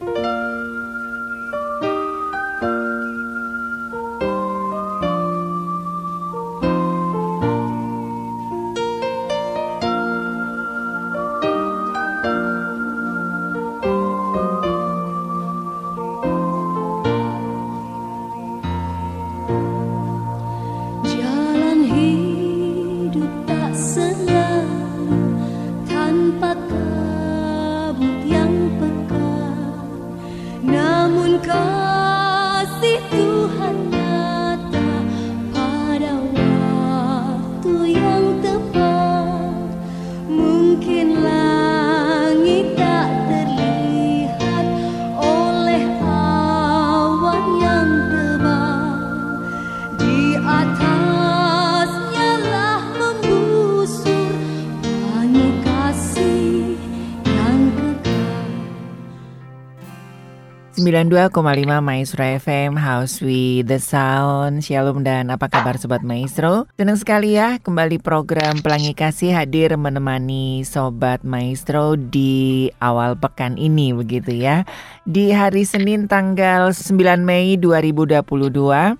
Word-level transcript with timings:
Bye. 0.00 0.27
92,5 60.88 61.84
Maestro 61.84 62.24
FM 62.24 62.80
House 62.80 63.20
with 63.20 63.68
the 63.68 63.76
Sound. 63.76 64.64
Shalom 64.64 65.04
dan 65.04 65.28
apa 65.28 65.44
kabar 65.52 65.76
Sobat 65.76 66.00
Maestro? 66.00 66.64
Senang 66.80 66.96
sekali 66.96 67.36
ya 67.36 67.60
kembali 67.60 68.00
program 68.00 68.64
Pelangi 68.64 68.96
Kasih 68.96 69.36
hadir 69.36 69.76
menemani 69.76 70.64
Sobat 70.64 71.20
Maestro 71.28 72.00
di 72.00 72.72
awal 72.80 73.20
pekan 73.20 73.60
ini 73.60 73.92
begitu 73.92 74.32
ya. 74.32 74.64
Di 75.04 75.28
hari 75.28 75.68
Senin 75.68 76.08
tanggal 76.08 76.72
9 76.72 76.96
Mei 77.20 77.60
2022 77.60 78.24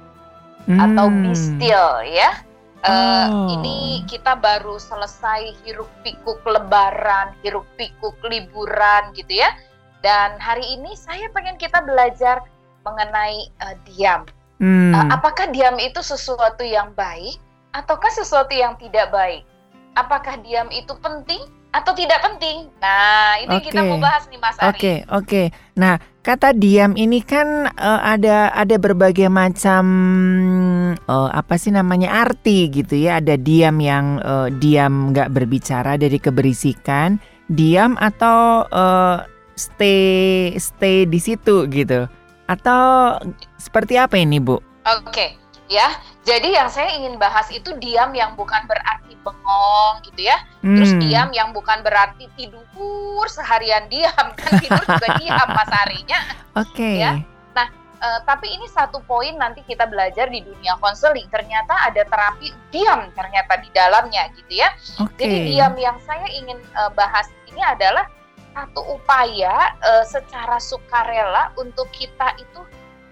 hmm. 0.65 0.81
atau 0.81 1.07
be 1.13 1.33
still 1.37 2.01
ya. 2.09 2.41
Uh, 2.83 3.31
oh. 3.31 3.47
Ini 3.47 4.03
kita 4.11 4.35
baru 4.43 4.75
selesai 4.75 5.55
hiruk 5.63 5.87
pikuk 6.03 6.43
lebaran, 6.43 7.31
hiruk 7.47 7.69
pikuk 7.79 8.19
liburan 8.27 9.15
gitu 9.15 9.39
ya. 9.39 9.55
Dan 10.03 10.35
hari 10.43 10.67
ini 10.67 10.99
saya 10.99 11.31
pengen 11.31 11.55
kita 11.63 11.79
belajar 11.87 12.43
mengenai 12.83 13.55
uh, 13.63 13.79
diam. 13.87 14.27
Hmm. 14.59 14.91
Uh, 14.91 15.07
apakah 15.15 15.55
diam 15.55 15.79
itu 15.79 16.03
sesuatu 16.03 16.67
yang 16.67 16.91
baik 16.99 17.39
ataukah 17.71 18.11
sesuatu 18.11 18.51
yang 18.51 18.75
tidak 18.83 19.15
baik? 19.15 19.47
Apakah 19.95 20.43
diam 20.43 20.67
itu 20.75 20.91
penting 20.99 21.39
atau 21.73 21.93
tidak 21.97 22.21
penting. 22.21 22.69
Nah, 22.79 23.41
ini 23.41 23.57
okay. 23.57 23.73
kita 23.73 23.81
mau 23.89 23.97
bahas 23.97 24.29
nih 24.29 24.39
Mas 24.39 24.57
Ari. 24.61 24.69
Oke, 24.69 24.77
okay, 24.77 24.97
oke. 25.09 25.25
Okay. 25.25 25.47
Nah, 25.81 25.97
kata 26.21 26.53
diam 26.53 26.93
ini 26.95 27.25
kan 27.25 27.73
uh, 27.73 28.01
ada 28.05 28.53
ada 28.53 28.77
berbagai 28.77 29.33
macam 29.33 29.85
uh, 31.09 31.31
apa 31.33 31.57
sih 31.57 31.73
namanya 31.73 32.29
arti 32.29 32.69
gitu 32.69 32.95
ya. 32.95 33.19
Ada 33.25 33.41
diam 33.41 33.81
yang 33.81 34.21
uh, 34.21 34.53
diam 34.53 35.17
nggak 35.17 35.33
berbicara 35.33 35.97
dari 35.97 36.21
keberisikan, 36.21 37.17
diam 37.49 37.97
atau 37.97 38.69
uh, 38.69 39.25
stay 39.57 40.53
stay 40.61 41.09
di 41.09 41.19
situ 41.19 41.65
gitu. 41.73 42.05
Atau 42.53 43.17
seperti 43.57 43.97
apa 43.97 44.21
ini, 44.21 44.37
Bu? 44.37 44.61
Oke. 44.85 45.09
Okay. 45.09 45.31
Ya, 45.73 45.89
jadi 46.23 46.55
yang 46.55 46.71
saya 46.71 46.95
ingin 46.95 47.19
bahas 47.19 47.51
itu 47.51 47.75
diam 47.83 48.15
yang 48.15 48.39
bukan 48.39 48.63
berarti 48.71 49.19
bengong 49.27 49.95
gitu 50.07 50.31
ya. 50.31 50.39
Hmm. 50.63 50.79
Terus 50.79 50.93
diam 51.03 51.29
yang 51.35 51.51
bukan 51.51 51.83
berarti 51.83 52.31
tidur 52.39 53.27
seharian 53.27 53.91
diam 53.91 54.31
kan 54.39 54.53
tidur 54.63 54.83
juga 54.87 55.09
diam 55.19 55.49
Mas 55.51 55.71
Arinya. 55.87 56.19
Oke. 56.55 56.79
Okay. 56.79 56.95
Ya. 57.03 57.13
Nah, 57.59 57.67
uh, 57.99 58.21
tapi 58.23 58.55
ini 58.55 58.71
satu 58.71 59.03
poin 59.03 59.35
nanti 59.35 59.67
kita 59.67 59.91
belajar 59.91 60.31
di 60.31 60.47
dunia 60.47 60.79
konseling. 60.79 61.27
Ternyata 61.27 61.91
ada 61.91 62.07
terapi 62.07 62.55
diam 62.71 63.11
ternyata 63.19 63.59
di 63.59 63.69
dalamnya 63.75 64.31
gitu 64.39 64.63
ya. 64.63 64.71
Okay. 65.03 65.27
Jadi 65.27 65.39
diam 65.59 65.75
yang 65.75 65.99
saya 66.07 66.27
ingin 66.31 66.59
uh, 66.79 66.91
bahas 66.95 67.27
ini 67.51 67.59
adalah 67.67 68.07
satu 68.55 68.95
upaya 68.95 69.75
uh, 69.81 70.05
secara 70.07 70.63
sukarela 70.63 71.51
untuk 71.59 71.91
kita 71.91 72.37
itu 72.39 72.63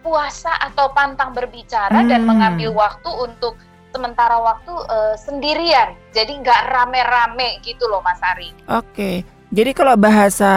puasa 0.00 0.50
atau 0.61 0.93
pantang 0.93 1.33
berbicara 1.33 2.05
hmm. 2.05 2.09
dan 2.09 2.25
mengambil 2.25 2.72
waktu 2.72 3.11
untuk 3.12 3.56
sementara 3.91 4.38
waktu 4.38 4.72
uh, 4.72 5.15
sendirian. 5.19 5.94
Jadi 6.15 6.41
nggak 6.41 6.61
rame-rame 6.71 7.59
gitu 7.62 7.87
loh 7.91 8.00
Mas 8.03 8.22
Ari. 8.22 8.55
Oke. 8.71 9.27
Jadi 9.50 9.71
kalau 9.75 9.99
bahasa 9.99 10.53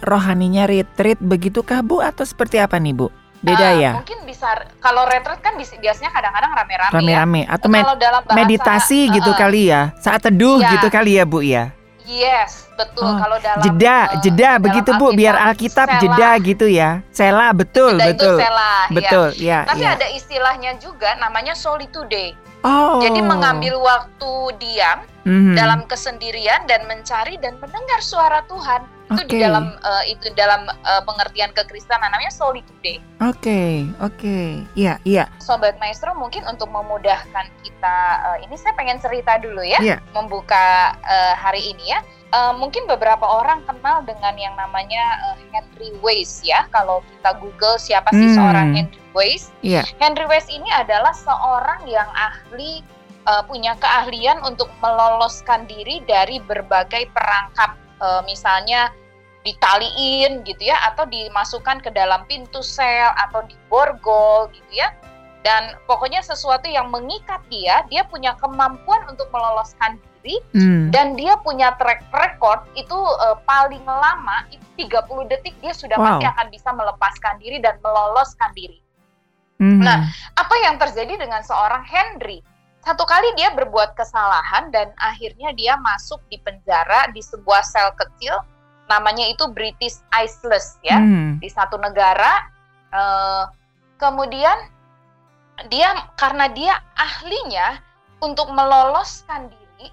rohaninya 0.00 0.64
retreat 0.64 1.20
begitu 1.20 1.60
kah 1.60 1.84
Bu 1.84 2.00
atau 2.00 2.24
seperti 2.24 2.56
apa 2.56 2.80
nih 2.80 2.96
Bu? 2.96 3.12
Beda 3.38 3.70
uh, 3.70 3.72
ya? 3.76 3.92
Mungkin 3.94 4.24
bisa 4.24 4.50
kalau 4.80 5.04
retreat 5.04 5.38
kan 5.44 5.54
biasanya 5.54 6.10
kadang-kadang 6.10 6.52
rame-rame. 6.56 6.94
Rame-rame 6.96 7.40
ya. 7.44 7.54
atau 7.54 7.68
med 7.68 7.84
dalam 8.00 8.22
bahasa, 8.24 8.38
meditasi 8.40 9.00
uh, 9.06 9.14
gitu 9.20 9.30
kali 9.36 9.68
ya. 9.68 9.92
Saat 10.00 10.26
teduh 10.26 10.58
iya. 10.64 10.72
gitu 10.74 10.88
kali 10.88 11.20
ya 11.20 11.24
Bu 11.28 11.44
ya. 11.44 11.77
Yes, 12.08 12.64
betul. 12.72 13.04
Oh, 13.04 13.20
kalau 13.20 13.36
dalam 13.36 13.60
jeda, 13.60 14.16
uh, 14.16 14.24
jeda 14.24 14.56
begitu 14.56 14.96
Bu, 14.96 15.12
biar 15.12 15.36
Alkitab 15.52 16.00
jeda 16.00 16.40
gitu 16.40 16.64
ya. 16.64 17.04
Sela, 17.12 17.52
betul, 17.52 18.00
jeda 18.00 18.16
betul. 18.16 18.36
Itu 18.40 18.40
sela, 18.40 18.72
betul, 18.88 19.28
ya. 19.36 19.68
ya 19.68 19.68
Tapi 19.68 19.84
ya. 19.84 19.92
ada 19.92 20.06
istilahnya 20.16 20.72
juga 20.80 21.20
namanya 21.20 21.52
solitude. 21.52 22.32
Oh. 22.64 22.98
Jadi 23.04 23.20
mengambil 23.20 23.76
waktu 23.76 24.32
diam 24.56 25.04
mm-hmm. 25.28 25.54
dalam 25.54 25.84
kesendirian 25.84 26.64
dan 26.64 26.88
mencari 26.88 27.36
dan 27.38 27.60
mendengar 27.60 28.00
suara 28.00 28.40
Tuhan 28.48 28.82
itu 29.08 29.22
di 29.24 29.38
dalam 29.40 29.72
uh, 29.80 30.04
itu 30.04 30.28
dalam 30.36 30.68
uh, 30.68 31.02
pengertian 31.08 31.50
kekristenan 31.56 32.12
namanya 32.12 32.28
solitude. 32.28 32.68
Oke, 32.84 33.00
okay, 33.18 33.72
oke, 34.04 34.14
okay. 34.20 34.48
iya, 34.76 35.00
iya. 35.08 35.24
Sobat 35.40 35.80
Maestro 35.80 36.12
mungkin 36.12 36.44
untuk 36.44 36.68
memudahkan 36.68 37.48
kita 37.64 37.98
uh, 38.24 38.38
ini 38.44 38.54
saya 38.60 38.76
pengen 38.76 39.00
cerita 39.00 39.40
dulu 39.40 39.64
ya, 39.64 39.80
yeah. 39.80 39.98
membuka 40.12 40.92
uh, 41.02 41.34
hari 41.34 41.72
ini 41.72 41.96
ya. 41.96 42.00
Uh, 42.28 42.52
mungkin 42.52 42.84
beberapa 42.84 43.24
orang 43.24 43.64
kenal 43.64 44.04
dengan 44.04 44.36
yang 44.36 44.52
namanya 44.60 45.32
uh, 45.32 45.36
Henry 45.48 45.96
Weiss 46.04 46.44
ya. 46.44 46.68
Kalau 46.68 47.00
kita 47.00 47.40
Google 47.40 47.80
siapa 47.80 48.12
sih 48.12 48.28
hmm. 48.28 48.36
seorang 48.36 48.68
Henry 48.76 49.00
Weiss? 49.16 49.48
Yeah. 49.64 49.88
Henry 49.96 50.28
Weiss 50.28 50.44
ini 50.52 50.68
adalah 50.68 51.16
seorang 51.16 51.88
yang 51.88 52.08
ahli 52.12 52.84
uh, 53.24 53.40
punya 53.44 53.76
keahlian 53.80 54.40
untuk 54.44 54.68
meloloskan 54.84 55.64
diri 55.68 56.04
dari 56.04 56.40
berbagai 56.44 57.08
perangkap, 57.12 57.76
uh, 58.00 58.22
misalnya 58.26 58.90
ditaliin 59.46 60.42
gitu 60.44 60.68
ya, 60.68 60.76
atau 60.92 61.06
dimasukkan 61.06 61.80
ke 61.80 61.90
dalam 61.94 62.26
pintu 62.26 62.60
sel 62.60 63.10
atau 63.16 63.46
diborgol 63.46 64.50
gitu 64.52 64.72
ya 64.82 64.92
dan 65.46 65.78
pokoknya 65.86 66.20
sesuatu 66.20 66.66
yang 66.66 66.90
mengikat 66.90 67.38
dia, 67.48 67.86
dia 67.88 68.02
punya 68.04 68.34
kemampuan 68.36 69.06
untuk 69.06 69.30
meloloskan 69.30 69.96
diri 70.20 70.42
hmm. 70.52 70.90
dan 70.90 71.14
dia 71.14 71.38
punya 71.40 71.72
track 71.78 72.04
record 72.10 72.66
itu 72.74 72.92
uh, 72.94 73.38
paling 73.46 73.82
lama 73.86 74.44
itu 74.50 74.90
30 74.90 75.30
detik 75.30 75.54
dia 75.62 75.72
sudah 75.72 75.96
wow. 75.96 76.18
pasti 76.18 76.24
akan 76.26 76.46
bisa 76.50 76.68
melepaskan 76.74 77.34
diri 77.38 77.58
dan 77.62 77.78
meloloskan 77.80 78.50
diri. 78.52 78.82
Hmm. 79.58 79.82
Nah, 79.82 80.06
apa 80.36 80.54
yang 80.62 80.76
terjadi 80.78 81.18
dengan 81.18 81.42
seorang 81.42 81.82
Henry? 81.86 82.42
Satu 82.88 83.04
kali 83.04 83.36
dia 83.36 83.52
berbuat 83.52 83.92
kesalahan 84.00 84.72
dan 84.72 84.96
akhirnya 84.96 85.52
dia 85.52 85.76
masuk 85.76 86.24
di 86.32 86.40
penjara 86.40 87.12
di 87.12 87.20
sebuah 87.20 87.60
sel 87.60 87.92
kecil 88.00 88.32
namanya 88.88 89.28
itu 89.28 89.44
British 89.52 90.00
Isles 90.16 90.80
ya 90.80 90.96
hmm. 90.96 91.36
di 91.36 91.52
satu 91.52 91.76
negara. 91.76 92.48
Uh, 92.88 93.44
kemudian 94.00 94.56
dia 95.68 96.00
karena 96.16 96.48
dia 96.48 96.80
ahlinya 96.96 97.76
untuk 98.24 98.48
meloloskan 98.56 99.52
diri, 99.52 99.92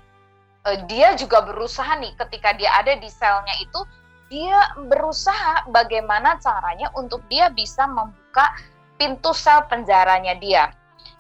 uh, 0.64 0.80
dia 0.88 1.20
juga 1.20 1.44
berusaha 1.44 2.00
nih 2.00 2.16
ketika 2.16 2.56
dia 2.56 2.80
ada 2.80 2.96
di 2.96 3.12
selnya 3.12 3.60
itu, 3.60 3.84
dia 4.32 4.72
berusaha 4.88 5.68
bagaimana 5.68 6.40
caranya 6.40 6.88
untuk 6.96 7.20
dia 7.28 7.52
bisa 7.52 7.84
membuka 7.92 8.56
pintu 8.96 9.36
sel 9.36 9.68
penjaranya 9.68 10.40
dia. 10.40 10.72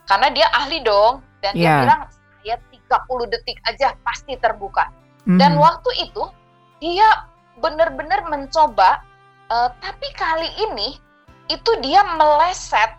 Karena 0.07 0.31
dia 0.31 0.47
ahli 0.55 0.79
dong 0.79 1.34
dan 1.45 1.53
yeah. 1.53 1.61
dia 1.61 1.69
iya. 1.69 1.81
bilang 1.85 2.01
saya 2.41 2.55
30 2.73 3.33
detik 3.33 3.57
aja 3.69 3.93
pasti 4.01 4.33
terbuka. 4.41 4.89
Mm. 5.29 5.37
Dan 5.37 5.57
waktu 5.61 5.89
itu 6.01 6.23
dia 6.81 7.29
benar-benar 7.61 8.25
mencoba 8.27 9.05
uh, 9.49 9.69
tapi 9.79 10.07
kali 10.17 10.49
ini 10.69 10.97
itu 11.47 11.71
dia 11.85 12.01
meleset 12.17 12.97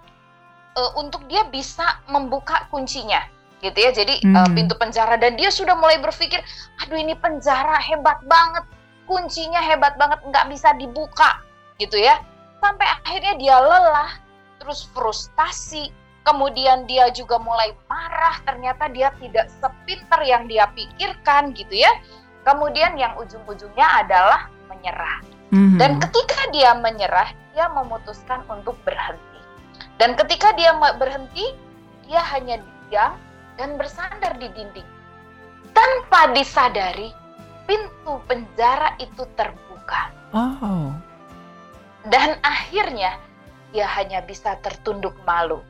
uh, 0.79 0.91
untuk 0.97 1.27
dia 1.27 1.45
bisa 1.51 1.99
membuka 2.07 2.65
kuncinya 2.71 3.27
gitu 3.65 3.79
ya 3.81 3.91
jadi 3.91 4.21
hmm. 4.21 4.37
uh, 4.37 4.49
pintu 4.53 4.77
penjara 4.77 5.17
dan 5.17 5.35
dia 5.35 5.49
sudah 5.49 5.73
mulai 5.81 5.97
berpikir 5.97 6.45
aduh 6.85 7.01
ini 7.01 7.17
penjara 7.17 7.81
hebat 7.81 8.21
banget 8.29 8.65
kuncinya 9.09 9.59
hebat 9.65 9.97
banget 9.97 10.21
nggak 10.29 10.47
bisa 10.53 10.77
dibuka 10.77 11.41
gitu 11.81 11.97
ya 11.97 12.21
sampai 12.61 12.85
akhirnya 13.01 13.35
dia 13.41 13.57
lelah 13.57 14.13
terus 14.61 14.85
frustasi 14.93 15.89
kemudian 16.27 16.91
dia 16.91 17.07
juga 17.15 17.39
mulai 17.39 17.71
marah 17.87 18.43
ternyata 18.43 18.91
dia 18.91 19.15
tidak 19.23 19.47
sepinter 19.63 20.21
yang 20.27 20.51
dia 20.51 20.67
pikirkan 20.75 21.55
gitu 21.55 21.87
ya 21.87 21.93
kemudian 22.43 22.99
yang 22.99 23.15
ujung-ujungnya 23.17 24.03
adalah 24.03 24.51
menyerah 24.67 25.23
hmm 25.55 25.79
dan 25.79 26.03
ketika 26.03 26.51
dia 26.51 26.75
menyerah 26.75 27.31
dia 27.55 27.71
memutuskan 27.71 28.43
untuk 28.51 28.75
berhenti 28.83 29.37
dan 29.97 30.13
ketika 30.13 30.53
dia 30.57 30.77
berhenti, 30.77 31.57
dia 32.05 32.21
hanya 32.37 32.61
diam 32.89 33.17
dan 33.57 33.81
bersandar 33.81 34.37
di 34.37 34.49
dinding. 34.53 34.89
Tanpa 35.73 36.33
disadari, 36.37 37.13
pintu 37.65 38.21
penjara 38.29 38.97
itu 39.01 39.25
terbuka. 39.37 40.13
Oh. 40.37 40.93
Dan 42.07 42.37
akhirnya 42.45 43.17
dia 43.73 43.89
hanya 43.97 44.21
bisa 44.25 44.57
tertunduk 44.61 45.17
malu. 45.25 45.65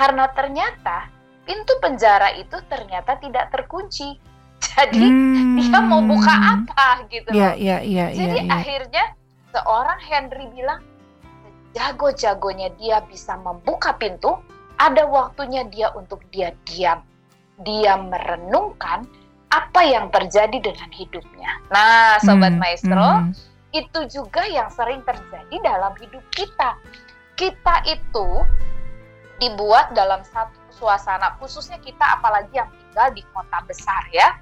Karena 0.00 0.32
ternyata 0.32 1.12
pintu 1.44 1.76
penjara 1.84 2.32
itu 2.40 2.56
ternyata 2.72 3.20
tidak 3.20 3.52
terkunci. 3.52 4.16
Jadi 4.80 5.04
hmm. 5.04 5.60
dia 5.60 5.80
mau 5.84 6.00
buka 6.00 6.32
apa 6.32 7.04
gitu 7.12 7.28
yeah, 7.36 7.52
Yeah, 7.52 7.84
yeah, 7.84 8.08
Jadi 8.08 8.40
yeah, 8.40 8.48
yeah. 8.48 8.56
akhirnya 8.56 9.04
seorang 9.52 10.00
Henry 10.00 10.46
bilang, 10.56 10.80
jago-jagonya 11.76 12.72
dia 12.80 13.04
bisa 13.04 13.36
membuka 13.36 13.92
pintu, 14.00 14.40
ada 14.80 15.04
waktunya 15.04 15.68
dia 15.68 15.92
untuk 15.92 16.24
dia 16.32 16.56
diam. 16.64 17.04
Dia 17.60 18.00
merenungkan 18.00 19.04
apa 19.52 19.80
yang 19.84 20.08
terjadi 20.08 20.64
dengan 20.64 20.88
hidupnya. 20.88 21.60
Nah, 21.68 22.16
sobat 22.24 22.56
hmm, 22.56 22.62
maestro, 22.62 23.10
hmm. 23.20 23.36
itu 23.76 24.00
juga 24.08 24.48
yang 24.48 24.72
sering 24.72 25.04
terjadi 25.04 25.56
dalam 25.60 25.92
hidup 26.00 26.24
kita. 26.32 26.78
Kita 27.36 27.84
itu 27.84 28.28
dibuat 29.40 29.96
dalam 29.96 30.20
satu 30.22 30.54
suasana, 30.70 31.34
khususnya 31.40 31.80
kita 31.80 32.20
apalagi 32.20 32.60
yang 32.60 32.68
tinggal 32.68 33.08
di 33.16 33.22
kota 33.32 33.58
besar 33.64 34.04
ya. 34.12 34.36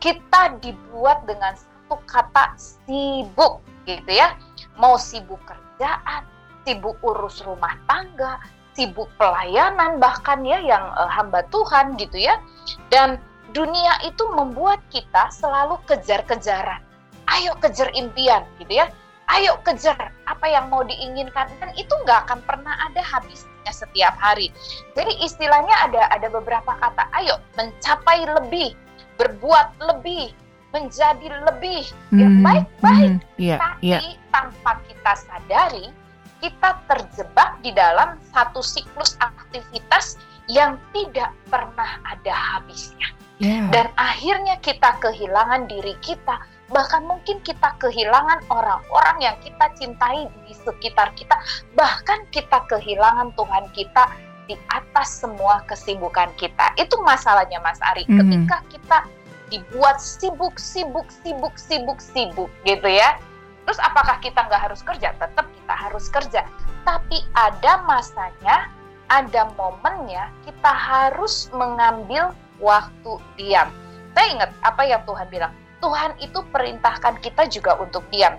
Kita 0.00 0.56
dibuat 0.58 1.28
dengan 1.28 1.54
satu 1.54 2.00
kata 2.08 2.56
sibuk 2.56 3.60
gitu 3.84 4.08
ya. 4.10 4.34
Mau 4.80 4.96
sibuk 4.96 5.38
kerjaan, 5.44 6.24
sibuk 6.64 6.96
urus 7.04 7.44
rumah 7.44 7.76
tangga, 7.84 8.40
sibuk 8.72 9.10
pelayanan 9.20 9.98
bahkan 9.98 10.40
ya 10.46 10.62
yang 10.62 10.84
uh, 10.96 11.10
hamba 11.10 11.44
Tuhan 11.52 12.00
gitu 12.00 12.16
ya. 12.16 12.40
Dan 12.88 13.20
dunia 13.52 14.00
itu 14.04 14.22
membuat 14.32 14.80
kita 14.88 15.32
selalu 15.34 15.80
kejar-kejaran. 15.88 16.84
Ayo 17.28 17.52
kejar 17.60 17.92
impian 17.92 18.44
gitu 18.62 18.80
ya. 18.80 18.88
Ayo 19.28 19.60
kejar 19.60 20.14
apa 20.24 20.46
yang 20.48 20.72
mau 20.72 20.80
diinginkan 20.80 21.52
dan 21.60 21.70
itu 21.76 21.92
nggak 22.06 22.24
akan 22.24 22.40
pernah 22.48 22.72
ada 22.88 23.04
habisnya 23.58 23.72
setiap 23.74 24.14
hari. 24.18 24.48
Jadi 24.94 25.12
istilahnya 25.24 25.74
ada 25.90 26.02
ada 26.14 26.28
beberapa 26.30 26.72
kata. 26.78 27.10
Ayo 27.18 27.42
mencapai 27.58 28.26
lebih, 28.26 28.74
berbuat 29.18 29.74
lebih, 29.82 30.30
menjadi 30.74 31.28
lebih. 31.50 31.82
Ya 32.14 32.28
hmm, 32.28 32.42
baik-baik. 32.46 33.12
Mm, 33.18 33.40
yeah, 33.40 33.58
Tapi 33.58 33.86
yeah. 33.86 34.02
tanpa 34.30 34.78
kita 34.86 35.12
sadari 35.26 35.86
kita 36.38 36.78
terjebak 36.86 37.58
di 37.66 37.74
dalam 37.74 38.14
satu 38.30 38.62
siklus 38.62 39.18
aktivitas 39.18 40.14
yang 40.46 40.78
tidak 40.94 41.34
pernah 41.50 41.98
ada 42.06 42.30
habisnya. 42.30 43.10
Yeah. 43.42 43.66
Dan 43.74 43.90
akhirnya 43.98 44.54
kita 44.62 45.02
kehilangan 45.02 45.66
diri 45.66 45.98
kita, 45.98 46.38
bahkan 46.68 47.04
mungkin 47.04 47.40
kita 47.44 47.74
kehilangan 47.80 48.44
orang-orang 48.52 49.16
yang 49.24 49.36
kita 49.40 49.72
cintai 49.76 50.28
di 50.44 50.52
sekitar 50.52 51.12
kita, 51.16 51.36
bahkan 51.72 52.24
kita 52.28 52.64
kehilangan 52.68 53.32
Tuhan 53.36 53.64
kita 53.72 54.04
di 54.48 54.56
atas 54.72 55.24
semua 55.24 55.64
kesibukan 55.68 56.32
kita. 56.40 56.72
Itu 56.80 57.00
masalahnya 57.04 57.60
Mas 57.60 57.80
Ari. 57.84 58.08
Mm. 58.08 58.16
Ketika 58.20 58.56
kita 58.72 58.98
dibuat 59.48 59.96
sibuk, 60.00 60.60
sibuk, 60.60 61.08
sibuk, 61.08 61.56
sibuk, 61.56 61.98
sibuk 62.00 62.52
gitu 62.68 62.84
ya 62.84 63.16
Terus 63.68 63.84
apakah 63.84 64.16
kita 64.24 64.48
nggak 64.48 64.64
harus 64.64 64.80
kerja? 64.80 65.12
Tetap 65.20 65.44
kita 65.44 65.74
harus 65.76 66.08
kerja. 66.08 66.40
Tapi 66.88 67.20
ada 67.36 67.84
masanya, 67.84 68.72
ada 69.12 69.52
momennya 69.60 70.32
kita 70.48 70.72
harus 70.72 71.52
mengambil 71.52 72.32
waktu 72.64 73.20
diam. 73.36 73.68
Saya 74.16 74.26
ingat 74.32 74.50
apa 74.64 74.88
yang 74.88 75.04
Tuhan 75.04 75.28
bilang. 75.28 75.52
Tuhan 75.78 76.18
itu 76.18 76.40
perintahkan 76.50 77.22
kita 77.22 77.46
juga 77.46 77.78
untuk 77.78 78.02
diam. 78.10 78.34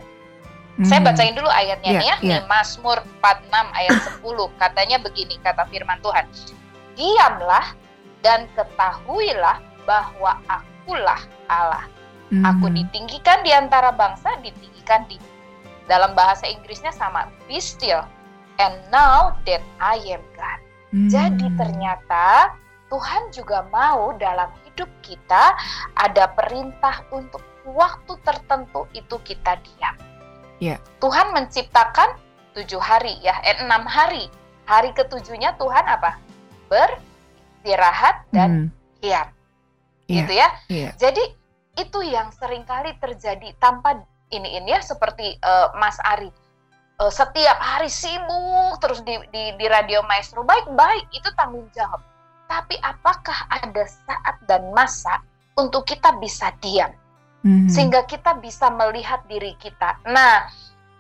Hmm. 0.80 0.88
Saya 0.88 1.04
bacain 1.04 1.36
dulu 1.36 1.48
ayatnya 1.52 1.92
yeah, 1.92 2.02
nih 2.02 2.08
ya. 2.08 2.18
Yeah. 2.20 2.40
Nih 2.40 2.42
Mazmur 2.48 3.04
46 3.24 3.80
ayat 3.80 3.98
10. 4.24 4.62
Katanya 4.62 4.98
begini 5.04 5.36
kata 5.44 5.64
firman 5.68 6.00
Tuhan. 6.00 6.26
Diamlah 6.96 7.76
dan 8.24 8.48
ketahuilah 8.56 9.60
bahwa 9.88 10.40
akulah 10.48 11.22
Allah. 11.48 11.88
Aku 12.30 12.70
hmm. 12.70 12.76
ditinggikan 12.78 13.42
di 13.42 13.50
antara 13.50 13.90
bangsa, 13.90 14.38
ditinggikan 14.46 15.02
di 15.10 15.18
dalam 15.90 16.14
bahasa 16.14 16.46
Inggrisnya 16.46 16.94
sama 16.94 17.26
be 17.50 17.58
still 17.58 18.06
and 18.62 18.78
now 18.94 19.34
that 19.50 19.66
I 19.82 19.98
am 20.14 20.22
God. 20.38 20.60
Hmm. 20.94 21.10
Jadi 21.10 21.48
ternyata 21.58 22.54
Tuhan 22.94 23.34
juga 23.34 23.66
mau 23.74 24.14
dalam 24.22 24.54
hidup 24.80 24.88
kita 25.04 25.60
ada 26.00 26.32
perintah 26.32 27.04
untuk 27.12 27.44
waktu 27.68 28.16
tertentu 28.24 28.88
itu 28.96 29.20
kita 29.28 29.60
diam. 29.60 29.96
Yeah. 30.64 30.80
Tuhan 31.04 31.36
menciptakan 31.36 32.16
tujuh 32.56 32.80
hari 32.80 33.20
ya, 33.20 33.36
eh, 33.44 33.60
enam 33.60 33.84
hari. 33.84 34.32
Hari 34.64 34.96
ketujuhnya 34.96 35.60
Tuhan 35.60 35.84
apa? 35.84 36.16
Beristirahat 36.72 38.24
dan 38.32 38.72
hmm. 38.72 39.04
diam. 39.04 39.28
Yeah. 40.08 40.24
Gitu 40.24 40.32
ya. 40.32 40.48
Yeah. 40.72 40.92
Jadi 40.96 41.24
itu 41.76 42.00
yang 42.08 42.32
sering 42.32 42.64
kali 42.64 42.96
terjadi 43.04 43.52
tanpa 43.60 44.00
ini 44.32 44.64
ini 44.64 44.72
ya 44.72 44.80
seperti 44.80 45.36
uh, 45.44 45.76
Mas 45.76 46.00
Ari 46.08 46.32
uh, 47.04 47.12
setiap 47.12 47.56
hari 47.56 47.88
sibuk 47.88 48.80
terus 48.84 49.00
di, 49.08 49.16
di, 49.32 49.56
di 49.56 49.66
radio 49.68 50.04
maestro 50.04 50.44
baik-baik 50.44 51.08
itu 51.16 51.30
tanggung 51.40 51.72
jawab 51.72 52.04
tapi 52.50 52.76
apakah 52.82 53.46
ada 53.54 53.86
saat 53.86 54.36
dan 54.50 54.74
masa 54.74 55.22
untuk 55.54 55.86
kita 55.86 56.18
bisa 56.18 56.50
diam 56.60 56.90
mm-hmm. 57.46 57.70
sehingga 57.70 58.02
kita 58.10 58.34
bisa 58.42 58.74
melihat 58.74 59.22
diri 59.30 59.54
kita 59.62 60.02
nah 60.10 60.50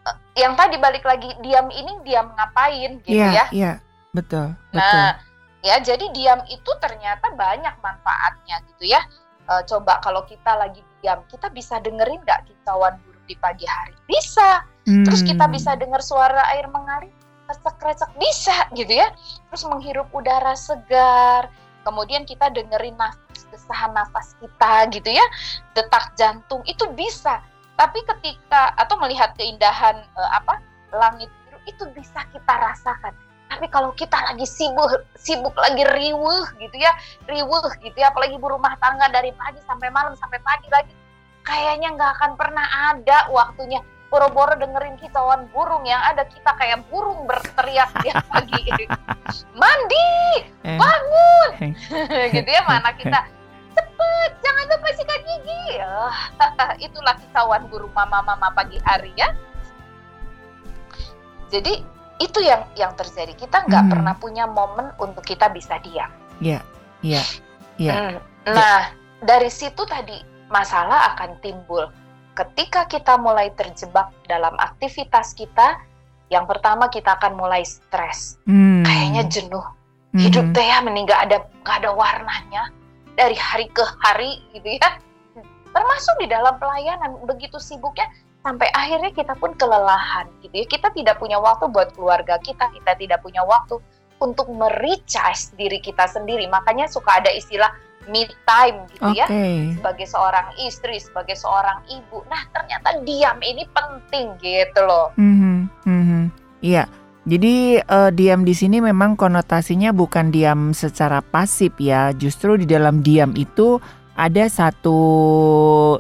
uh, 0.06 0.18
yang 0.38 0.54
tadi 0.54 0.78
balik 0.78 1.02
lagi 1.02 1.34
diam 1.42 1.74
ini 1.74 1.98
diam 2.06 2.30
ngapain 2.38 3.02
gitu 3.02 3.18
yeah, 3.18 3.34
ya 3.34 3.34
iya 3.34 3.46
yeah, 3.50 3.76
betul 4.14 4.54
nah 4.70 5.18
ya 5.66 5.82
jadi 5.82 6.06
diam 6.14 6.46
itu 6.48 6.72
ternyata 6.78 7.34
banyak 7.34 7.74
manfaatnya 7.82 8.62
gitu 8.70 8.94
ya 8.94 9.02
uh, 9.50 9.66
coba 9.66 9.98
kalau 10.06 10.22
kita 10.30 10.54
lagi 10.54 10.86
diam 11.02 11.26
kita 11.26 11.50
bisa 11.50 11.82
dengerin 11.82 12.22
nggak 12.22 12.46
kicauan 12.46 13.02
di 13.30 13.38
pagi 13.38 13.70
hari? 13.70 13.94
Bisa. 14.10 14.66
Hmm. 14.90 15.06
Terus 15.06 15.22
kita 15.22 15.46
bisa 15.46 15.78
dengar 15.78 16.02
suara 16.02 16.50
air 16.50 16.66
mengalir? 16.74 17.14
Krecek-krecek 17.50 18.14
bisa 18.22 18.70
gitu 18.78 18.94
ya. 18.94 19.10
Terus 19.50 19.66
menghirup 19.66 20.06
udara 20.14 20.54
segar, 20.54 21.50
kemudian 21.82 22.30
kita 22.30 22.54
dengerin 22.54 22.94
nafas 22.94 23.50
desahan 23.50 23.90
nafas 23.98 24.38
kita 24.38 24.86
gitu 24.94 25.10
ya, 25.10 25.26
detak 25.74 26.14
jantung 26.14 26.62
itu 26.70 26.86
bisa. 26.94 27.42
Tapi 27.74 28.06
ketika 28.06 28.78
atau 28.78 29.02
melihat 29.02 29.34
keindahan 29.34 30.06
uh, 30.14 30.30
apa 30.38 30.62
langit 30.94 31.34
biru 31.50 31.58
itu 31.66 31.84
bisa 31.98 32.22
kita 32.30 32.54
rasakan. 32.54 33.18
Tapi 33.50 33.66
kalau 33.74 33.90
kita 33.98 34.14
lagi 34.30 34.46
sibuk, 34.46 35.02
sibuk 35.18 35.58
lagi 35.58 35.82
riuh 35.82 36.46
gitu 36.62 36.78
ya, 36.78 36.94
riuh 37.26 37.66
gitu 37.82 37.98
ya, 37.98 38.14
apalagi 38.14 38.38
ibu 38.38 38.46
rumah 38.46 38.78
tangga 38.78 39.10
dari 39.10 39.34
pagi 39.34 39.58
sampai 39.66 39.90
malam 39.90 40.14
sampai 40.22 40.38
pagi 40.46 40.70
lagi, 40.70 40.94
kayaknya 41.42 41.98
nggak 41.98 42.12
akan 42.22 42.32
pernah 42.38 42.94
ada 42.94 43.26
waktunya 43.34 43.82
boro-boro 44.10 44.58
dengerin 44.58 44.98
kicauan 44.98 45.46
burung 45.54 45.86
yang 45.86 46.02
ada 46.02 46.26
kita 46.26 46.52
kayak 46.58 46.82
burung 46.90 47.30
berteriak 47.30 47.94
tiap 48.02 48.26
pagi. 48.26 48.62
Mandi! 49.54 50.10
Eh. 50.66 50.78
bangun! 50.78 51.50
Gitu 52.36 52.50
ya 52.50 52.62
mana 52.66 52.90
kita. 52.98 53.30
Cepet 53.78 54.32
jangan 54.42 54.66
lupa 54.66 54.90
sikat 54.98 55.22
gigi. 55.24 55.64
Oh, 55.86 56.16
itulah 56.86 57.16
kicauan 57.22 57.70
burung 57.70 57.94
mama-mama 57.94 58.50
pagi 58.52 58.82
hari 58.82 59.14
ya. 59.14 59.30
Jadi 61.54 61.86
itu 62.18 62.40
yang 62.42 62.66
yang 62.74 62.92
terjadi. 62.98 63.38
Kita 63.38 63.70
nggak 63.70 63.84
hmm. 63.86 63.94
pernah 63.94 64.14
punya 64.18 64.50
momen 64.50 64.90
untuk 64.98 65.22
kita 65.22 65.54
bisa 65.54 65.78
diam. 65.86 66.10
Iya, 66.42 66.60
iya, 67.06 67.24
iya. 67.78 67.94
Hmm. 67.94 68.18
Nah, 68.58 68.90
dari 69.22 69.54
situ 69.54 69.86
tadi 69.86 70.18
masalah 70.50 71.14
akan 71.14 71.38
timbul 71.46 71.86
ketika 72.40 72.88
kita 72.88 73.20
mulai 73.20 73.52
terjebak 73.52 74.16
dalam 74.24 74.56
aktivitas 74.56 75.36
kita, 75.36 75.84
yang 76.32 76.48
pertama 76.48 76.88
kita 76.88 77.20
akan 77.20 77.36
mulai 77.36 77.68
stres, 77.68 78.40
hmm. 78.48 78.88
kayaknya 78.88 79.24
jenuh, 79.28 79.66
hmm. 80.16 80.22
hidup 80.24 80.46
teh 80.56 80.64
ya 80.64 80.80
meninggal 80.80 81.20
ada 81.20 81.44
nggak 81.66 81.76
ada 81.84 81.92
warnanya 81.92 82.64
dari 83.20 83.36
hari 83.36 83.68
ke 83.68 83.84
hari 84.00 84.40
gitu 84.56 84.80
ya. 84.80 85.04
Termasuk 85.70 86.16
di 86.24 86.28
dalam 86.32 86.56
pelayanan 86.58 87.20
begitu 87.28 87.60
sibuknya 87.60 88.10
sampai 88.42 88.72
akhirnya 88.74 89.12
kita 89.12 89.36
pun 89.36 89.54
kelelahan 89.60 90.32
gitu 90.40 90.64
ya. 90.64 90.66
Kita 90.66 90.88
tidak 90.96 91.20
punya 91.20 91.38
waktu 91.38 91.68
buat 91.68 91.92
keluarga 91.94 92.40
kita, 92.40 92.72
kita 92.72 92.96
tidak 92.96 93.20
punya 93.20 93.44
waktu 93.44 93.78
untuk 94.24 94.48
merecharge 94.50 95.52
diri 95.60 95.84
kita 95.84 96.08
sendiri. 96.08 96.48
Makanya 96.48 96.88
suka 96.88 97.20
ada 97.20 97.30
istilah 97.36 97.70
me 98.10 98.28
time 98.44 98.84
gitu 98.92 99.06
okay. 99.06 99.24
ya 99.24 99.28
sebagai 99.78 100.08
seorang 100.10 100.48
istri 100.66 100.98
sebagai 100.98 101.38
seorang 101.38 101.80
ibu 101.88 102.26
nah 102.28 102.42
ternyata 102.52 103.00
diam 103.06 103.38
ini 103.40 103.64
penting 103.72 104.36
gitu 104.42 104.82
loh 104.84 105.14
mm-hmm. 105.16 105.58
Mm-hmm. 105.86 106.24
iya 106.66 106.84
jadi 107.30 107.86
uh, 107.86 108.10
diam 108.10 108.42
di 108.42 108.58
sini 108.58 108.82
memang 108.82 109.14
konotasinya 109.14 109.94
bukan 109.94 110.34
diam 110.34 110.74
secara 110.74 111.22
pasif 111.22 111.78
ya 111.78 112.10
justru 112.18 112.58
di 112.58 112.66
dalam 112.66 113.06
diam 113.06 113.38
itu 113.38 113.78
ada 114.20 114.50
satu 114.52 115.00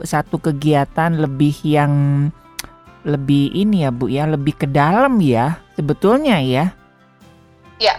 satu 0.03 0.35
kegiatan 0.41 1.15
lebih 1.15 1.55
yang 1.63 1.93
lebih 3.07 3.55
ini 3.55 3.87
ya 3.87 3.91
Bu 3.95 4.11
ya 4.11 4.27
lebih 4.27 4.59
ke 4.59 4.67
dalam 4.67 5.23
ya 5.23 5.55
sebetulnya 5.79 6.43
ya 6.43 6.75
ya 7.79 7.95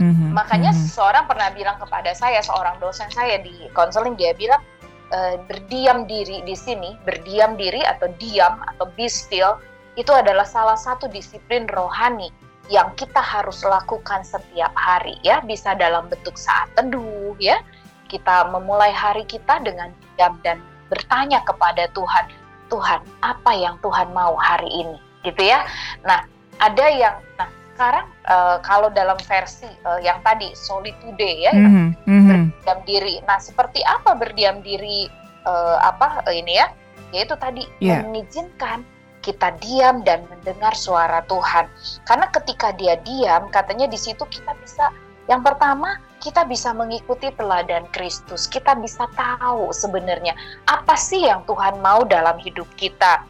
Mm-hmm. 0.00 0.32
Makanya 0.32 0.72
mm-hmm. 0.72 0.90
seorang 0.96 1.24
pernah 1.28 1.52
bilang 1.52 1.76
kepada 1.76 2.16
saya, 2.16 2.40
seorang 2.40 2.80
dosen 2.80 3.06
saya 3.12 3.36
di 3.44 3.68
konseling 3.76 4.16
dia 4.16 4.32
bilang 4.32 4.64
e, 5.12 5.36
berdiam 5.44 6.08
diri 6.08 6.40
di 6.40 6.56
sini, 6.56 6.96
berdiam 7.04 7.54
diri 7.60 7.84
atau 7.84 8.08
diam 8.16 8.64
atau 8.74 8.88
be 8.96 9.04
still 9.06 9.60
itu 10.00 10.08
adalah 10.08 10.48
salah 10.48 10.80
satu 10.80 11.04
disiplin 11.12 11.68
rohani 11.76 12.32
yang 12.72 12.88
kita 12.96 13.20
harus 13.20 13.60
lakukan 13.60 14.24
setiap 14.24 14.72
hari 14.72 15.20
ya, 15.20 15.44
bisa 15.44 15.76
dalam 15.76 16.08
bentuk 16.08 16.40
saat 16.40 16.72
teduh 16.80 17.36
ya. 17.36 17.60
Kita 18.08 18.48
memulai 18.50 18.90
hari 18.90 19.22
kita 19.28 19.62
dengan 19.62 19.92
diam 20.16 20.40
dan 20.42 20.58
bertanya 20.88 21.44
kepada 21.46 21.86
Tuhan, 21.92 22.26
Tuhan, 22.72 23.04
apa 23.22 23.52
yang 23.54 23.76
Tuhan 23.84 24.10
mau 24.16 24.34
hari 24.34 24.66
ini? 24.66 24.98
Gitu 25.22 25.44
ya. 25.44 25.68
Nah, 26.02 26.24
ada 26.58 26.86
yang 26.90 27.20
nah 27.38 27.50
sekarang 27.80 28.06
uh, 28.30 28.56
kalau 28.62 28.88
dalam 28.94 29.18
versi 29.26 29.66
uh, 29.84 29.98
yang 29.98 30.22
tadi 30.22 30.54
solitude 30.54 31.18
ya 31.18 31.50
mm 31.52 31.68
-hmm. 32.06 32.24
berdiam 32.30 32.78
diri. 32.86 33.14
Nah, 33.26 33.42
seperti 33.42 33.82
apa 33.82 34.14
berdiam 34.14 34.62
diri 34.62 35.10
uh, 35.44 35.82
apa 35.82 36.22
uh, 36.24 36.34
ini 36.34 36.56
ya? 36.56 36.70
Yaitu 37.10 37.34
tadi 37.36 37.66
yeah. 37.82 38.06
mengizinkan 38.06 38.86
kita 39.20 39.52
diam 39.60 40.00
dan 40.06 40.24
mendengar 40.32 40.72
suara 40.72 41.20
Tuhan. 41.28 41.68
Karena 42.08 42.26
ketika 42.32 42.72
dia 42.72 42.96
diam, 43.04 43.52
katanya 43.52 43.90
di 43.90 43.98
situ 43.98 44.24
kita 44.30 44.56
bisa 44.62 44.88
yang 45.28 45.44
pertama 45.44 46.00
kita 46.20 46.44
bisa 46.44 46.72
mengikuti 46.72 47.28
teladan 47.36 47.84
Kristus. 47.92 48.48
Kita 48.48 48.76
bisa 48.76 49.08
tahu 49.16 49.72
sebenarnya 49.72 50.36
apa 50.68 50.94
sih 50.96 51.28
yang 51.28 51.44
Tuhan 51.44 51.80
mau 51.84 52.06
dalam 52.06 52.36
hidup 52.40 52.68
kita. 52.76 53.24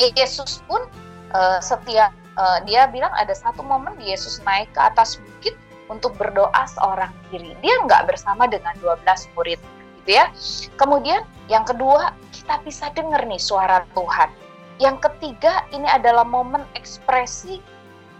Yesus 0.00 0.64
pun 0.64 0.80
uh, 1.36 1.60
setiap 1.60 2.16
uh, 2.36 2.58
dia 2.64 2.88
bilang 2.88 3.12
ada 3.16 3.32
satu 3.32 3.60
momen 3.64 3.96
Yesus 4.00 4.40
naik 4.44 4.70
ke 4.72 4.80
atas 4.80 5.20
bukit 5.20 5.56
untuk 5.90 6.16
berdoa 6.16 6.64
seorang 6.68 7.12
diri. 7.28 7.52
Dia 7.60 7.82
nggak 7.84 8.08
bersama 8.08 8.48
dengan 8.48 8.72
12 8.80 9.04
murid 9.36 9.60
gitu 10.02 10.10
ya. 10.18 10.30
Kemudian 10.80 11.22
yang 11.52 11.68
kedua, 11.68 12.16
kita 12.32 12.62
bisa 12.64 12.88
dengar 12.96 13.22
nih 13.28 13.40
suara 13.40 13.84
Tuhan. 13.92 14.30
Yang 14.80 15.10
ketiga, 15.10 15.68
ini 15.70 15.86
adalah 15.86 16.24
momen 16.24 16.64
ekspresi 16.74 17.60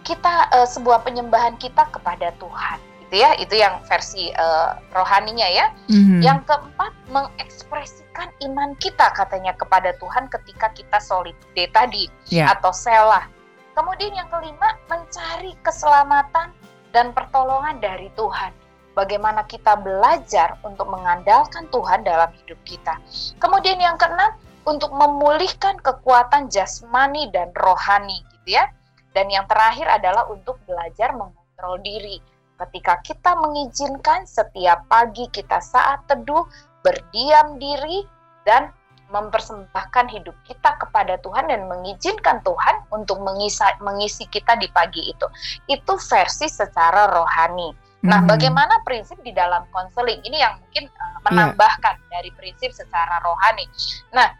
kita 0.02 0.50
uh, 0.52 0.68
sebuah 0.68 1.06
penyembahan 1.06 1.56
kita 1.56 1.88
kepada 1.90 2.34
Tuhan 2.36 2.78
gitu 3.08 3.14
ya. 3.18 3.34
Itu 3.40 3.54
yang 3.56 3.80
versi 3.88 4.30
uh, 4.36 4.78
rohaninya 4.92 5.48
ya. 5.48 5.66
Mm-hmm. 5.88 6.20
Yang 6.20 6.40
keempat, 6.46 6.92
mengekspresikan 7.08 8.28
iman 8.50 8.76
kita 8.78 9.10
katanya 9.16 9.56
kepada 9.56 9.96
Tuhan 9.96 10.28
ketika 10.28 10.70
kita 10.76 10.98
solid 11.00 11.34
tadi 11.54 12.12
yeah. 12.28 12.52
atau 12.52 12.70
selah 12.70 13.26
Kemudian 13.72 14.12
yang 14.12 14.28
kelima, 14.28 14.76
mencari 14.92 15.56
keselamatan 15.64 16.52
dan 16.92 17.16
pertolongan 17.16 17.80
dari 17.80 18.12
Tuhan. 18.12 18.52
Bagaimana 18.92 19.48
kita 19.48 19.80
belajar 19.80 20.60
untuk 20.60 20.92
mengandalkan 20.92 21.64
Tuhan 21.72 22.04
dalam 22.04 22.28
hidup 22.36 22.60
kita. 22.68 23.00
Kemudian 23.40 23.80
yang 23.80 23.96
keenam, 23.96 24.36
untuk 24.62 24.94
memulihkan 24.94 25.78
kekuatan 25.82 26.46
jasmani 26.46 27.30
dan 27.34 27.50
rohani 27.58 28.22
gitu 28.38 28.60
ya. 28.60 28.70
Dan 29.12 29.28
yang 29.28 29.44
terakhir 29.50 29.88
adalah 29.90 30.24
untuk 30.30 30.56
belajar 30.64 31.12
mengontrol 31.12 31.76
diri. 31.84 32.22
Ketika 32.56 33.02
kita 33.02 33.32
mengizinkan 33.42 34.24
setiap 34.24 34.86
pagi 34.86 35.26
kita 35.34 35.58
saat 35.58 36.06
teduh 36.06 36.46
berdiam 36.80 37.58
diri 37.58 38.06
dan 38.46 38.70
mempersembahkan 39.12 40.08
hidup 40.08 40.32
kita 40.48 40.80
kepada 40.80 41.20
Tuhan 41.20 41.52
dan 41.52 41.68
mengizinkan 41.68 42.40
Tuhan 42.40 42.88
untuk 42.88 43.20
mengisi, 43.20 43.62
mengisi 43.84 44.24
kita 44.32 44.56
di 44.56 44.72
pagi 44.72 45.12
itu. 45.12 45.28
Itu 45.68 46.00
versi 46.00 46.48
secara 46.48 47.12
rohani. 47.12 47.76
Nah, 48.02 48.24
hmm. 48.24 48.28
bagaimana 48.32 48.82
prinsip 48.82 49.20
di 49.22 49.30
dalam 49.30 49.62
konseling? 49.70 50.18
Ini 50.26 50.38
yang 50.42 50.58
mungkin 50.58 50.90
uh, 50.90 51.18
menambahkan 51.28 51.94
yeah. 52.02 52.10
dari 52.18 52.34
prinsip 52.34 52.74
secara 52.74 53.22
rohani. 53.22 53.68
Nah, 54.10 54.32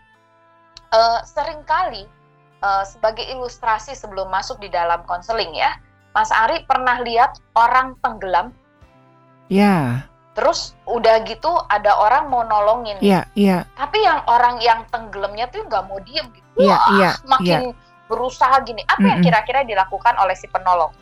uh, 0.91 1.21
sering 1.23 1.63
kali 1.63 2.09
uh, 2.65 2.83
sebagai 2.83 3.23
ilustrasi 3.29 3.95
sebelum 3.95 4.33
masuk 4.33 4.59
di 4.59 4.67
dalam 4.73 5.07
konseling 5.07 5.55
ya, 5.55 5.79
Mas 6.11 6.35
Ari 6.35 6.67
pernah 6.67 6.99
lihat 7.07 7.39
orang 7.55 7.95
tenggelam? 8.03 8.51
Ya. 9.47 9.63
Yeah 10.03 10.12
terus 10.33 10.73
udah 10.89 11.21
gitu 11.29 11.53
ada 11.69 11.93
orang 11.93 12.33
mau 12.33 12.41
nolongin 12.41 12.97
iya 13.05 13.29
iya 13.37 13.69
tapi 13.77 14.01
yang 14.01 14.25
orang 14.25 14.57
yang 14.65 14.81
tenggelamnya 14.89 15.45
tuh 15.53 15.65
nggak 15.69 15.85
mau 15.85 16.01
diem 16.01 16.25
gitu 16.33 16.49
iya 16.65 16.79
iya 16.97 17.11
makin 17.29 17.73
iya. 17.73 17.73
berusaha 18.09 18.57
gini 18.65 18.81
apa 18.89 18.97
mm 18.97 19.05
-mm. 19.05 19.11
yang 19.13 19.21
kira-kira 19.21 19.61
dilakukan 19.65 20.17
oleh 20.17 20.33
si 20.37 20.49
penolong 20.49 20.93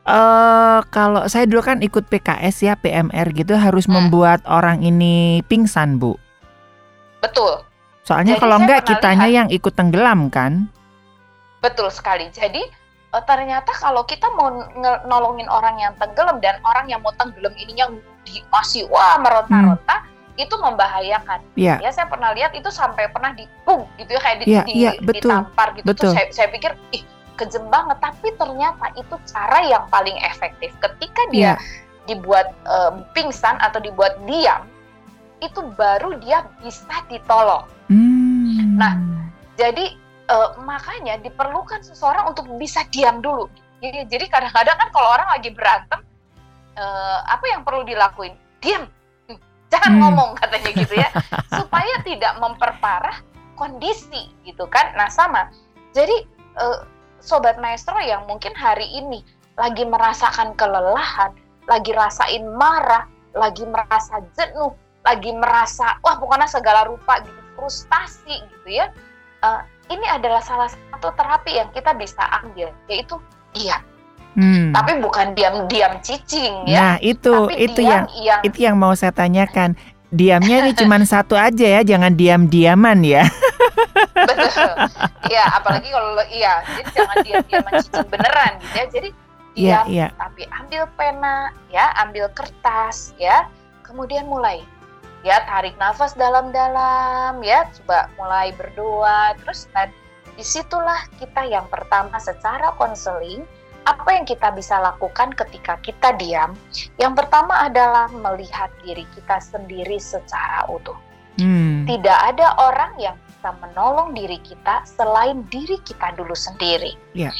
Uh, 0.00 0.80
kalau 0.88 1.28
saya 1.28 1.44
dulu 1.44 1.60
kan 1.60 1.84
ikut 1.84 2.08
PKS 2.08 2.56
ya 2.64 2.74
PMR 2.80 3.36
gitu 3.36 3.52
harus 3.52 3.84
hmm. 3.84 3.94
membuat 3.94 4.40
orang 4.48 4.80
ini 4.80 5.44
pingsan 5.44 6.00
bu. 6.00 6.16
Betul. 7.20 7.60
Soalnya 8.08 8.40
Jadi 8.40 8.42
kalau 8.42 8.56
enggak 8.64 8.88
kitanya 8.88 9.28
lihat, 9.28 9.36
yang 9.36 9.48
ikut 9.52 9.76
tenggelam 9.76 10.32
kan. 10.32 10.72
Betul 11.60 11.92
sekali. 11.92 12.32
Jadi 12.32 12.64
uh, 13.14 13.22
ternyata 13.26 13.70
kalau 13.78 14.06
kita 14.06 14.26
mau 14.38 14.50
nolongin 15.06 15.48
orang 15.50 15.76
yang 15.78 15.92
tenggelam 15.98 16.38
dan 16.38 16.58
orang 16.64 16.86
yang 16.90 17.00
mau 17.02 17.14
tenggelam 17.18 17.52
ininya 17.58 17.90
di 18.26 18.42
masih 18.50 18.86
wah 18.90 19.18
meronta-ronta 19.18 19.96
hmm. 20.04 20.42
itu 20.42 20.54
membahayakan. 20.56 21.40
Yeah. 21.58 21.78
Ya 21.82 21.90
saya 21.90 22.06
pernah 22.06 22.32
lihat 22.32 22.54
itu 22.54 22.70
sampai 22.70 23.10
pernah 23.10 23.34
dipung 23.34 23.86
gitu 23.98 24.14
ya 24.14 24.20
kayak 24.22 24.36
di, 24.42 24.44
yeah, 24.46 24.64
di, 24.64 24.72
yeah, 24.76 24.94
betul, 25.02 25.30
ditampar 25.30 25.68
gitu. 25.76 25.86
Betul. 25.86 26.12
Terus 26.12 26.16
saya, 26.16 26.26
saya 26.32 26.48
pikir 26.52 26.72
ih 26.94 27.04
kejem 27.40 27.64
banget 27.72 27.96
tapi 28.04 28.36
ternyata 28.36 28.92
itu 29.00 29.16
cara 29.32 29.64
yang 29.64 29.84
paling 29.88 30.16
efektif 30.28 30.76
ketika 30.76 31.22
dia 31.32 31.56
yeah. 31.56 31.56
dibuat 32.04 32.52
um, 32.68 33.00
pingsan 33.16 33.56
atau 33.64 33.80
dibuat 33.80 34.20
diam 34.28 34.68
itu 35.40 35.60
baru 35.74 36.20
dia 36.20 36.44
bisa 36.60 37.00
ditolong. 37.08 37.64
Hmm. 37.88 38.76
Nah, 38.76 38.92
jadi 39.56 39.96
uh, 40.30 40.56
makanya 40.62 41.18
diperlukan 41.18 41.82
seseorang 41.82 42.30
untuk 42.30 42.46
bisa 42.56 42.86
diam 42.94 43.18
dulu 43.18 43.50
Ya, 43.80 44.04
jadi 44.04 44.28
kadang-kadang 44.28 44.76
kan 44.76 44.88
kalau 44.92 45.08
orang 45.16 45.28
lagi 45.32 45.50
berantem, 45.56 46.00
uh, 46.76 47.18
apa 47.24 47.44
yang 47.48 47.64
perlu 47.64 47.80
dilakuin? 47.88 48.36
Diam, 48.60 48.84
hmm, 49.24 49.40
jangan 49.72 49.92
hmm. 49.96 50.00
ngomong 50.04 50.30
katanya 50.36 50.70
gitu 50.76 50.94
ya, 51.00 51.08
supaya 51.60 52.04
tidak 52.04 52.36
memperparah 52.36 53.24
kondisi 53.56 54.28
gitu 54.44 54.68
kan. 54.68 54.92
Nah 55.00 55.08
sama, 55.08 55.48
jadi 55.96 56.28
uh, 56.60 56.84
sobat 57.24 57.56
maestro 57.56 57.96
yang 58.04 58.28
mungkin 58.28 58.52
hari 58.52 58.84
ini 58.92 59.24
lagi 59.56 59.88
merasakan 59.88 60.52
kelelahan, 60.60 61.32
lagi 61.64 61.96
rasain 61.96 62.44
marah, 62.52 63.08
lagi 63.32 63.64
merasa 63.64 64.20
jenuh, 64.36 64.76
lagi 65.08 65.32
merasa 65.32 65.96
wah 66.04 66.20
pokoknya 66.20 66.52
segala 66.52 66.84
rupa 66.84 67.24
gitu, 67.24 67.40
frustasi 67.56 68.44
gitu 68.44 68.68
ya. 68.68 68.92
Uh, 69.40 69.64
ini 69.90 70.06
adalah 70.06 70.40
salah 70.40 70.70
satu 70.70 71.10
terapi 71.18 71.58
yang 71.58 71.68
kita 71.74 71.90
bisa 71.98 72.22
ambil, 72.40 72.70
yaitu 72.86 73.18
diam. 73.52 73.82
Hmm. 74.38 74.70
Tapi 74.70 75.02
bukan 75.02 75.34
diam-diam 75.34 75.98
cicing 76.06 76.70
ya. 76.70 76.78
Nah, 76.78 76.94
itu 77.02 77.34
Tapi 77.34 77.66
itu 77.66 77.80
yang, 77.82 78.06
yang 78.22 78.40
itu 78.46 78.58
yang 78.62 78.78
mau 78.78 78.94
saya 78.94 79.10
tanyakan. 79.10 79.74
Diamnya 80.10 80.66
ini 80.66 80.72
cuma 80.80 81.02
satu 81.02 81.34
aja 81.34 81.66
ya, 81.66 81.80
jangan 81.82 82.14
diam-diaman 82.14 83.02
ya. 83.02 83.26
Betul. 84.30 84.70
Iya, 85.26 85.44
apalagi 85.58 85.90
kalau 85.90 86.22
iya, 86.30 86.62
jadi 86.78 86.90
jangan 86.94 87.16
diam-diaman 87.26 87.72
cicing 87.82 88.06
beneran 88.06 88.52
gitu 88.62 88.74
ya. 88.74 88.84
Jadi 88.86 89.08
iya, 89.58 89.78
diam, 89.82 89.86
yeah, 89.90 90.06
yeah. 90.06 90.08
tapi 90.14 90.42
ambil 90.46 90.82
pena 90.94 91.36
ya, 91.74 91.90
ambil 92.06 92.30
kertas 92.30 93.10
ya. 93.18 93.50
Kemudian 93.82 94.30
mulai 94.30 94.62
ya 95.26 95.44
tarik 95.44 95.76
nafas 95.76 96.16
dalam-dalam 96.16 97.40
ya, 97.44 97.68
coba 97.80 98.08
mulai 98.16 98.52
berdoa 98.56 99.36
terus 99.44 99.68
dan 99.76 99.92
di 100.38 100.44
situlah 100.46 101.04
kita 101.20 101.44
yang 101.44 101.68
pertama 101.68 102.16
secara 102.16 102.72
konseling 102.80 103.44
apa 103.88 104.12
yang 104.12 104.28
kita 104.28 104.52
bisa 104.52 104.76
lakukan 104.76 105.32
ketika 105.32 105.80
kita 105.80 106.12
diam? 106.20 106.52
Yang 107.00 107.24
pertama 107.24 107.64
adalah 107.64 108.12
melihat 108.12 108.68
diri 108.84 109.08
kita 109.16 109.40
sendiri 109.40 109.96
secara 109.96 110.68
utuh. 110.68 110.96
Hmm. 111.40 111.88
Tidak 111.88 112.18
ada 112.34 112.60
orang 112.60 112.92
yang 113.00 113.16
bisa 113.24 113.56
menolong 113.56 114.12
diri 114.12 114.36
kita 114.44 114.84
selain 114.84 115.48
diri 115.48 115.80
kita 115.80 116.12
dulu 116.12 116.36
sendiri. 116.36 116.92
Yeah. 117.16 117.32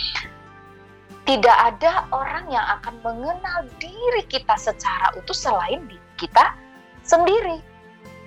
Tidak 1.28 1.56
ada 1.56 2.08
orang 2.10 2.49
yang 2.49 2.64
akan 2.80 3.04
mengenal 3.04 3.68
diri 3.76 4.25
kita 4.26 4.56
secara 4.56 5.12
utuh 5.20 5.37
selain 5.37 5.84
diri 5.84 6.00
kita 6.16 6.56
sendiri. 7.04 7.60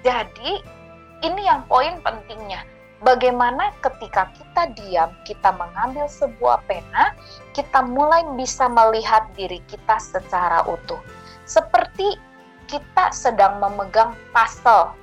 Jadi, 0.03 0.59
ini 1.23 1.41
yang 1.47 1.63
poin 1.71 2.03
pentingnya 2.03 2.67
bagaimana 3.03 3.75
ketika 3.83 4.31
kita 4.33 4.71
diam, 4.79 5.11
kita 5.27 5.51
mengambil 5.53 6.07
sebuah 6.07 6.63
pena, 6.65 7.13
kita 7.51 7.83
mulai 7.83 8.23
bisa 8.39 8.65
melihat 8.71 9.27
diri 9.35 9.59
kita 9.67 9.99
secara 9.99 10.63
utuh. 10.65 10.99
Seperti 11.43 12.15
kita 12.71 13.11
sedang 13.11 13.59
memegang 13.59 14.15
puzzle. 14.31 14.95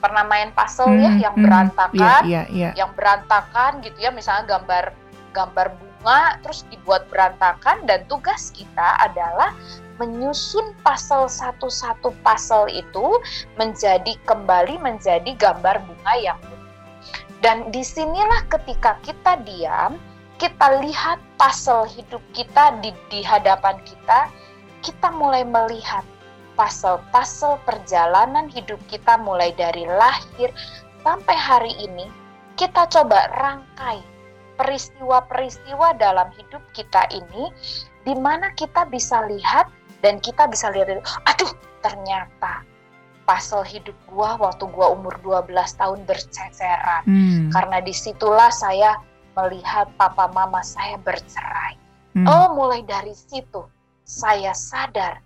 Pernah 0.00 0.26
main 0.26 0.50
puzzle 0.56 0.98
ya, 0.98 1.12
hmm, 1.12 1.20
ya 1.20 1.24
yang 1.30 1.36
hmm, 1.38 1.44
berantakan, 1.46 2.22
yeah, 2.26 2.44
yeah, 2.44 2.46
yeah. 2.50 2.72
yang 2.74 2.90
berantakan 2.98 3.78
gitu 3.84 3.96
ya, 4.02 4.10
misalnya 4.10 4.58
gambar 4.58 4.90
gambar 5.32 5.72
bunga 5.78 6.42
terus 6.42 6.66
dibuat 6.68 7.06
berantakan 7.08 7.86
dan 7.86 8.02
tugas 8.10 8.50
kita 8.50 8.98
adalah 9.00 9.54
menyusun 10.02 10.74
puzzle 10.82 11.30
satu-satu 11.30 12.10
puzzle 12.26 12.66
itu 12.66 13.22
menjadi 13.54 14.18
kembali 14.26 14.82
menjadi 14.82 15.30
gambar 15.38 15.78
bunga 15.86 16.14
yang 16.18 16.40
dan 17.42 17.74
di 17.74 17.82
sinilah 17.82 18.46
ketika 18.46 19.02
kita 19.02 19.34
diam, 19.42 19.98
kita 20.38 20.78
lihat 20.78 21.18
puzzle 21.34 21.82
hidup 21.90 22.22
kita 22.30 22.78
di, 22.78 22.94
di 23.10 23.18
hadapan 23.26 23.82
kita, 23.82 24.30
kita 24.78 25.10
mulai 25.10 25.42
melihat 25.42 26.06
puzzle-puzzle 26.54 27.58
perjalanan 27.66 28.46
hidup 28.46 28.78
kita 28.86 29.18
mulai 29.18 29.50
dari 29.58 29.82
lahir 29.90 30.54
sampai 31.02 31.34
hari 31.34 31.74
ini, 31.82 32.06
kita 32.54 32.86
coba 32.86 33.26
rangkai 33.34 33.98
peristiwa-peristiwa 34.54 35.98
dalam 35.98 36.30
hidup 36.38 36.62
kita 36.70 37.10
ini 37.10 37.50
di 38.06 38.14
mana 38.14 38.54
kita 38.54 38.86
bisa 38.86 39.26
lihat 39.26 39.66
dan 40.02 40.18
kita 40.18 40.50
bisa 40.50 40.68
lihat, 40.74 41.00
aduh 41.30 41.52
ternyata 41.80 42.66
puzzle 43.22 43.62
hidup 43.62 43.94
gua 44.10 44.34
waktu 44.36 44.66
gua 44.74 44.92
umur 44.92 45.14
12 45.22 45.54
tahun 45.78 46.02
berceceran. 46.04 47.02
Hmm. 47.06 47.48
Karena 47.54 47.78
di 47.78 47.94
situlah 47.94 48.50
saya 48.50 48.98
melihat 49.38 49.88
papa 49.96 50.28
mama 50.34 50.60
saya 50.60 50.98
bercerai. 51.00 51.78
Hmm. 52.12 52.26
Oh, 52.28 52.46
mulai 52.52 52.84
dari 52.84 53.14
situ 53.14 53.64
saya 54.02 54.52
sadar 54.52 55.22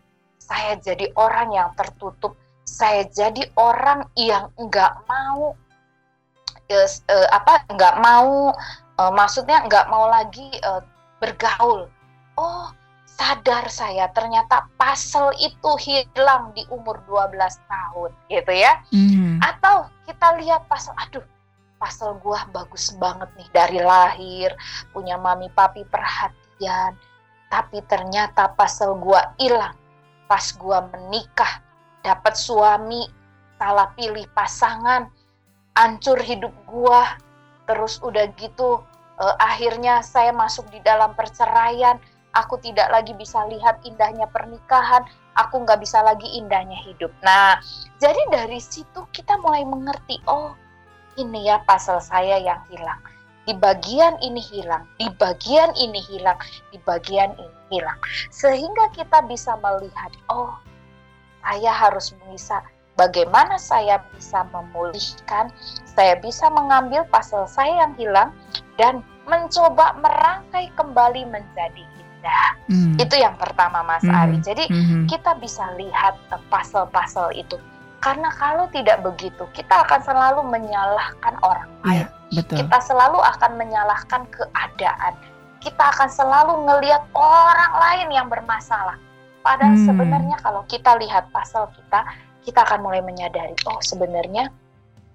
saya 0.46 0.78
jadi 0.78 1.10
orang 1.18 1.50
yang 1.50 1.70
tertutup. 1.74 2.38
Saya 2.66 3.06
jadi 3.10 3.46
orang 3.58 4.06
yang 4.18 4.50
enggak 4.58 4.94
mau 5.06 5.54
uh, 6.70 6.88
uh, 7.10 7.28
apa 7.34 7.66
enggak 7.70 7.94
mau 8.02 8.54
uh, 8.98 9.12
maksudnya 9.14 9.62
enggak 9.66 9.86
mau 9.90 10.06
lagi 10.06 10.46
uh, 10.62 10.82
bergaul. 11.18 11.90
Oh, 12.38 12.70
sadar 13.06 13.70
saya 13.70 14.10
ternyata 14.12 14.66
pasal 14.76 15.32
itu 15.38 15.70
hilang 15.80 16.52
di 16.52 16.66
umur 16.68 17.00
12 17.08 17.32
tahun 17.70 18.10
gitu 18.28 18.52
ya. 18.52 18.82
Mm. 18.92 19.40
Atau 19.40 19.88
kita 20.04 20.36
lihat 20.42 20.66
pasal 20.66 20.92
aduh 20.98 21.24
pasal 21.80 22.18
gua 22.20 22.44
bagus 22.50 22.92
banget 22.98 23.30
nih 23.38 23.48
dari 23.54 23.80
lahir, 23.80 24.50
punya 24.90 25.16
mami 25.16 25.48
papi 25.54 25.86
perhatian, 25.88 26.98
tapi 27.48 27.80
ternyata 27.86 28.52
pasal 28.52 28.98
gua 29.00 29.32
hilang 29.40 29.76
pas 30.26 30.52
gua 30.58 30.90
menikah, 30.90 31.62
dapat 32.02 32.34
suami, 32.34 33.06
salah 33.56 33.90
pilih 33.94 34.26
pasangan, 34.34 35.08
hancur 35.78 36.18
hidup 36.20 36.52
gua. 36.66 37.16
Terus 37.66 37.98
udah 38.02 38.30
gitu 38.38 38.82
eh, 39.18 39.36
akhirnya 39.42 40.02
saya 40.02 40.30
masuk 40.30 40.66
di 40.70 40.78
dalam 40.82 41.14
perceraian 41.14 41.98
aku 42.37 42.61
tidak 42.61 42.92
lagi 42.92 43.16
bisa 43.16 43.49
lihat 43.49 43.81
indahnya 43.88 44.29
pernikahan, 44.29 45.09
aku 45.40 45.64
nggak 45.64 45.81
bisa 45.81 46.05
lagi 46.05 46.29
indahnya 46.37 46.77
hidup. 46.85 47.09
Nah, 47.25 47.57
jadi 47.96 48.20
dari 48.29 48.61
situ 48.61 49.09
kita 49.16 49.40
mulai 49.40 49.64
mengerti, 49.64 50.20
oh 50.29 50.53
ini 51.16 51.49
ya 51.49 51.64
pasal 51.64 51.99
saya 52.05 52.37
yang 52.37 52.61
hilang. 52.68 53.01
Di 53.49 53.55
bagian 53.57 54.18
ini 54.20 54.42
hilang, 54.42 54.85
di 55.01 55.09
bagian 55.16 55.72
ini 55.79 56.03
hilang, 56.03 56.37
di 56.75 56.79
bagian 56.85 57.33
ini 57.40 57.57
hilang. 57.72 57.96
Sehingga 58.29 58.92
kita 58.92 59.25
bisa 59.25 59.57
melihat, 59.62 60.12
oh 60.29 60.53
saya 61.46 61.70
harus 61.70 62.11
bisa 62.27 62.61
bagaimana 62.99 63.55
saya 63.55 64.03
bisa 64.12 64.42
memulihkan, 64.51 65.55
saya 65.87 66.18
bisa 66.18 66.51
mengambil 66.51 67.07
pasal 67.07 67.46
saya 67.46 67.87
yang 67.87 67.94
hilang 67.94 68.31
dan 68.77 69.01
mencoba 69.31 69.94
merangkai 70.03 70.75
kembali 70.75 71.22
menjadi 71.31 71.87
Hmm. 72.66 72.94
Itu 72.98 73.14
yang 73.14 73.38
pertama 73.38 73.82
Mas 73.86 74.02
hmm. 74.02 74.14
Ari. 74.14 74.38
Jadi 74.42 74.64
hmm. 74.66 75.04
kita 75.06 75.38
bisa 75.38 75.70
lihat 75.78 76.18
pasal-pasal 76.50 77.30
itu. 77.38 77.56
Karena 78.02 78.30
kalau 78.34 78.70
tidak 78.70 79.02
begitu, 79.02 79.48
kita 79.56 79.82
akan 79.82 80.00
selalu 80.04 80.46
menyalahkan 80.46 81.34
orang 81.42 81.68
iya, 81.88 82.06
lain. 82.06 82.06
Ya, 82.06 82.06
betul. 82.42 82.56
Kita 82.62 82.78
selalu 82.84 83.18
akan 83.18 83.52
menyalahkan 83.58 84.22
keadaan. 84.30 85.14
Kita 85.58 85.84
akan 85.90 86.08
selalu 86.12 86.52
ngelihat 86.70 87.02
orang 87.16 87.72
lain 87.82 88.08
yang 88.14 88.28
bermasalah. 88.30 88.94
Padahal 89.42 89.74
hmm. 89.74 89.86
sebenarnya 89.86 90.36
kalau 90.42 90.62
kita 90.70 90.94
lihat 91.02 91.30
pasal 91.34 91.66
kita, 91.74 92.06
kita 92.46 92.62
akan 92.62 92.82
mulai 92.82 93.02
menyadari, 93.02 93.54
oh 93.66 93.82
sebenarnya 93.82 94.54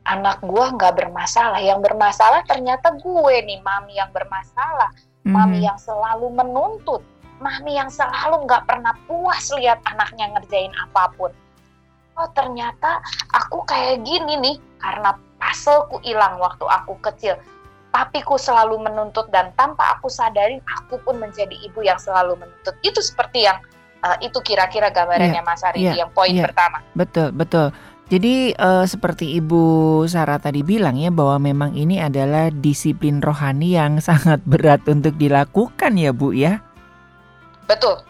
anak 0.03 0.43
gua 0.43 0.71
nggak 0.75 0.97
bermasalah. 0.99 1.59
Yang 1.63 1.91
bermasalah 1.91 2.43
ternyata 2.43 2.91
gue 2.99 3.35
nih, 3.45 3.59
mami 3.63 3.95
yang 3.95 4.11
bermasalah 4.11 4.91
hmm 5.25 5.33
Mami 5.33 5.65
yang 5.65 5.77
selalu 5.77 6.33
menuntut, 6.33 7.01
mami 7.41 7.77
yang 7.77 7.89
selalu 7.89 8.45
nggak 8.45 8.65
pernah 8.65 8.93
puas 9.05 9.49
lihat 9.53 9.81
anaknya 9.85 10.33
ngerjain 10.37 10.73
apa 10.77 11.13
pun. 11.17 11.31
Oh 12.19 12.27
ternyata 12.35 13.01
aku 13.33 13.63
kayak 13.65 14.03
gini 14.03 14.37
nih 14.37 14.55
karena 14.81 15.15
paselku 15.41 15.97
hilang 16.05 16.37
waktu 16.37 16.65
aku 16.65 16.97
kecil. 17.01 17.37
Papiku 17.91 18.39
selalu 18.39 18.87
menuntut 18.87 19.27
dan 19.35 19.51
tanpa 19.59 19.99
aku 19.99 20.07
sadarin 20.07 20.63
aku 20.63 20.95
pun 21.03 21.19
menjadi 21.19 21.51
ibu 21.59 21.83
yang 21.83 21.99
selalu 21.99 22.39
menuntut. 22.39 22.71
Itu 22.87 23.03
seperti 23.03 23.43
yang 23.43 23.59
uh, 24.05 24.17
itu 24.19 24.39
kira-kira 24.41 24.89
gambarannya 24.89 25.41
yeah, 25.41 25.45
Mas 25.45 25.61
Ari 25.63 25.79
yeah, 25.83 25.95
yang 25.99 26.11
poin 26.11 26.31
yeah, 26.31 26.47
pertama. 26.47 26.79
Betul, 26.95 27.35
betul. 27.35 27.69
Jadi 28.11 28.51
uh, 28.59 28.83
seperti 28.83 29.39
Ibu 29.39 30.03
Sarah 30.03 30.35
tadi 30.35 30.67
bilang 30.67 30.99
ya 30.99 31.07
bahwa 31.07 31.39
memang 31.39 31.71
ini 31.79 32.03
adalah 32.03 32.51
disiplin 32.51 33.23
rohani 33.23 33.79
yang 33.79 34.01
sangat 34.07 34.43
berat 34.43 34.83
untuk 34.91 35.15
dilakukan 35.15 35.95
ya 35.95 36.11
Bu 36.11 36.35
ya. 36.35 36.59
Betul. 37.71 38.03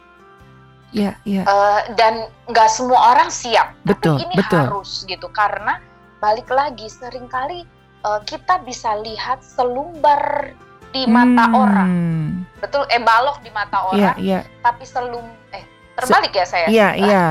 Ya, 0.91 1.15
ya. 1.23 1.45
Uh, 1.45 1.85
dan 1.95 2.27
nggak 2.49 2.67
semua 2.67 3.13
orang 3.15 3.29
siap. 3.29 3.77
Betul, 3.85 4.19
Tapi 4.19 4.25
ini 4.27 4.35
betul. 4.41 4.59
harus 4.65 5.05
gitu 5.05 5.29
karena 5.31 5.79
balik 6.19 6.49
lagi 6.49 6.89
sering 6.89 7.29
kali 7.29 7.63
uh, 8.03 8.19
kita 8.25 8.59
bisa 8.65 8.97
lihat 9.05 9.39
selumbar 9.45 10.51
di 10.91 11.07
mata 11.07 11.45
hmm. 11.47 11.55
orang. 11.55 11.93
Betul, 12.59 12.83
eh 12.91 12.99
balok 12.99 13.39
di 13.45 13.53
mata 13.53 13.77
iya, 13.77 13.87
orang. 13.87 14.01
Yeah, 14.01 14.15
yeah. 14.19 14.43
Tapi 14.65 14.83
selum 14.83 15.23
eh 15.55 15.63
terbalik 15.95 16.33
ya 16.35 16.45
saya. 16.49 16.67
Iya, 16.67 16.89
iya. 17.05 17.23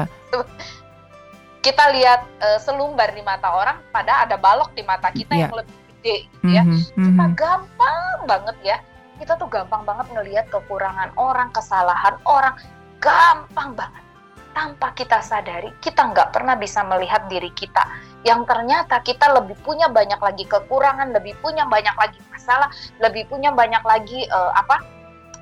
Kita 1.61 1.92
lihat 1.92 2.25
uh, 2.40 2.59
selumbar 2.61 3.12
di 3.12 3.20
mata 3.20 3.53
orang, 3.53 3.85
pada 3.92 4.25
ada 4.25 4.37
balok 4.40 4.73
di 4.73 4.83
mata 4.85 5.12
kita 5.12 5.37
yeah. 5.37 5.42
yang 5.49 5.55
lebih 5.55 5.77
gede, 5.77 6.16
gitu 6.33 6.49
ya. 6.49 6.62
Mm 6.64 6.73
-hmm, 6.81 7.05
kita 7.05 7.25
gampang 7.37 8.18
banget 8.25 8.57
ya. 8.64 8.79
Kita 9.20 9.37
tuh 9.37 9.49
gampang 9.53 9.85
banget 9.85 10.09
ngelihat 10.16 10.49
kekurangan 10.49 11.12
orang, 11.20 11.53
kesalahan 11.53 12.16
orang, 12.25 12.57
gampang 13.05 13.77
banget. 13.77 14.03
Tanpa 14.51 14.90
kita 14.96 15.20
sadari, 15.23 15.70
kita 15.79 16.11
nggak 16.11 16.33
pernah 16.35 16.57
bisa 16.57 16.81
melihat 16.83 17.29
diri 17.29 17.53
kita. 17.53 17.87
Yang 18.25 18.49
ternyata 18.49 18.99
kita 19.05 19.31
lebih 19.31 19.55
punya 19.61 19.87
banyak 19.92 20.18
lagi 20.18 20.44
kekurangan, 20.49 21.12
lebih 21.12 21.37
punya 21.44 21.68
banyak 21.68 21.94
lagi 21.94 22.18
masalah, 22.33 22.73
lebih 22.99 23.29
punya 23.29 23.53
banyak 23.53 23.85
lagi 23.85 24.25
uh, 24.33 24.57
apa 24.57 24.77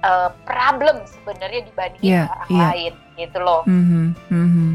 uh, 0.03 0.31
problem 0.43 1.07
sebenarnya 1.07 1.63
dibanding 1.71 2.03
yeah, 2.03 2.27
orang 2.27 2.51
yeah. 2.51 2.63
lain, 2.75 2.93
gitu 3.15 3.39
loh. 3.39 3.63
Mm 3.65 3.83
-hmm, 3.87 4.07
mm 4.29 4.49
-hmm. 4.51 4.71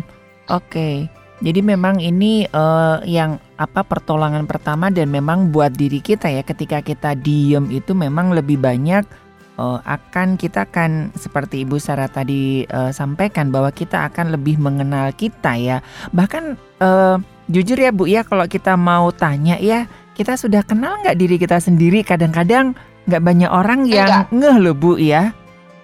Oke. 0.47 0.71
Okay. 0.71 1.22
Jadi 1.43 1.59
memang 1.59 1.99
ini 1.99 2.47
uh, 2.47 3.03
yang 3.03 3.35
apa 3.59 3.83
pertolongan 3.83 4.47
pertama 4.47 4.87
dan 4.87 5.11
memang 5.11 5.51
buat 5.51 5.75
diri 5.75 5.99
kita 5.99 6.31
ya 6.31 6.39
ketika 6.39 6.79
kita 6.79 7.19
diem 7.19 7.67
itu 7.67 7.91
memang 7.91 8.31
lebih 8.31 8.63
banyak 8.63 9.03
uh, 9.59 9.83
akan 9.83 10.39
kita 10.39 10.63
akan 10.63 11.11
seperti 11.19 11.67
Ibu 11.67 11.83
Sarah 11.83 12.07
tadi 12.07 12.63
uh, 12.71 12.95
sampaikan 12.95 13.51
bahwa 13.51 13.75
kita 13.75 14.07
akan 14.07 14.31
lebih 14.31 14.55
mengenal 14.55 15.11
kita 15.11 15.59
ya. 15.59 15.83
Bahkan 16.15 16.55
uh, 16.79 17.19
jujur 17.51 17.75
ya 17.75 17.91
Bu 17.91 18.07
ya 18.07 18.23
kalau 18.23 18.47
kita 18.47 18.79
mau 18.79 19.11
tanya 19.11 19.59
ya 19.59 19.91
kita 20.15 20.39
sudah 20.39 20.63
kenal 20.63 21.03
nggak 21.03 21.19
diri 21.19 21.35
kita 21.35 21.59
sendiri 21.59 22.07
kadang-kadang 22.07 22.71
nggak 23.03 23.19
banyak 23.19 23.51
orang 23.51 23.83
yang 23.83 24.31
Enggak. 24.31 24.31
ngeh 24.31 24.57
loh 24.63 24.75
Bu 24.79 24.95
ya. 24.95 25.35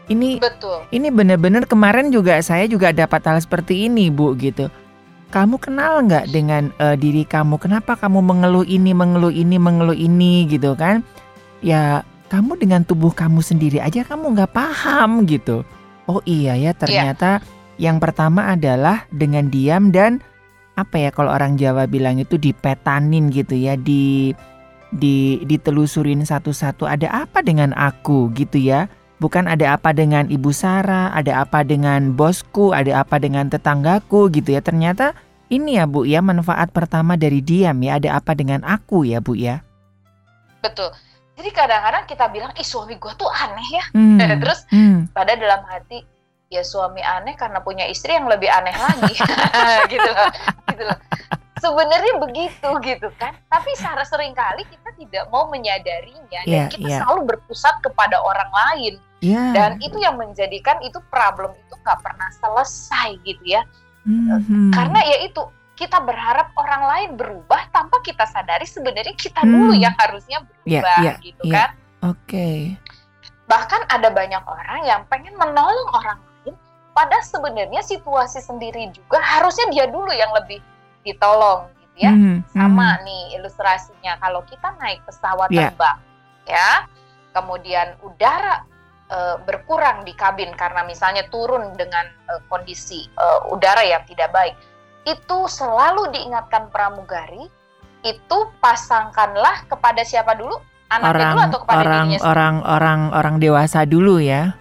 Ini 0.08 0.40
Betul. 0.40 0.88
Ini 0.90 1.12
benar-benar 1.12 1.68
kemarin 1.68 2.16
juga 2.16 2.40
saya 2.40 2.64
juga 2.66 2.96
dapat 2.96 3.28
hal 3.28 3.44
seperti 3.44 3.92
ini 3.92 4.08
Bu 4.08 4.40
gitu 4.40 4.72
kamu 5.30 5.62
kenal 5.62 6.02
nggak 6.06 6.34
dengan 6.34 6.74
uh, 6.82 6.98
diri 6.98 7.24
kamu? 7.24 7.62
Kenapa 7.62 7.94
kamu 7.96 8.20
mengeluh 8.22 8.66
ini, 8.66 8.92
mengeluh 8.98 9.34
ini, 9.34 9.56
mengeluh 9.62 9.98
ini 9.98 10.50
gitu 10.50 10.74
kan? 10.74 11.06
Ya 11.62 12.02
kamu 12.30 12.62
dengan 12.62 12.82
tubuh 12.86 13.14
kamu 13.14 13.42
sendiri 13.42 13.82
aja 13.82 14.06
kamu 14.06 14.38
nggak 14.38 14.54
paham 14.54 15.26
gitu. 15.30 15.66
Oh 16.10 16.22
iya 16.26 16.58
ya 16.58 16.74
ternyata 16.74 17.42
yeah. 17.42 17.92
yang 17.94 17.98
pertama 18.02 18.50
adalah 18.50 19.06
dengan 19.14 19.50
diam 19.54 19.94
dan 19.94 20.22
apa 20.74 20.96
ya 20.98 21.10
kalau 21.12 21.36
orang 21.36 21.60
Jawa 21.60 21.86
bilang 21.86 22.18
itu 22.18 22.40
dipetanin 22.40 23.30
gitu 23.30 23.54
ya 23.54 23.76
di 23.76 24.32
di 24.90 25.44
ditelusurin 25.46 26.26
satu-satu 26.26 26.90
ada 26.90 27.28
apa 27.28 27.46
dengan 27.46 27.76
aku 27.78 28.34
gitu 28.34 28.58
ya 28.58 28.90
bukan 29.20 29.46
ada 29.46 29.76
apa 29.76 29.92
dengan 29.92 30.26
ibu 30.32 30.50
Sarah, 30.50 31.12
ada 31.14 31.44
apa 31.44 31.62
dengan 31.62 32.16
bosku, 32.16 32.72
ada 32.72 33.04
apa 33.04 33.20
dengan 33.20 33.52
tetanggaku 33.52 34.32
gitu 34.34 34.56
ya. 34.56 34.64
Ternyata 34.64 35.14
ini 35.52 35.78
ya 35.78 35.86
Bu 35.86 36.08
ya 36.08 36.24
manfaat 36.24 36.72
pertama 36.72 37.20
dari 37.20 37.44
diam 37.44 37.78
ya, 37.84 38.00
ada 38.00 38.18
apa 38.18 38.34
dengan 38.34 38.64
aku 38.66 39.06
ya 39.06 39.20
Bu 39.20 39.36
ya. 39.36 39.62
Betul. 40.64 40.90
Jadi 41.40 41.56
kadang-kadang 41.56 42.04
kita 42.04 42.28
bilang, 42.28 42.52
ih 42.60 42.68
suami 42.68 43.00
gue 43.00 43.14
tuh 43.16 43.32
aneh 43.32 43.70
ya. 43.72 43.86
Hmm. 43.96 44.20
Terus 44.44 44.68
hmm. 44.72 45.16
pada 45.16 45.40
dalam 45.40 45.64
hati, 45.68 46.04
ya 46.52 46.64
suami 46.64 47.00
aneh 47.00 47.36
karena 47.40 47.64
punya 47.64 47.88
istri 47.88 48.16
yang 48.16 48.28
lebih 48.28 48.52
aneh 48.52 48.76
lagi. 48.76 49.16
gitu 49.94 50.10
loh. 50.10 50.32
Gitu 50.68 50.84
loh 50.84 51.00
sebenarnya 51.60 52.14
begitu 52.24 52.70
gitu 52.82 53.10
kan 53.20 53.36
tapi 53.52 53.70
secara 53.76 54.04
sering 54.08 54.32
kali 54.32 54.64
kita 54.66 54.90
tidak 54.96 55.24
mau 55.30 55.52
menyadarinya 55.52 56.42
yeah, 56.48 56.66
dan 56.66 56.66
iya, 56.66 56.72
kita 56.72 56.88
yeah. 56.88 57.00
selalu 57.04 57.36
berpusat 57.36 57.76
kepada 57.84 58.18
orang 58.24 58.50
lain 58.50 58.94
yeah. 59.24 59.52
dan 59.52 59.80
itu 59.80 59.98
yang 60.00 60.16
menjadikan 60.16 60.80
itu 60.84 61.00
problem 61.08 61.56
itu 61.56 61.76
nggak 61.84 62.00
pernah 62.04 62.30
selesai 62.40 63.20
gitu 63.24 63.44
ya 63.44 63.62
mm-hmm. 64.08 64.72
karena 64.76 65.00
ya 65.06 65.18
itu 65.28 65.42
kita 65.80 66.04
berharap 66.04 66.52
orang 66.60 66.84
lain 66.92 67.10
berubah 67.16 67.72
tanpa 67.72 68.04
kita 68.04 68.28
sadari 68.28 68.68
sebenarnya 68.68 69.16
kita 69.16 69.40
mm. 69.44 69.50
dulu 69.50 69.74
yang 69.80 69.96
harusnya 69.96 70.44
berubah 70.44 70.98
yeah, 71.00 71.16
yeah, 71.16 71.18
gitu 71.24 71.44
yeah. 71.48 71.56
kan 71.56 71.70
oke 72.12 72.20
okay. 72.28 72.76
bahkan 73.48 73.82
ada 73.88 74.12
banyak 74.12 74.44
orang 74.44 74.80
yang 74.84 75.02
pengen 75.08 75.36
menolong 75.40 75.90
orang 75.96 76.20
lain 76.20 76.56
pada 76.92 77.24
sebenarnya 77.24 77.80
situasi 77.80 78.44
sendiri 78.44 78.92
juga 78.92 79.24
harusnya 79.24 79.72
dia 79.72 79.86
dulu 79.88 80.12
yang 80.12 80.36
lebih 80.36 80.60
ditolong 81.08 81.72
gitu 81.80 81.98
ya. 82.08 82.12
Mm, 82.12 82.44
Sama 82.52 83.00
mm. 83.00 83.02
nih 83.08 83.24
ilustrasinya 83.40 84.14
kalau 84.20 84.42
kita 84.48 84.76
naik 84.78 85.00
pesawat 85.08 85.48
yeah. 85.48 85.72
terbang 85.72 85.98
ya, 86.50 86.70
kemudian 87.32 87.88
udara 88.04 88.66
uh, 89.10 89.36
berkurang 89.44 90.06
di 90.06 90.14
kabin 90.14 90.54
karena 90.56 90.86
misalnya 90.86 91.26
turun 91.28 91.74
dengan 91.76 92.08
uh, 92.30 92.42
kondisi 92.48 93.10
uh, 93.18 93.50
udara 93.52 93.84
yang 93.84 94.06
tidak 94.06 94.30
baik. 94.32 94.56
Itu 95.06 95.50
selalu 95.50 96.14
diingatkan 96.14 96.70
pramugari, 96.70 97.50
itu 98.06 98.38
pasangkanlah 98.62 99.68
kepada 99.68 100.06
siapa 100.06 100.38
dulu? 100.38 100.56
Anak 100.90 101.14
orang, 101.14 101.22
dulu 101.22 101.40
atau 101.46 101.60
kepada 101.62 101.80
orang, 101.86 102.06
dirinya 102.10 102.20
Orang 102.26 102.56
orang 102.66 103.00
orang 103.14 103.36
dewasa 103.38 103.86
dulu 103.86 104.18
ya. 104.18 104.58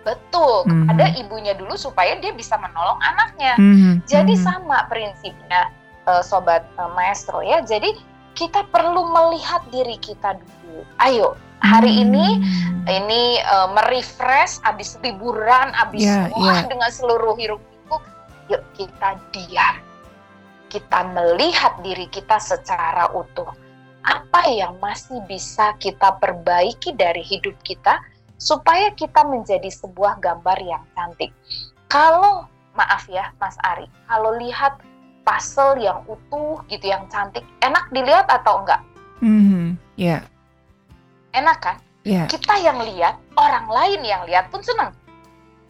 Betul, 0.00 0.64
mm 0.66 0.72
-hmm. 0.72 0.90
ada 0.90 1.06
ibunya 1.14 1.54
dulu 1.54 1.76
supaya 1.76 2.16
dia 2.18 2.32
bisa 2.34 2.56
menolong 2.58 2.98
anaknya. 2.98 3.54
Mm 3.60 3.74
-hmm. 3.76 3.94
Jadi 4.08 4.34
mm 4.34 4.40
-hmm. 4.42 4.48
sama 4.48 4.78
prinsipnya 4.90 5.70
uh, 6.08 6.22
sobat 6.24 6.66
uh, 6.80 6.90
maestro 6.96 7.44
ya. 7.44 7.62
Jadi 7.62 7.94
kita 8.34 8.64
perlu 8.72 9.06
melihat 9.12 9.62
diri 9.70 10.00
kita 10.00 10.34
dulu. 10.40 10.82
Ayo, 10.98 11.36
hari 11.60 11.92
mm 11.92 11.98
-hmm. 12.00 12.04
ini 12.04 12.26
ini 12.90 13.22
uh, 13.44 13.68
merefresh 13.76 14.60
habis 14.64 14.96
liburan, 15.04 15.70
habis 15.76 16.04
yeah, 16.04 16.32
wah 16.32 16.60
yeah. 16.60 16.66
dengan 16.66 16.90
seluruh 16.90 17.36
hiruk 17.36 17.60
pikuk, 17.60 18.02
yuk 18.48 18.62
kita 18.74 19.20
diam. 19.30 19.76
Kita 20.70 21.02
melihat 21.10 21.82
diri 21.82 22.06
kita 22.08 22.38
secara 22.38 23.10
utuh. 23.10 23.50
Apa 24.06 24.48
yang 24.48 24.78
masih 24.78 25.18
bisa 25.26 25.74
kita 25.82 26.14
perbaiki 26.22 26.94
dari 26.94 27.20
hidup 27.26 27.58
kita? 27.66 28.00
supaya 28.40 28.88
kita 28.96 29.20
menjadi 29.28 29.68
sebuah 29.68 30.18
gambar 30.18 30.58
yang 30.64 30.82
cantik. 30.96 31.30
Kalau 31.92 32.48
maaf 32.72 33.04
ya 33.06 33.28
Mas 33.36 33.54
Ari, 33.60 33.84
kalau 34.08 34.40
lihat 34.40 34.80
puzzle 35.28 35.76
yang 35.76 36.00
utuh 36.08 36.64
gitu 36.72 36.88
yang 36.88 37.04
cantik, 37.12 37.44
enak 37.60 37.84
dilihat 37.92 38.24
atau 38.32 38.64
enggak? 38.64 38.80
Mm-hmm. 39.20 39.76
Ya. 40.00 40.08
Yeah. 40.08 40.20
Enak 41.36 41.58
kan? 41.62 41.76
Yeah. 42.02 42.26
Kita 42.26 42.56
yang 42.58 42.80
lihat, 42.80 43.20
orang 43.36 43.68
lain 43.68 44.00
yang 44.02 44.24
lihat 44.24 44.48
pun 44.48 44.64
senang. 44.64 44.96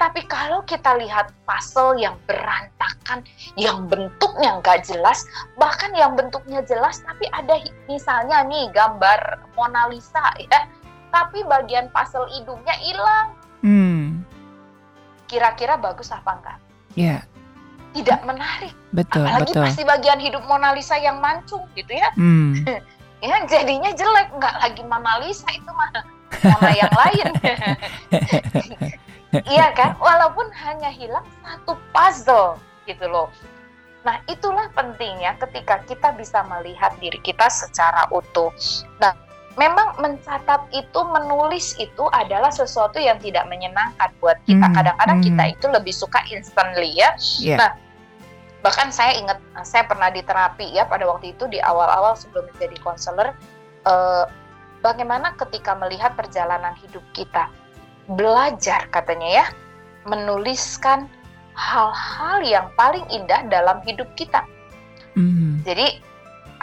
Tapi 0.01 0.25
kalau 0.25 0.64
kita 0.64 0.96
lihat 0.96 1.29
puzzle 1.44 2.01
yang 2.01 2.16
berantakan, 2.25 3.20
yang 3.61 3.85
bentuknya 3.85 4.57
nggak 4.64 4.88
jelas, 4.88 5.29
bahkan 5.61 5.92
yang 5.92 6.16
bentuknya 6.16 6.64
jelas 6.64 7.05
tapi 7.05 7.29
ada 7.37 7.61
misalnya 7.85 8.40
nih 8.49 8.73
gambar 8.73 9.44
Mona 9.61 9.92
Lisa 9.92 10.25
ya, 10.40 10.64
tapi 11.12 11.44
bagian 11.44 11.92
puzzle 11.92 12.25
hidungnya 12.33 12.73
hilang. 12.81 13.37
Hmm. 13.61 14.25
Kira-kira 15.29 15.77
bagus 15.77 16.09
apa 16.09 16.33
enggak? 16.33 16.59
Ya. 16.96 17.05
Yeah. 17.05 17.20
Tidak 17.90 18.20
menarik. 18.25 18.73
Betul, 18.96 19.29
Apalagi 19.29 19.53
betul. 19.53 19.64
pasti 19.68 19.83
bagian 19.85 20.20
hidup 20.23 20.42
Mona 20.49 20.73
Lisa 20.73 20.96
yang 20.96 21.20
mancung 21.20 21.68
gitu 21.77 21.92
ya. 21.92 22.09
Hmm. 22.16 22.57
ya 23.20 23.37
jadinya 23.46 23.90
jelek, 23.92 24.28
enggak 24.33 24.56
lagi 24.61 24.83
Mona 24.85 25.20
Lisa 25.20 25.48
itu 25.52 25.70
mana 25.72 26.00
Mona 26.44 26.70
yang 26.72 26.94
lain. 26.94 27.28
iya 29.54 29.66
kan? 29.76 29.94
Walaupun 30.00 30.48
hanya 30.56 30.90
hilang 30.90 31.26
satu 31.44 31.76
puzzle 31.92 32.56
gitu 32.88 33.06
loh. 33.06 33.28
Nah, 34.00 34.16
itulah 34.24 34.72
pentingnya 34.72 35.37
ketika 35.37 35.85
kita 35.85 36.16
bisa 36.16 36.40
melihat 36.48 36.96
diri 36.96 37.20
kita 37.20 37.52
secara 37.52 38.09
utuh. 38.09 38.48
Nah, 38.96 39.12
memang 39.61 40.00
mencatat 40.00 40.72
itu 40.72 41.00
menulis 41.04 41.76
itu 41.76 42.09
adalah 42.16 42.48
sesuatu 42.48 42.96
yang 42.96 43.20
tidak 43.20 43.44
menyenangkan 43.52 44.09
buat 44.24 44.40
kita. 44.48 44.64
Hmm, 44.64 44.76
Kadang-kadang 44.76 45.18
hmm. 45.20 45.26
kita 45.28 45.44
itu 45.52 45.66
lebih 45.68 45.94
suka 45.94 46.20
instantly 46.33 46.96
ya. 46.96 47.12
Yeah. 47.37 47.59
Nah, 47.61 47.70
bahkan 48.61 48.92
saya 48.92 49.16
ingat 49.16 49.38
saya 49.64 49.88
pernah 49.88 50.12
di 50.12 50.20
terapi 50.20 50.68
ya 50.73 50.85
pada 50.85 51.09
waktu 51.09 51.33
itu 51.33 51.49
di 51.49 51.59
awal-awal 51.61 52.12
sebelum 52.16 52.44
menjadi 52.55 52.77
konselor 52.85 53.33
eh, 53.88 54.25
bagaimana 54.85 55.33
ketika 55.37 55.77
melihat 55.77 56.12
perjalanan 56.16 56.77
hidup 56.81 57.05
kita 57.16 57.49
belajar 58.11 58.88
katanya 58.92 59.44
ya 59.44 59.46
menuliskan 60.09 61.09
hal-hal 61.55 62.40
yang 62.40 62.66
paling 62.75 63.05
indah 63.12 63.44
dalam 63.53 63.85
hidup 63.85 64.09
kita. 64.16 64.42
Mm. 65.12 65.61
Jadi 65.62 66.01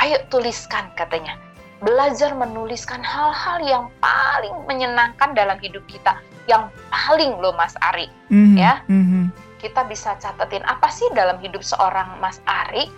ayo 0.01 0.17
tuliskan 0.33 0.89
katanya 0.97 1.38
belajar 1.81 2.33
menuliskan 2.33 3.05
hal-hal 3.05 3.62
yang 3.62 3.86
paling 4.01 4.53
menyenangkan 4.65 5.38
dalam 5.38 5.62
hidup 5.62 5.86
kita, 5.86 6.17
yang 6.49 6.73
paling 6.89 7.38
loh 7.38 7.53
Mas 7.53 7.77
Ari, 7.93 8.10
mm-hmm. 8.33 8.57
ya. 8.57 8.81
Mm-hmm. 8.89 9.25
Kita 9.57 9.85
bisa 9.89 10.17
catetin 10.21 10.61
apa 10.65 10.87
sih 10.93 11.07
dalam 11.17 11.41
hidup 11.41 11.65
seorang 11.65 12.21
Mas 12.21 12.37
Ari 12.45 12.89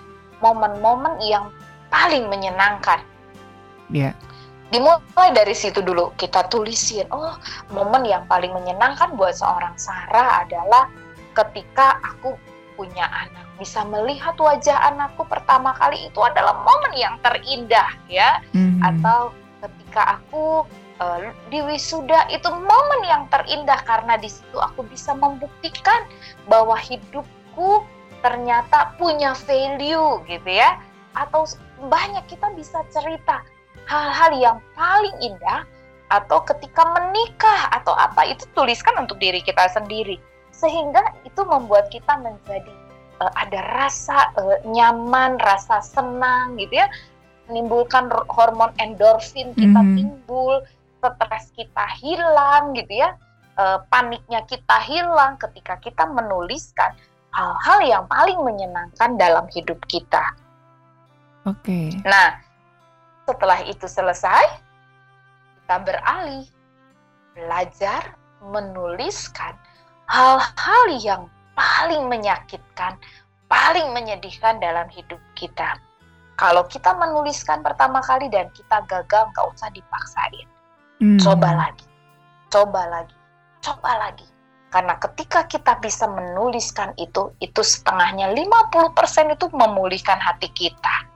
momen-momen 0.44 1.20
yang 1.24 1.52
paling 1.92 2.28
menyenangkan. 2.28 3.04
Yeah. 3.90 4.14
dimulai 4.70 5.34
dari 5.34 5.58
situ 5.58 5.82
dulu 5.82 6.14
kita 6.14 6.46
tulisin 6.54 7.10
oh 7.10 7.34
momen 7.74 8.06
yang 8.06 8.22
paling 8.30 8.54
menyenangkan 8.54 9.18
buat 9.18 9.34
seorang 9.34 9.74
Sarah 9.82 10.46
adalah 10.46 10.86
ketika 11.34 11.98
aku 12.06 12.38
punya 12.78 13.10
anak 13.10 13.50
bisa 13.58 13.84
melihat 13.84 14.38
wajah 14.38 14.78
anakku 14.94 15.26
pertama 15.26 15.76
kali 15.76 16.08
itu 16.08 16.22
adalah 16.22 16.64
momen 16.64 16.94
yang 16.96 17.18
terindah 17.26 17.92
ya 18.08 18.40
mm-hmm. 18.56 18.80
atau 18.80 19.34
ketika 19.60 20.22
aku 20.22 20.64
uh, 21.00 21.32
di 21.50 21.60
wisuda 21.64 22.30
itu 22.30 22.48
momen 22.52 23.02
yang 23.08 23.26
terindah 23.32 23.80
karena 23.88 24.20
di 24.20 24.30
situ 24.30 24.60
aku 24.60 24.86
bisa 24.88 25.16
membuktikan 25.16 26.06
bahwa 26.52 26.76
hidupku 26.78 27.84
ternyata 28.20 28.94
punya 29.00 29.34
value 29.48 30.22
gitu 30.28 30.52
ya. 30.52 30.78
Atau 31.18 31.48
banyak 31.90 32.28
kita 32.30 32.54
bisa 32.54 32.86
cerita 32.94 33.42
hal-hal 33.90 34.32
yang 34.38 34.58
paling 34.78 35.16
indah 35.24 35.66
atau 36.10 36.42
ketika 36.46 36.86
menikah 36.98 37.70
atau 37.74 37.94
apa 37.94 38.30
itu 38.30 38.46
tuliskan 38.54 38.94
untuk 39.02 39.18
diri 39.18 39.42
kita 39.42 39.70
sendiri. 39.72 40.22
Sehingga 40.54 41.02
itu 41.24 41.42
membuat 41.48 41.88
kita 41.90 42.20
menjadi 42.20 42.74
uh, 43.24 43.32
ada 43.38 43.60
rasa 43.80 44.34
uh, 44.36 44.60
nyaman, 44.68 45.40
rasa 45.40 45.80
senang 45.80 46.60
gitu 46.60 46.84
ya, 46.84 46.88
menimbulkan 47.48 48.12
hormon 48.30 48.70
endorfin 48.78 49.54
kita 49.58 49.82
mm. 49.82 49.96
timbul, 49.98 50.62
stres 51.00 51.56
kita 51.56 51.86
hilang 52.00 52.76
gitu 52.76 53.00
ya, 53.04 53.16
uh, 53.56 53.80
paniknya 53.88 54.44
kita 54.44 54.78
hilang 54.84 55.40
ketika 55.40 55.80
kita 55.80 56.04
menuliskan 56.08 56.96
hal-hal 57.32 57.80
yang 57.86 58.04
paling 58.10 58.40
menyenangkan 58.42 59.16
dalam 59.16 59.46
hidup 59.52 59.80
kita. 59.88 60.24
Oke. 61.48 61.64
Okay. 61.64 61.88
Nah, 62.04 62.40
setelah 63.30 63.60
itu 63.64 63.86
selesai, 63.86 64.44
kita 65.62 65.76
beralih 65.86 66.46
belajar 67.38 68.18
menuliskan 68.42 69.54
hal-hal 70.10 70.84
yang 70.98 71.24
paling 71.54 72.10
menyakitkan, 72.10 72.98
paling 73.46 73.94
menyedihkan 73.94 74.58
dalam 74.58 74.90
hidup 74.90 75.22
kita. 75.38 75.78
Kalau 76.40 76.64
kita 76.72 76.96
menuliskan 76.96 77.60
pertama 77.60 78.00
kali 78.00 78.32
dan 78.32 78.48
kita 78.56 78.80
gagal, 78.88 79.28
nggak 79.36 79.48
usah 79.54 79.70
dipaksain. 79.76 80.48
Hmm. 81.00 81.20
Coba 81.20 81.56
lagi, 81.56 81.88
coba 82.52 82.82
lagi, 82.92 83.16
coba 83.64 83.92
lagi. 83.96 84.28
Karena 84.70 85.00
ketika 85.02 85.50
kita 85.50 85.82
bisa 85.82 86.06
menuliskan 86.06 86.94
itu, 87.02 87.34
itu 87.42 87.62
setengahnya 87.66 88.30
50% 88.38 89.34
itu 89.34 89.46
memulihkan 89.50 90.22
hati 90.22 90.46
kita. 90.54 91.10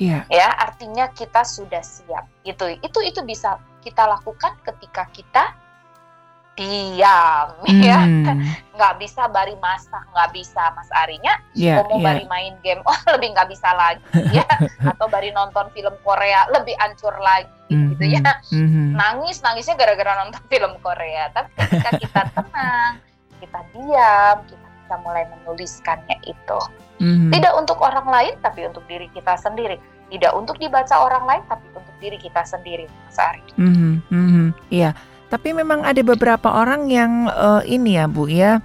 Yeah. 0.00 0.24
Ya, 0.32 0.48
artinya 0.58 1.12
kita 1.12 1.44
sudah 1.44 1.84
siap. 1.84 2.26
Itu 2.42 2.66
itu 2.80 2.98
itu 3.04 3.20
bisa 3.22 3.60
kita 3.84 4.08
lakukan 4.08 4.56
ketika 4.64 5.06
kita 5.12 5.54
diam 6.58 7.48
ya. 7.84 8.00
hmm. 8.02 8.26
ya 8.26 8.32
nggak 8.74 8.94
bisa 8.96 9.28
bari 9.28 9.54
masak 9.60 10.04
nggak 10.16 10.30
bisa 10.32 10.72
mas 10.72 10.88
Arinya 11.04 11.36
yeah, 11.52 11.84
mau 11.84 12.00
yeah. 12.00 12.04
bari 12.04 12.24
main 12.26 12.54
game 12.64 12.80
oh 12.88 12.98
lebih 13.16 13.36
nggak 13.36 13.48
bisa 13.52 13.68
lagi 13.76 14.02
ya 14.36 14.48
atau 14.88 15.06
bari 15.06 15.30
nonton 15.36 15.68
film 15.76 15.94
Korea 16.00 16.48
lebih 16.50 16.74
ancur 16.80 17.12
lagi 17.20 17.50
mm-hmm. 17.68 17.88
gitu 17.94 18.04
ya 18.08 18.22
mm-hmm. 18.50 18.96
nangis 18.96 19.44
nangisnya 19.44 19.76
gara-gara 19.76 20.24
nonton 20.24 20.42
film 20.48 20.72
Korea 20.80 21.28
tapi 21.32 21.50
ketika 21.60 21.90
kita 22.00 22.20
tenang 22.32 22.92
kita 23.40 23.60
diam 23.76 24.36
kita 24.48 24.66
bisa 24.80 24.94
mulai 25.04 25.24
menuliskannya 25.28 26.16
itu 26.24 26.60
mm-hmm. 27.04 27.30
tidak 27.36 27.52
untuk 27.54 27.78
orang 27.84 28.08
lain 28.08 28.34
tapi 28.40 28.64
untuk 28.64 28.84
diri 28.88 29.06
kita 29.12 29.36
sendiri 29.36 29.76
tidak 30.10 30.32
untuk 30.34 30.58
dibaca 30.58 30.96
orang 30.98 31.24
lain 31.24 31.42
tapi 31.46 31.64
untuk 31.70 31.94
diri 32.02 32.18
kita 32.18 32.42
sendiri 32.42 32.88
Mas 33.06 33.20
Ari. 33.20 33.44
Mm-hmm. 33.60 33.92
Mm-hmm. 34.10 34.46
Iya, 34.72 34.90
tapi 35.30 35.54
memang 35.54 35.86
ada 35.86 36.02
beberapa 36.02 36.50
orang 36.50 36.90
yang 36.90 37.30
uh, 37.30 37.62
ini 37.62 37.96
ya 37.96 38.10
Bu 38.10 38.26
ya 38.26 38.58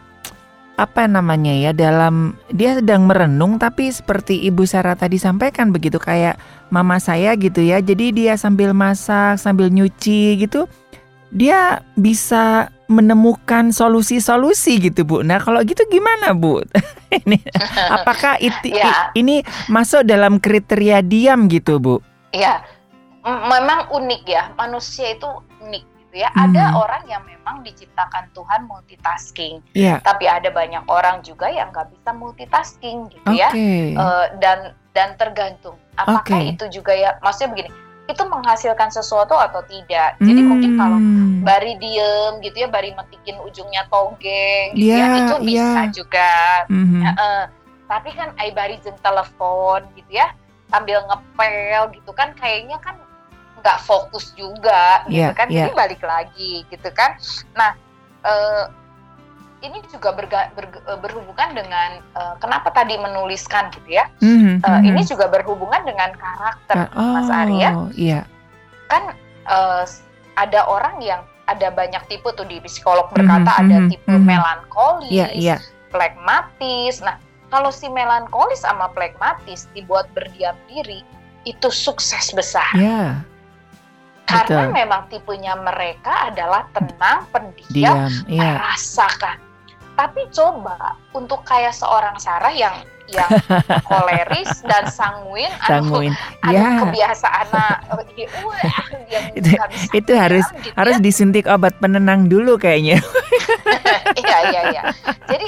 apa 0.75 1.07
namanya 1.07 1.55
ya 1.55 1.71
dalam 1.71 2.35
dia 2.51 2.75
sedang 2.75 3.07
merenung 3.07 3.55
tapi 3.55 3.87
seperti 3.87 4.43
Ibu 4.51 4.67
Sarah 4.67 4.99
tadi 4.99 5.15
sampaikan 5.15 5.71
begitu 5.71 6.01
kayak 6.03 6.35
mama 6.67 6.99
saya 6.99 7.31
gitu 7.39 7.63
ya. 7.63 7.79
Jadi 7.79 8.11
dia 8.11 8.35
sambil 8.35 8.75
masak, 8.75 9.39
sambil 9.39 9.71
nyuci 9.71 10.35
gitu 10.41 10.67
dia 11.35 11.83
bisa 11.99 12.71
menemukan 12.85 13.73
solusi-solusi 13.73 14.77
gitu 14.91 15.03
Bu. 15.03 15.25
Nah 15.25 15.41
kalau 15.41 15.63
gitu 15.65 15.83
gimana 15.89 16.31
Bu? 16.35 16.61
ini 17.25 17.39
apakah 17.91 18.37
itu 18.39 18.71
ya. 18.71 19.11
ini 19.17 19.41
masuk 19.71 20.05
dalam 20.05 20.37
kriteria 20.37 21.01
diam 21.01 21.49
gitu 21.49 21.81
Bu? 21.81 21.99
Ya, 22.35 22.61
memang 23.23 23.89
unik 23.95 24.23
ya 24.27 24.51
manusia 24.59 25.15
itu 25.15 25.27
unik 25.63 25.94
gitu 26.15 26.23
ya. 26.23 26.31
Hmm. 26.31 26.47
Ada 26.47 26.63
orang 26.79 27.03
yang 27.11 27.23
memang 27.27 27.59
diciptakan 27.67 28.31
Tuhan 28.31 28.63
multitasking, 28.71 29.59
yeah. 29.75 29.99
tapi 29.99 30.31
ada 30.31 30.47
banyak 30.47 30.87
orang 30.87 31.19
juga 31.27 31.51
yang 31.51 31.75
nggak 31.75 31.91
bisa 31.91 32.15
multitasking 32.15 33.11
gitu 33.11 33.27
okay. 33.27 33.91
ya. 33.91 33.99
Uh, 33.99 34.25
dan 34.39 34.71
dan 34.95 35.19
tergantung 35.19 35.75
apakah 35.99 36.39
okay. 36.39 36.55
itu 36.55 36.79
juga 36.79 36.95
ya. 36.95 37.19
Maksudnya 37.19 37.51
begini 37.51 37.69
itu 38.05 38.23
menghasilkan 38.23 38.93
sesuatu 38.93 39.35
atau 39.35 39.59
tidak. 39.67 40.15
Jadi 40.23 40.39
hmm. 40.39 40.47
mungkin 40.47 40.71
kalau 40.79 40.99
bari 41.43 41.75
diem 41.83 42.33
gitu 42.39 42.63
ya, 42.63 42.69
bari 42.71 42.95
metikin 42.95 43.35
ujungnya 43.43 43.83
toge 43.91 44.71
gitu 44.77 44.95
yeah, 44.95 45.03
ya, 45.03 45.05
iya, 45.11 45.19
itu 45.19 45.35
bisa 45.43 45.81
yeah. 45.83 45.85
juga. 45.91 46.31
Mm-hmm. 46.69 47.01
Ya, 47.01 47.11
uh, 47.17 47.43
tapi 47.89 48.09
kan 48.13 48.29
ai 48.37 48.53
bari 48.53 48.77
jeng 48.85 48.97
telepon 49.01 49.89
gitu 49.97 50.21
ya, 50.21 50.37
sambil 50.69 51.01
ngepel 51.09 51.97
gitu 51.97 52.11
kan 52.13 52.29
kayaknya 52.37 52.77
kan 52.81 52.93
nggak 53.65 53.81
fokus 53.81 54.29
juga 54.37 55.01
gitu 55.09 55.25
yeah, 55.25 55.33
kan. 55.33 55.49
Yeah. 55.49 55.65
Jadi 55.65 55.71
balik 55.73 56.01
lagi 56.05 56.61
gitu 56.69 56.89
kan. 56.93 57.17
Nah, 57.57 57.73
uh, 58.21 58.69
ini 59.65 59.81
juga 59.89 60.13
berga, 60.13 60.53
ber, 60.53 60.69
eh, 60.69 60.99
berhubungan 61.01 61.57
dengan 61.57 61.97
uh, 62.13 62.37
kenapa 62.37 62.69
tadi 62.69 62.93
menuliskan 63.01 63.73
gitu 63.73 63.97
ya. 63.97 64.05
Mm-hmm, 64.21 64.61
uh, 64.61 64.81
Ini 64.85 65.01
juga 65.09 65.25
berhubungan 65.25 65.81
dengan 65.81 66.13
karakter 66.13 66.93
uh, 66.93 66.93
oh, 66.93 67.13
Mas 67.17 67.29
Arya. 67.33 67.69
Iya. 67.97 68.21
Kan 68.93 69.17
uh, 69.49 69.83
ada 70.37 70.61
orang 70.69 71.01
yang 71.01 71.25
ada 71.49 71.73
banyak 71.73 72.01
tipe 72.05 72.29
tuh 72.37 72.45
di 72.45 72.61
psikolog 72.61 73.09
berkata 73.09 73.49
mm-hmm, 73.57 73.69
ada 73.73 73.77
tipe 73.89 74.05
mm-hmm. 74.05 74.25
melankolis, 74.29 75.09
yeah, 75.09 75.33
yeah. 75.33 75.59
plekmatis. 75.89 77.01
Nah, 77.01 77.17
kalau 77.49 77.73
si 77.73 77.89
melankolis 77.89 78.61
sama 78.61 78.93
plekmatis 78.93 79.65
dibuat 79.73 80.05
berdiam 80.13 80.53
diri 80.69 81.01
itu 81.45 81.69
sukses 81.73 82.33
besar. 82.33 82.69
Yeah. 82.77 83.25
Karena 84.25 84.65
Betul. 84.65 84.73
memang 84.73 85.01
tipenya 85.07 85.53
mereka 85.53 86.33
adalah 86.33 86.65
tenang, 86.73 87.29
pendiam, 87.29 87.69
Diam, 87.69 88.11
iya. 88.25 88.57
merasakan. 88.57 89.37
Tapi 89.95 90.21
coba 90.33 90.97
untuk 91.13 91.45
kayak 91.45 91.71
seorang 91.71 92.17
Sarah 92.17 92.51
yang 92.51 92.73
yang 93.05 93.29
koleris 93.89 94.65
dan 94.65 94.89
sanguin, 94.89 95.49
sanguin. 95.69 96.13
Aduh, 96.41 96.53
ya. 96.57 96.69
kebiasaan 96.85 97.47
yang 99.09 99.25
itu, 99.37 99.49
itu 99.93 100.11
harus 100.17 100.45
gitu 100.49 100.69
ya. 100.73 100.73
harus 100.73 100.97
disuntik 101.01 101.45
obat 101.45 101.77
penenang 101.77 102.25
dulu 102.25 102.57
kayaknya. 102.57 103.01
Iya 104.15 104.37
iya 104.47 104.61
iya. 104.71 104.83
Jadi 105.27 105.47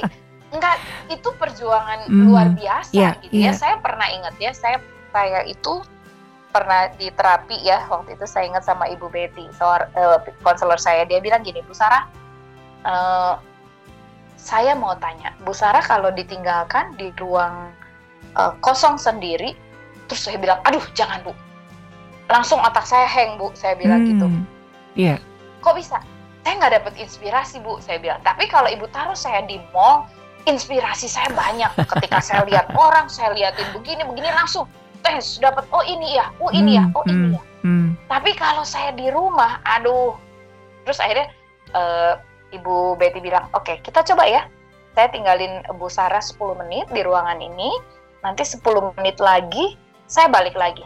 enggak 0.51 0.75
itu 1.07 1.29
perjuangan 1.39 2.09
mm, 2.09 2.23
luar 2.27 2.51
biasa 2.51 2.91
yeah, 2.91 3.13
gitu 3.23 3.37
yeah. 3.37 3.49
ya. 3.49 3.51
Iya. 3.53 3.61
Saya 3.63 3.75
pernah 3.79 4.07
ingat 4.11 4.35
ya, 4.37 4.51
saya 4.51 4.77
saya 5.15 5.41
itu 5.47 5.81
pernah 6.57 6.89
di 6.97 7.13
terapi 7.13 7.61
ya 7.61 7.85
waktu 7.85 8.17
itu 8.17 8.25
saya 8.25 8.49
ingat 8.49 8.65
sama 8.65 8.89
Ibu 8.89 9.13
Betty, 9.13 9.45
uh, 9.61 10.17
konselor 10.41 10.81
saya 10.81 11.05
dia 11.05 11.21
bilang 11.21 11.45
gini, 11.45 11.61
Bu 11.61 11.77
Sarah, 11.77 12.09
uh, 12.81 13.37
saya 14.41 14.73
mau 14.73 14.97
tanya, 14.97 15.37
Bu 15.45 15.53
Sarah 15.53 15.85
kalau 15.85 16.09
ditinggalkan 16.09 16.97
di 16.97 17.13
ruang 17.21 17.69
uh, 18.33 18.57
kosong 18.65 18.97
sendiri, 18.97 19.53
terus 20.09 20.25
saya 20.25 20.41
bilang, 20.41 20.57
aduh 20.65 20.81
jangan 20.97 21.21
Bu, 21.21 21.37
langsung 22.25 22.57
otak 22.57 22.89
saya 22.89 23.05
hang 23.05 23.37
Bu, 23.37 23.53
saya 23.53 23.77
bilang 23.77 24.01
hmm, 24.01 24.09
gitu. 24.09 24.27
Iya. 24.97 25.07
Yeah. 25.13 25.17
Kok 25.61 25.77
bisa? 25.77 26.01
Saya 26.41 26.53
nggak 26.57 26.73
dapat 26.81 26.93
inspirasi 26.97 27.61
Bu, 27.61 27.77
saya 27.85 28.01
bilang. 28.01 28.17
Tapi 28.25 28.49
kalau 28.49 28.65
Ibu 28.71 28.89
taruh 28.89 29.13
saya 29.13 29.45
di 29.45 29.61
mall, 29.75 30.09
inspirasi 30.47 31.11
saya 31.11 31.27
banyak. 31.35 31.69
Ketika 31.91 32.23
saya 32.23 32.41
lihat 32.47 32.71
orang, 32.73 33.11
saya 33.11 33.35
liatin 33.35 33.67
begini, 33.75 34.01
begini 34.07 34.31
langsung 34.31 34.63
tes 35.07 35.39
dapat 35.39 35.63
oh 35.71 35.83
ini 35.87 36.19
ya, 36.19 36.27
oh 36.43 36.51
ini 36.51 36.75
ya, 36.75 36.83
hmm, 36.83 36.91
ya, 36.91 36.97
oh 36.99 37.03
hmm, 37.07 37.13
ini 37.15 37.27
ya. 37.31 37.41
Hmm. 37.63 37.87
Tapi 38.11 38.31
kalau 38.35 38.67
saya 38.67 38.91
di 38.91 39.07
rumah, 39.07 39.63
aduh, 39.63 40.19
terus 40.83 40.99
akhirnya 40.99 41.31
uh, 41.71 42.19
Ibu 42.51 42.99
Betty 42.99 43.23
bilang, 43.23 43.47
oke 43.55 43.63
okay, 43.63 43.75
kita 43.79 44.03
coba 44.03 44.27
ya. 44.27 44.43
Saya 44.97 45.13
tinggalin 45.13 45.61
Bu 45.77 45.93
Sarah 45.93 46.19
10 46.19 46.57
menit 46.65 46.89
di 46.89 47.05
ruangan 47.05 47.37
ini, 47.37 47.69
nanti 48.25 48.41
10 48.41 48.65
menit 48.97 49.21
lagi 49.21 49.77
saya 50.09 50.31
balik 50.31 50.55
lagi. 50.55 50.81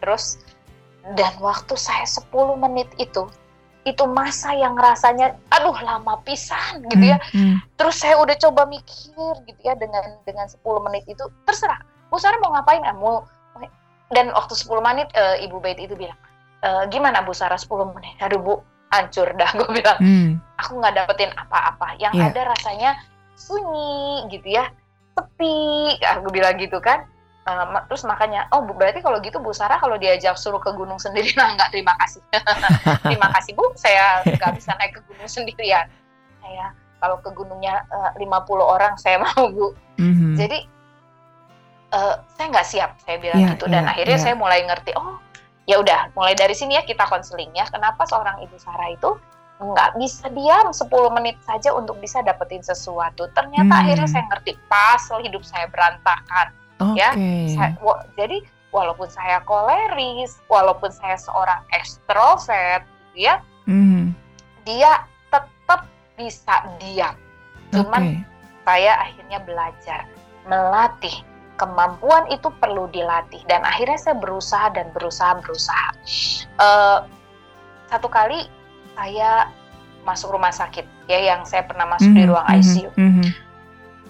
Terus, 0.00 0.40
dan 1.14 1.32
waktu 1.38 1.76
saya 1.76 2.02
10 2.02 2.32
menit 2.58 2.88
itu, 2.96 3.28
itu 3.84 4.04
masa 4.08 4.56
yang 4.56 4.74
rasanya, 4.74 5.36
aduh 5.52 5.76
lama 5.84 6.18
pisan 6.24 6.82
gitu 6.88 7.14
ya. 7.14 7.20
Hmm, 7.30 7.54
hmm. 7.54 7.56
Terus 7.76 7.96
saya 8.00 8.16
udah 8.18 8.34
coba 8.40 8.64
mikir 8.66 9.32
gitu 9.44 9.60
ya 9.60 9.76
dengan 9.76 10.18
dengan 10.24 10.48
10 10.48 10.60
menit 10.90 11.04
itu, 11.06 11.24
terserah. 11.46 11.78
Bu 12.08 12.16
Sarah 12.16 12.40
mau 12.40 12.56
ngapain? 12.56 12.82
Ah, 12.82 12.96
mau 12.96 13.28
dan 14.12 14.28
waktu 14.36 14.52
10 14.52 14.68
menit 14.84 15.08
uh, 15.16 15.36
Ibu 15.40 15.56
Betty 15.64 15.88
itu 15.88 15.96
bilang, 15.96 16.18
e, 16.64 16.68
gimana 16.92 17.24
Bu 17.24 17.32
Sarah 17.32 17.56
10 17.56 17.70
menit? 17.96 18.16
Aduh 18.20 18.40
Bu 18.40 18.54
hancur 18.92 19.32
dah 19.36 19.50
gue 19.58 19.68
bilang. 19.72 19.98
Hmm. 20.00 20.30
aku 20.60 20.80
nggak 20.80 20.94
dapetin 20.96 21.32
apa-apa. 21.36 21.96
Yang 22.00 22.14
yeah. 22.20 22.28
ada 22.32 22.40
rasanya 22.52 22.90
sunyi 23.36 24.28
gitu 24.32 24.48
ya 24.60 24.68
sepi. 25.16 25.98
Aku 26.00 26.28
bilang 26.32 26.56
gitu 26.56 26.78
kan. 26.78 27.08
Uh, 27.44 27.76
terus 27.92 28.08
makanya 28.08 28.48
oh 28.56 28.64
berarti 28.64 29.04
kalau 29.04 29.20
gitu 29.20 29.36
Bu 29.36 29.52
Sarah 29.52 29.76
kalau 29.76 30.00
diajak 30.00 30.32
suruh 30.40 30.56
ke 30.64 30.72
gunung 30.72 30.96
sendiri 30.96 31.28
nah 31.40 31.52
nggak 31.52 31.76
terima 31.76 31.92
kasih. 32.00 32.20
Terima 33.04 33.28
kasih 33.36 33.52
Bu. 33.52 33.64
Saya 33.76 34.24
nggak 34.24 34.52
bisa 34.56 34.72
naik 34.80 34.96
ke 34.96 35.00
gunung 35.04 35.28
sendirian. 35.28 35.86
Saya 36.40 36.72
kalau 37.04 37.20
ke 37.20 37.28
gunungnya 37.36 37.84
uh, 37.92 38.16
50 38.16 38.24
orang 38.64 38.96
saya 38.96 39.20
mau 39.20 39.52
Bu. 39.52 39.76
Mm-hmm. 39.94 40.34
jadi 40.34 40.58
uh, 41.94 42.14
saya 42.34 42.46
nggak 42.50 42.66
siap 42.66 42.90
saya 43.06 43.16
bilang 43.22 43.40
yeah, 43.40 43.50
gitu 43.54 43.64
dan 43.70 43.86
yeah, 43.86 43.92
akhirnya 43.94 44.18
yeah. 44.18 44.24
saya 44.26 44.34
mulai 44.34 44.60
ngerti 44.66 44.90
oh 44.98 45.22
ya 45.64 45.80
udah 45.80 46.10
mulai 46.12 46.34
dari 46.34 46.52
sini 46.52 46.76
ya 46.76 46.82
kita 46.82 47.06
konseling 47.06 47.48
ya 47.54 47.64
kenapa 47.70 48.04
seorang 48.04 48.42
ibu 48.42 48.58
Sarah 48.58 48.90
itu 48.92 49.16
nggak 49.62 49.90
bisa 50.02 50.26
diam 50.34 50.74
10 50.74 50.90
menit 51.14 51.38
saja 51.46 51.70
untuk 51.70 51.96
bisa 52.02 52.20
dapetin 52.26 52.60
sesuatu. 52.60 53.30
Ternyata 53.32 53.70
hmm. 53.70 53.82
akhirnya 53.86 54.08
saya 54.10 54.24
ngerti 54.26 54.58
pasal 54.66 55.22
hidup 55.22 55.46
saya 55.46 55.70
berantakan. 55.70 56.50
Okay. 56.74 56.98
Ya, 56.98 57.10
saya, 57.54 57.70
jadi 58.18 58.42
walaupun 58.74 59.06
saya 59.06 59.38
koleris, 59.46 60.42
walaupun 60.50 60.90
saya 60.90 61.14
seorang 61.14 61.62
ekstrovert, 61.70 62.82
gitu 63.14 63.30
ya, 63.30 63.38
hmm. 63.70 64.10
dia 64.66 65.06
tetap 65.30 65.86
bisa 66.18 66.66
diam. 66.82 67.14
Cuman 67.70 68.02
okay. 68.02 68.66
saya 68.66 68.92
akhirnya 69.06 69.38
belajar 69.46 70.00
melatih 70.50 71.22
kemampuan 71.54 72.26
itu 72.30 72.50
perlu 72.58 72.90
dilatih 72.90 73.42
dan 73.46 73.62
akhirnya 73.62 73.98
saya 73.98 74.16
berusaha 74.18 74.70
dan 74.74 74.90
berusaha 74.90 75.38
berusaha. 75.38 75.88
Uh, 76.58 77.06
satu 77.90 78.10
kali 78.10 78.50
saya 78.98 79.48
masuk 80.02 80.34
rumah 80.34 80.52
sakit 80.52 80.84
ya 81.08 81.18
yang 81.32 81.46
saya 81.48 81.64
pernah 81.64 81.88
masuk 81.88 82.10
mm 82.10 82.14
-hmm, 82.14 82.26
di 82.26 82.30
ruang 82.30 82.46
ICU. 82.50 82.90
Mm 82.98 83.10
-hmm. 83.10 83.28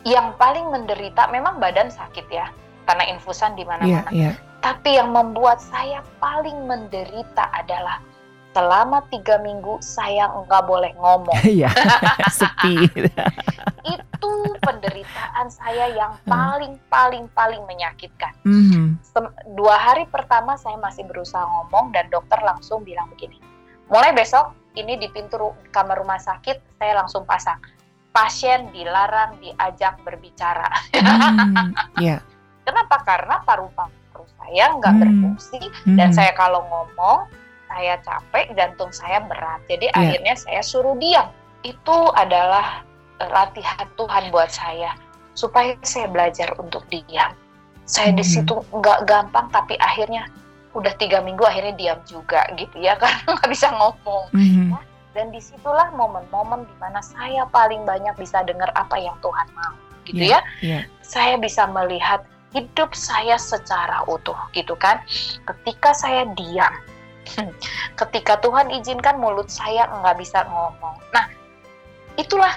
Yang 0.04 0.28
paling 0.36 0.66
menderita 0.68 1.22
memang 1.32 1.60
badan 1.60 1.88
sakit 1.88 2.26
ya 2.28 2.48
karena 2.84 3.04
infusan 3.08 3.56
di 3.56 3.64
mana-mana. 3.64 4.08
Yeah, 4.12 4.32
yeah. 4.32 4.34
Tapi 4.64 4.96
yang 4.96 5.12
membuat 5.12 5.60
saya 5.60 6.00
paling 6.20 6.64
menderita 6.64 7.52
adalah 7.52 8.00
selama 8.54 9.02
tiga 9.10 9.42
minggu 9.42 9.82
saya 9.82 10.30
nggak 10.30 10.62
boleh 10.64 10.94
ngomong. 10.96 11.36
Iya, 11.54 11.68
sepi. 12.38 12.88
Itu 13.84 14.32
penderitaan 14.62 15.50
saya 15.50 15.90
yang 15.92 16.16
hmm. 16.22 16.30
paling 16.30 16.74
paling 16.88 17.24
paling 17.34 17.62
menyakitkan. 17.66 18.32
Mm 18.46 18.64
-hmm. 18.70 18.86
Dua 19.58 19.76
hari 19.76 20.06
pertama 20.08 20.56
saya 20.56 20.78
masih 20.80 21.04
berusaha 21.04 21.42
ngomong 21.44 21.92
dan 21.92 22.08
dokter 22.08 22.38
langsung 22.40 22.86
bilang 22.86 23.10
begini, 23.12 23.36
mulai 23.90 24.14
besok 24.16 24.54
ini 24.78 24.96
di 24.96 25.10
pintu 25.10 25.52
kamar 25.74 26.00
rumah 26.00 26.18
sakit 26.18 26.80
saya 26.80 26.98
langsung 26.98 27.28
pasang 27.28 27.60
pasien 28.14 28.70
dilarang 28.70 29.42
diajak 29.42 29.98
berbicara. 30.06 30.70
Hmm, 30.94 31.74
yeah. 31.98 32.22
Kenapa? 32.66 33.02
Karena 33.02 33.42
paru-paru 33.42 34.24
saya 34.38 34.70
nggak 34.78 34.94
hmm, 34.94 35.02
berfungsi 35.02 35.60
hmm. 35.84 35.98
dan 35.98 36.14
saya 36.14 36.30
kalau 36.38 36.62
ngomong 36.62 37.26
saya 37.74 37.98
capek, 38.06 38.54
jantung 38.54 38.94
saya 38.94 39.18
berat. 39.26 39.58
Jadi 39.66 39.90
yeah. 39.90 39.98
akhirnya 39.98 40.34
saya 40.38 40.62
suruh 40.62 40.94
diam. 41.02 41.26
Itu 41.66 42.14
adalah 42.14 42.86
latihan 43.18 43.90
Tuhan 43.98 44.30
buat 44.30 44.54
saya 44.54 44.94
supaya 45.34 45.74
saya 45.82 46.06
belajar 46.06 46.54
untuk 46.62 46.86
diam. 46.86 47.34
Saya 47.84 48.14
hmm. 48.14 48.18
di 48.22 48.24
situ 48.24 48.54
nggak 48.70 49.10
gampang, 49.10 49.50
tapi 49.50 49.74
akhirnya 49.82 50.30
udah 50.74 50.92
tiga 50.98 51.22
minggu 51.22 51.42
akhirnya 51.46 51.74
diam 51.78 51.98
juga 52.04 52.42
gitu 52.58 52.82
ya 52.82 52.98
karena 53.00 53.38
nggak 53.38 53.50
bisa 53.50 53.70
ngomong 53.70 54.26
mm-hmm. 54.34 54.74
dan 55.14 55.30
di 55.30 55.38
situlah 55.38 55.88
momen-momen 55.94 56.66
di 56.66 56.74
mana 56.82 56.98
saya 56.98 57.46
paling 57.54 57.86
banyak 57.86 58.12
bisa 58.18 58.42
dengar 58.42 58.68
apa 58.74 58.98
yang 58.98 59.14
Tuhan 59.22 59.46
mau 59.54 59.74
gitu 60.04 60.34
yeah, 60.34 60.42
ya 60.60 60.82
yeah. 60.82 60.82
saya 61.00 61.38
bisa 61.38 61.64
melihat 61.70 62.26
hidup 62.52 62.90
saya 62.94 63.38
secara 63.38 64.02
utuh 64.10 64.36
gitu 64.52 64.74
kan 64.74 65.00
ketika 65.46 65.94
saya 65.94 66.26
diam 66.34 66.74
ketika 68.00 68.38
Tuhan 68.40 68.70
izinkan 68.72 69.18
mulut 69.18 69.48
saya 69.48 69.88
nggak 69.88 70.16
bisa 70.20 70.44
ngomong 70.48 70.96
nah 71.10 71.26
itulah 72.20 72.54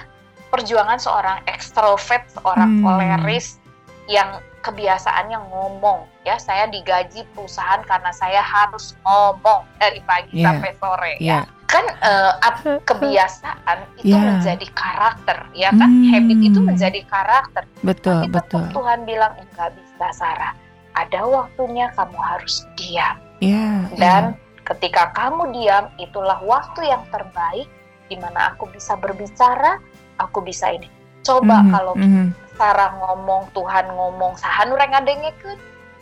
perjuangan 0.48 0.96
seorang 0.96 1.38
ekstrovert 1.50 2.24
seorang 2.32 2.80
hmm. 2.80 2.84
koleris 2.84 3.60
yang 4.08 4.40
kebiasaannya 4.64 5.38
ngomong 5.52 6.08
ya 6.24 6.40
saya 6.40 6.66
digaji 6.66 7.24
perusahaan 7.36 7.80
karena 7.84 8.10
saya 8.10 8.40
harus 8.42 8.96
ngomong 9.04 9.64
dari 9.78 10.00
pagi 10.04 10.42
yeah. 10.42 10.46
sampai 10.50 10.70
sore 10.80 11.12
yeah. 11.20 11.42
ya 11.44 11.56
kan 11.68 11.84
uh, 12.00 12.32
kebiasaan 12.88 13.78
itu 14.00 14.16
yeah. 14.16 14.40
menjadi 14.40 14.66
karakter 14.72 15.38
ya 15.52 15.70
kan 15.76 15.90
hmm. 15.92 16.08
habit 16.10 16.38
itu 16.40 16.58
menjadi 16.64 17.00
karakter 17.06 17.62
betul 17.84 18.24
Tapi 18.24 18.32
betul 18.32 18.64
Tuhan 18.72 19.04
bilang 19.04 19.36
enggak 19.36 19.76
bisa 19.76 20.08
Sarah 20.16 20.56
ada 20.96 21.20
waktunya 21.22 21.92
kamu 21.94 22.18
harus 22.18 22.64
diam 22.74 23.16
yeah, 23.44 23.86
dan 24.00 24.34
yeah. 24.34 24.47
Ketika 24.74 25.10
kamu 25.16 25.52
diam 25.56 25.88
itulah 25.96 26.38
waktu 26.44 26.88
yang 26.92 27.02
terbaik 27.08 27.68
di 28.08 28.16
mana 28.20 28.52
aku 28.52 28.68
bisa 28.72 28.96
berbicara 29.00 29.80
aku 30.20 30.44
bisa 30.44 30.68
ini 30.72 30.88
coba 31.24 31.60
mm 31.60 31.64
-hmm. 31.64 31.72
kalau 31.72 31.94
mm 31.96 32.10
-hmm 32.10 32.28
Sarah 32.58 32.90
ngomong 32.98 33.54
Tuhan 33.54 33.86
ngomong 33.94 34.34
sahan 34.34 34.74
orang 34.74 34.90
ngadengekeun 34.90 35.58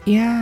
Iya. 0.07 0.33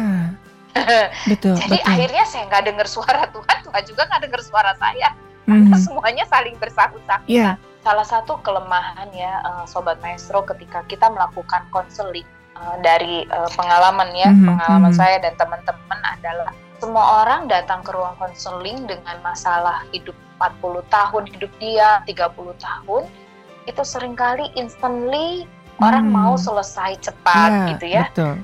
betul. 1.31 1.57
Jadi 1.57 1.81
betul. 1.81 1.91
akhirnya 1.91 2.25
saya 2.29 2.45
nggak 2.53 2.65
dengar 2.69 2.87
suara 2.87 3.25
Tuhan, 3.33 3.57
Tuhan 3.65 3.83
juga 3.89 4.03
nggak 4.13 4.23
dengar 4.29 4.41
suara 4.45 4.73
saya. 4.77 5.17
Karena 5.45 5.73
mm-hmm. 5.73 5.81
semuanya 5.81 6.25
saling 6.29 6.57
bersangkut-sangkut. 6.61 7.33
Yeah. 7.33 7.57
Salah 7.81 8.05
satu 8.05 8.41
kelemahan 8.45 9.09
ya 9.13 9.41
uh, 9.45 9.65
sobat 9.65 10.01
maestro 10.05 10.45
ketika 10.45 10.85
kita 10.89 11.09
melakukan 11.09 11.65
konseling 11.73 12.29
uh, 12.57 12.77
dari 12.85 13.25
uh, 13.33 13.49
pengalaman 13.57 14.13
ya, 14.13 14.29
mm-hmm. 14.33 14.49
pengalaman 14.53 14.93
mm-hmm. 14.93 15.01
saya 15.01 15.17
dan 15.25 15.33
teman-teman 15.41 15.99
adalah 16.05 16.53
semua 16.85 17.25
orang 17.25 17.49
datang 17.49 17.81
ke 17.81 17.97
ruang 17.97 18.13
konseling 18.21 18.85
dengan 18.85 19.17
masalah 19.25 19.89
hidup 19.89 20.13
40 20.37 20.85
tahun 20.93 21.25
hidup 21.33 21.53
dia, 21.57 22.05
30 22.05 22.61
tahun 22.61 23.09
itu 23.65 23.81
sering 23.81 24.13
kali 24.13 24.53
instantly 24.61 25.49
orang 25.81 26.13
hmm. 26.13 26.13
mau 26.13 26.35
selesai 26.37 27.01
cepat 27.01 27.49
ya, 27.49 27.69
gitu 27.73 27.87
ya. 27.89 28.05
Betul. 28.13 28.37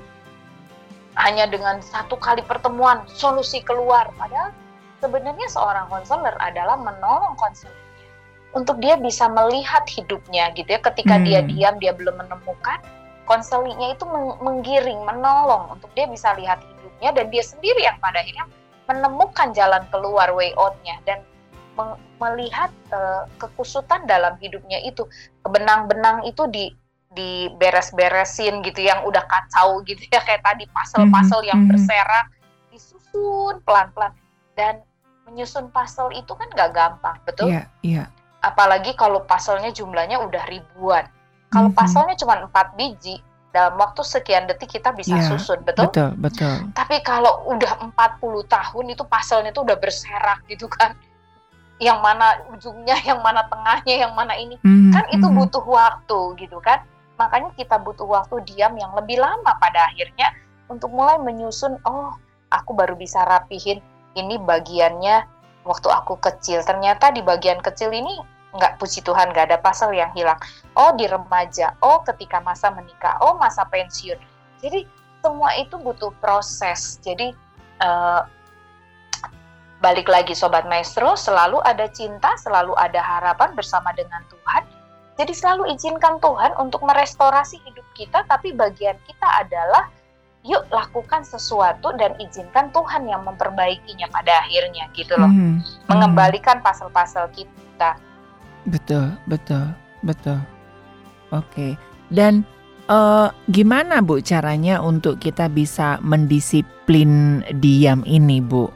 Hanya 1.20 1.44
dengan 1.53 1.85
satu 1.85 2.16
kali 2.16 2.40
pertemuan 2.48 3.05
solusi 3.12 3.61
keluar. 3.61 4.09
Padahal 4.16 4.57
sebenarnya 5.05 5.44
seorang 5.53 5.92
konselor 5.92 6.33
adalah 6.40 6.81
menolong 6.81 7.37
konselornya 7.37 7.76
untuk 8.57 8.81
dia 8.81 8.96
bisa 8.96 9.29
melihat 9.29 9.85
hidupnya 9.85 10.48
gitu 10.57 10.72
ya. 10.72 10.81
Ketika 10.81 11.20
hmm. 11.20 11.24
dia 11.29 11.40
diam 11.44 11.76
dia 11.76 11.92
belum 11.92 12.16
menemukan 12.16 12.81
konselingnya 13.31 13.95
itu 13.95 14.03
menggiring, 14.43 15.07
menolong 15.07 15.79
untuk 15.79 15.87
dia 15.95 16.11
bisa 16.11 16.35
lihat 16.35 16.59
hidupnya 16.66 17.14
dan 17.14 17.31
dia 17.31 17.45
sendiri 17.47 17.87
yang 17.87 17.95
pada 18.03 18.19
akhirnya 18.19 18.51
menemukan 18.90 19.55
jalan 19.55 19.87
keluar 19.95 20.35
way 20.35 20.51
outnya 20.59 20.99
dan 21.07 21.23
melihat 22.19 22.75
uh, 22.90 23.25
kekusutan 23.38 24.03
dalam 24.11 24.35
hidupnya 24.43 24.83
itu 24.83 25.07
benang-benang 25.47 26.27
itu 26.27 26.45
di 26.51 26.75
diberes-beresin 27.11 28.62
gitu 28.62 28.87
yang 28.87 29.03
udah 29.03 29.23
kacau 29.27 29.83
gitu 29.83 29.99
ya 30.14 30.23
kayak 30.23 30.47
tadi 30.47 30.66
puzzle-puzzle 30.71 31.43
yang 31.43 31.66
mhm. 31.66 31.75
berserak 31.75 32.27
disusun 32.71 33.59
pelan-pelan 33.66 34.14
dan 34.55 34.79
menyusun 35.27 35.71
puzzle 35.75 36.14
itu 36.14 36.31
kan 36.35 36.47
gak 36.55 36.71
gampang 36.71 37.19
betul? 37.27 37.51
Iya, 37.51 37.55
yeah, 37.55 37.66
iya. 37.83 37.97
Yeah. 38.05 38.07
Apalagi 38.47 38.95
kalau 38.95 39.27
puzzle-nya 39.27 39.75
jumlahnya 39.75 40.23
udah 40.23 40.45
ribuan. 40.47 41.07
Kalau 41.51 41.69
mm 41.71 41.75
-hmm. 41.75 41.87
puzzle-nya 41.87 42.17
cuma 42.19 42.35
empat 42.47 42.67
biji, 42.79 43.19
dalam 43.51 43.75
waktu 43.83 44.07
sekian 44.07 44.47
detik 44.47 44.79
kita 44.79 44.95
bisa 44.95 45.19
yeah, 45.19 45.27
susun, 45.27 45.59
betul? 45.67 45.91
Betul, 45.91 46.11
betul. 46.23 46.55
Tapi 46.71 47.03
kalau 47.03 47.51
udah 47.51 47.91
40 47.91 48.47
tahun 48.47 48.85
itu 48.95 49.03
puzzle-nya 49.03 49.51
tuh 49.51 49.67
udah 49.67 49.79
berserak 49.79 50.47
gitu 50.47 50.71
kan. 50.71 50.95
Yang 51.83 51.99
mana 51.99 52.27
ujungnya, 52.55 52.95
yang 53.11 53.19
mana 53.21 53.43
tengahnya, 53.51 53.95
yang 54.07 54.13
mana 54.15 54.39
ini. 54.39 54.55
Mm 54.63 54.71
-hmm. 54.71 54.93
Kan 54.95 55.05
itu 55.11 55.27
mhm. 55.27 55.37
butuh 55.37 55.65
waktu 55.67 56.21
gitu 56.39 56.63
kan 56.63 56.87
Makanya 57.21 57.53
kita 57.53 57.77
butuh 57.77 58.09
waktu 58.09 58.40
diam 58.48 58.73
yang 58.81 58.96
lebih 58.96 59.21
lama 59.21 59.53
pada 59.61 59.92
akhirnya 59.92 60.33
untuk 60.73 60.88
mulai 60.88 61.21
menyusun, 61.21 61.77
oh 61.85 62.17
aku 62.48 62.73
baru 62.73 62.96
bisa 62.96 63.21
rapihin 63.29 63.85
ini 64.17 64.40
bagiannya 64.40 65.29
waktu 65.69 65.88
aku 65.92 66.17
kecil. 66.17 66.65
Ternyata 66.65 67.13
di 67.13 67.21
bagian 67.21 67.61
kecil 67.61 67.92
ini 67.92 68.17
nggak 68.51 68.83
puji 68.83 69.01
Tuhan 69.07 69.31
nggak 69.31 69.53
ada 69.53 69.59
pasal 69.63 69.94
yang 69.94 70.11
hilang. 70.13 70.38
Oh 70.75 70.94
di 70.94 71.07
remaja, 71.07 71.75
oh 71.83 72.03
ketika 72.03 72.42
masa 72.42 72.71
menikah, 72.75 73.19
oh 73.23 73.38
masa 73.38 73.67
pensiun. 73.69 74.19
Jadi 74.61 74.85
semua 75.21 75.55
itu 75.57 75.77
butuh 75.79 76.11
proses. 76.19 76.98
Jadi 77.05 77.31
uh, 77.85 78.23
balik 79.79 80.11
lagi 80.11 80.35
sobat 80.35 80.67
maestro, 80.67 81.15
selalu 81.15 81.63
ada 81.63 81.87
cinta, 81.88 82.35
selalu 82.40 82.75
ada 82.77 83.01
harapan 83.01 83.55
bersama 83.55 83.94
dengan 83.96 84.21
Tuhan 84.29 84.81
jadi 85.21 85.37
selalu 85.37 85.77
izinkan 85.77 86.17
Tuhan 86.17 86.57
untuk 86.57 86.81
merestorasi 86.81 87.61
hidup 87.69 87.85
kita, 87.92 88.25
tapi 88.25 88.57
bagian 88.57 88.96
kita 89.05 89.29
adalah 89.37 89.92
yuk 90.40 90.65
lakukan 90.73 91.21
sesuatu 91.21 91.92
dan 92.01 92.17
izinkan 92.17 92.73
Tuhan 92.73 93.05
yang 93.05 93.29
memperbaikinya 93.29 94.09
pada 94.09 94.40
akhirnya 94.40 94.88
gitu 94.96 95.13
loh. 95.21 95.29
Hmm. 95.29 95.61
Mengembalikan 95.92 96.65
pasal-pasal 96.65 97.29
kita. 97.37 98.01
Betul, 98.69 99.17
betul, 99.25 99.73
betul. 100.04 100.40
Oke. 101.31 101.46
Okay. 101.52 101.73
Dan 102.11 102.42
uh, 102.90 103.31
gimana 103.48 104.02
Bu 104.02 104.19
caranya 104.21 104.83
untuk 104.83 105.23
kita 105.23 105.46
bisa 105.48 106.02
mendisiplin 106.02 107.40
diam 107.63 108.02
ini, 108.04 108.42
Bu? 108.42 108.67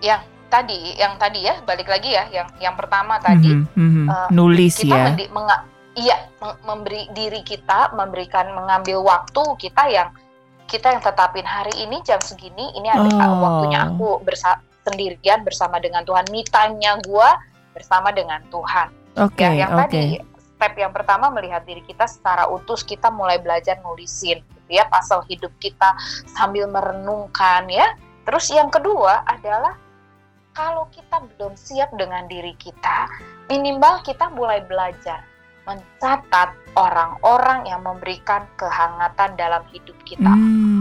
Yang 0.00 0.22
tadi, 0.48 0.94
yang 0.96 1.18
tadi 1.18 1.44
ya, 1.44 1.58
balik 1.66 1.90
lagi 1.90 2.14
ya, 2.14 2.24
yang 2.30 2.48
yang 2.62 2.74
pertama 2.78 3.18
tadi 3.18 3.50
mm 3.50 3.66
-hmm, 3.74 4.06
uh, 4.06 4.28
nulis 4.30 4.78
kita 4.78 4.94
ya. 4.94 5.04
Mendi, 5.12 5.26
iya 5.96 6.16
memberi 6.62 7.08
diri 7.16 7.40
kita 7.40 7.96
memberikan 7.96 8.52
mengambil 8.52 9.00
waktu 9.00 9.42
kita 9.56 9.88
yang 9.88 10.08
kita 10.68 10.92
yang 10.92 11.02
tetapin 11.02 11.46
hari 11.48 11.72
ini 11.80 12.04
jam 12.04 12.20
segini 12.20 12.70
ini 12.76 12.86
ada 12.92 13.08
oh. 13.08 13.40
waktunya 13.40 13.88
aku 13.88 14.20
bersa 14.22 14.60
sendirian 14.84 15.42
bersama 15.42 15.80
dengan 15.80 16.04
Tuhan 16.04 16.28
me 16.30 16.44
time-nya 16.46 17.00
gue 17.02 17.28
bersama 17.76 18.08
dengan 18.08 18.40
Tuhan 18.48 18.88
okay, 19.20 19.60
ya 19.60 19.68
yang 19.68 19.76
okay. 19.76 19.80
tadi 19.84 20.04
step 20.56 20.72
yang 20.80 20.92
pertama 20.96 21.28
melihat 21.28 21.60
diri 21.68 21.84
kita 21.84 22.08
secara 22.08 22.48
utuh 22.48 22.80
kita 22.80 23.12
mulai 23.12 23.36
belajar 23.36 23.76
nulisin 23.84 24.40
gitu 24.40 24.70
ya 24.72 24.88
pasal 24.88 25.20
hidup 25.28 25.52
kita 25.60 25.92
sambil 26.32 26.64
merenungkan 26.72 27.68
ya 27.68 27.92
terus 28.24 28.48
yang 28.48 28.72
kedua 28.72 29.20
adalah 29.28 29.76
kalau 30.56 30.88
kita 30.88 31.20
belum 31.36 31.52
siap 31.52 31.92
dengan 32.00 32.24
diri 32.24 32.56
kita 32.56 33.12
minimal 33.52 34.00
kita 34.00 34.32
mulai 34.32 34.64
belajar 34.64 35.20
mencatat 35.66 36.54
orang-orang 36.78 37.66
yang 37.66 37.82
memberikan 37.82 38.46
kehangatan 38.54 39.34
dalam 39.34 39.66
hidup 39.74 39.98
kita. 40.06 40.30
Hmm. 40.30 40.75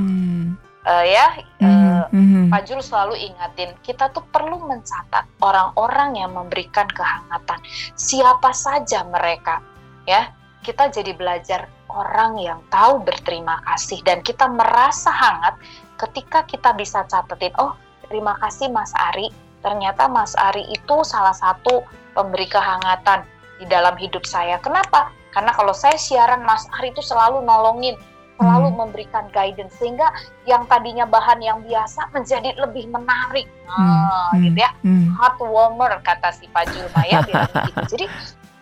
Uh, 0.86 1.02
ya, 1.02 1.26
uh, 1.66 2.06
hmm. 2.14 2.54
Pak 2.54 2.70
Jul 2.70 2.78
selalu 2.78 3.18
ingatin 3.18 3.74
kita 3.82 4.14
tuh 4.14 4.22
perlu 4.30 4.62
mencatat 4.70 5.26
orang-orang 5.42 6.14
yang 6.22 6.38
memberikan 6.38 6.86
kehangatan. 6.94 7.58
Siapa 7.98 8.54
saja 8.54 9.02
mereka, 9.10 9.66
ya. 10.06 10.30
Kita 10.62 10.90
jadi 10.90 11.14
belajar 11.14 11.70
orang 11.90 12.42
yang 12.42 12.62
tahu 12.74 13.02
berterima 13.02 13.62
kasih 13.70 14.02
dan 14.02 14.26
kita 14.26 14.50
merasa 14.50 15.14
hangat 15.14 15.58
ketika 16.02 16.42
kita 16.46 16.74
bisa 16.74 17.06
catetin, 17.06 17.54
oh 17.62 17.74
terima 18.10 18.38
kasih 18.42 18.70
Mas 18.70 18.94
Ari. 18.98 19.30
Ternyata 19.66 20.06
Mas 20.06 20.38
Ari 20.38 20.66
itu 20.70 21.02
salah 21.02 21.34
satu 21.34 21.82
pemberi 22.14 22.46
kehangatan 22.46 23.26
di 23.58 23.66
dalam 23.66 23.98
hidup 23.98 24.22
saya. 24.28 24.62
Kenapa? 24.62 25.10
Karena 25.34 25.52
kalau 25.52 25.74
saya 25.74 25.98
siaran 25.98 26.46
Mas 26.46 26.70
Ari 26.80 26.94
itu 26.94 27.02
selalu 27.02 27.42
nolongin, 27.42 27.98
selalu 28.36 28.68
hmm. 28.72 28.78
memberikan 28.78 29.26
guidance 29.32 29.76
sehingga 29.80 30.12
yang 30.44 30.68
tadinya 30.68 31.08
bahan 31.08 31.40
yang 31.40 31.60
biasa 31.64 32.12
menjadi 32.16 32.52
lebih 32.60 32.92
menarik. 32.92 33.48
Nah, 33.68 34.32
hmm. 34.36 34.44
gitu 34.44 34.60
ya. 34.60 34.72
Hmm. 34.84 35.16
warmer 35.40 36.00
kata 36.04 36.36
si 36.36 36.48
Pak 36.52 36.68
Julmaya 36.72 37.24
bilang 37.24 37.52
gitu. 37.72 37.82
Jadi 37.96 38.06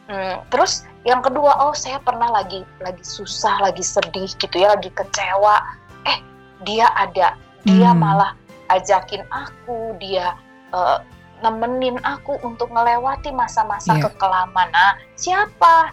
hmm, 0.09 0.35
terus 0.53 0.85
yang 1.03 1.19
kedua, 1.25 1.57
oh 1.67 1.73
saya 1.75 1.97
pernah 1.99 2.29
lagi 2.29 2.61
lagi 2.79 3.03
susah, 3.03 3.59
lagi 3.59 3.81
sedih 3.81 4.29
gitu 4.37 4.55
ya, 4.55 4.77
lagi 4.77 4.93
kecewa. 4.93 5.57
Eh, 6.05 6.17
dia 6.63 6.87
ada. 6.93 7.35
Dia 7.63 7.91
hmm. 7.95 7.99
malah 7.99 8.31
ajakin 8.71 9.23
aku, 9.31 9.95
dia 9.99 10.35
uh, 10.75 10.99
nemenin 11.43 11.99
aku 12.07 12.39
untuk 12.41 12.71
melewati 12.71 13.35
masa-masa 13.35 13.99
yeah. 13.99 14.03
kekelaman. 14.07 14.67
Nah, 14.71 14.95
siapa? 15.19 15.91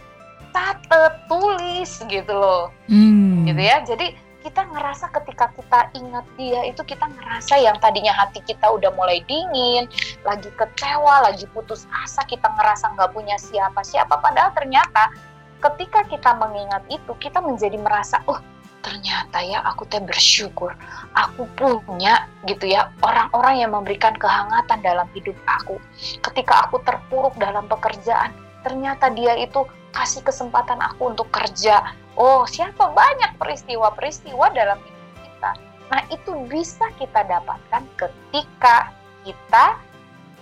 Catet, 0.50 1.12
tulis 1.30 1.90
gitu 2.06 2.34
loh. 2.34 2.68
Hmm. 2.86 3.46
Gitu 3.46 3.60
ya. 3.60 3.82
Jadi 3.82 4.14
kita 4.40 4.64
ngerasa 4.72 5.12
ketika 5.20 5.52
kita 5.52 5.80
ingat 6.00 6.24
dia 6.40 6.64
itu 6.64 6.80
kita 6.80 7.04
ngerasa 7.04 7.60
yang 7.60 7.76
tadinya 7.76 8.16
hati 8.16 8.40
kita 8.40 8.72
udah 8.72 8.88
mulai 8.96 9.20
dingin, 9.28 9.84
lagi 10.24 10.48
kecewa, 10.56 11.28
lagi 11.28 11.44
putus 11.52 11.84
asa, 12.04 12.24
kita 12.24 12.48
ngerasa 12.48 12.96
nggak 12.96 13.12
punya 13.12 13.36
siapa-siapa. 13.36 14.16
Padahal 14.16 14.50
ternyata 14.56 15.12
ketika 15.60 16.08
kita 16.08 16.30
mengingat 16.40 16.80
itu, 16.88 17.12
kita 17.20 17.44
menjadi 17.44 17.76
merasa, 17.76 18.24
oh 18.24 18.40
ternyata 18.80 19.44
ya 19.44 19.60
aku 19.64 19.84
teh 19.86 20.00
bersyukur 20.00 20.72
aku 21.12 21.44
punya 21.56 22.24
gitu 22.48 22.72
ya 22.72 22.88
orang-orang 23.04 23.60
yang 23.60 23.70
memberikan 23.76 24.16
kehangatan 24.16 24.80
dalam 24.80 25.04
hidup 25.12 25.36
aku 25.44 25.76
ketika 26.24 26.64
aku 26.64 26.80
terpuruk 26.82 27.36
dalam 27.36 27.68
pekerjaan 27.68 28.32
ternyata 28.62 29.08
dia 29.12 29.36
itu 29.38 29.64
kasih 29.90 30.22
kesempatan 30.22 30.78
aku 30.78 31.10
untuk 31.10 31.28
kerja 31.32 31.94
oh 32.14 32.46
siapa 32.46 32.92
banyak 32.92 33.36
peristiwa-peristiwa 33.40 34.52
dalam 34.54 34.78
hidup 34.80 35.10
kita 35.24 35.50
nah 35.90 36.02
itu 36.12 36.30
bisa 36.46 36.86
kita 37.00 37.26
dapatkan 37.26 37.82
ketika 37.98 38.94
kita 39.26 39.66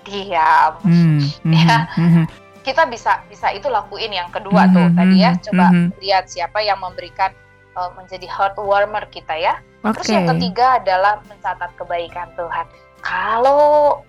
diam 0.05 0.73
hmm, 0.85 1.21
ya 1.49 1.89
hmm, 1.97 2.25
kita 2.63 2.85
bisa 2.85 3.25
bisa 3.33 3.49
itu 3.57 3.67
lakuin 3.73 4.13
yang 4.13 4.29
kedua 4.29 4.69
hmm, 4.69 4.75
tuh 4.77 4.87
hmm, 4.93 4.97
tadi 4.97 5.17
ya 5.17 5.33
coba 5.41 5.67
hmm. 5.73 5.89
lihat 6.05 6.25
siapa 6.29 6.61
yang 6.61 6.79
memberikan 6.81 7.33
uh, 7.79 7.91
menjadi 7.95 8.27
heart 8.27 8.59
warmer 8.59 9.07
kita 9.09 9.39
ya. 9.39 9.63
Okay. 9.87 10.03
Terus 10.03 10.09
yang 10.11 10.27
ketiga 10.35 10.83
adalah 10.83 11.23
mencatat 11.31 11.71
kebaikan 11.79 12.29
Tuhan. 12.35 12.67
Kalau 12.99 14.03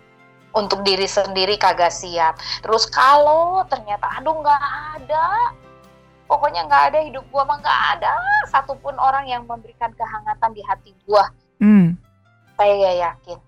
untuk 0.53 0.81
diri 0.81 1.05
sendiri 1.05 1.55
kagak 1.55 1.93
siap. 1.93 2.37
Terus 2.65 2.89
kalau 2.89 3.61
ternyata 3.69 4.09
aduh 4.17 4.39
nggak 4.41 4.63
ada, 4.97 5.53
pokoknya 6.25 6.65
nggak 6.65 6.83
ada 6.93 6.99
hidup 7.05 7.25
gua 7.29 7.45
mah 7.45 7.57
nggak 7.61 7.81
ada 7.97 8.13
satupun 8.49 8.97
orang 8.97 9.29
yang 9.29 9.45
memberikan 9.45 9.93
kehangatan 9.93 10.51
di 10.53 10.61
hati 10.65 10.91
gua. 11.05 11.29
Hmm. 11.61 11.95
Saya 12.57 13.09
yakin. 13.09 13.39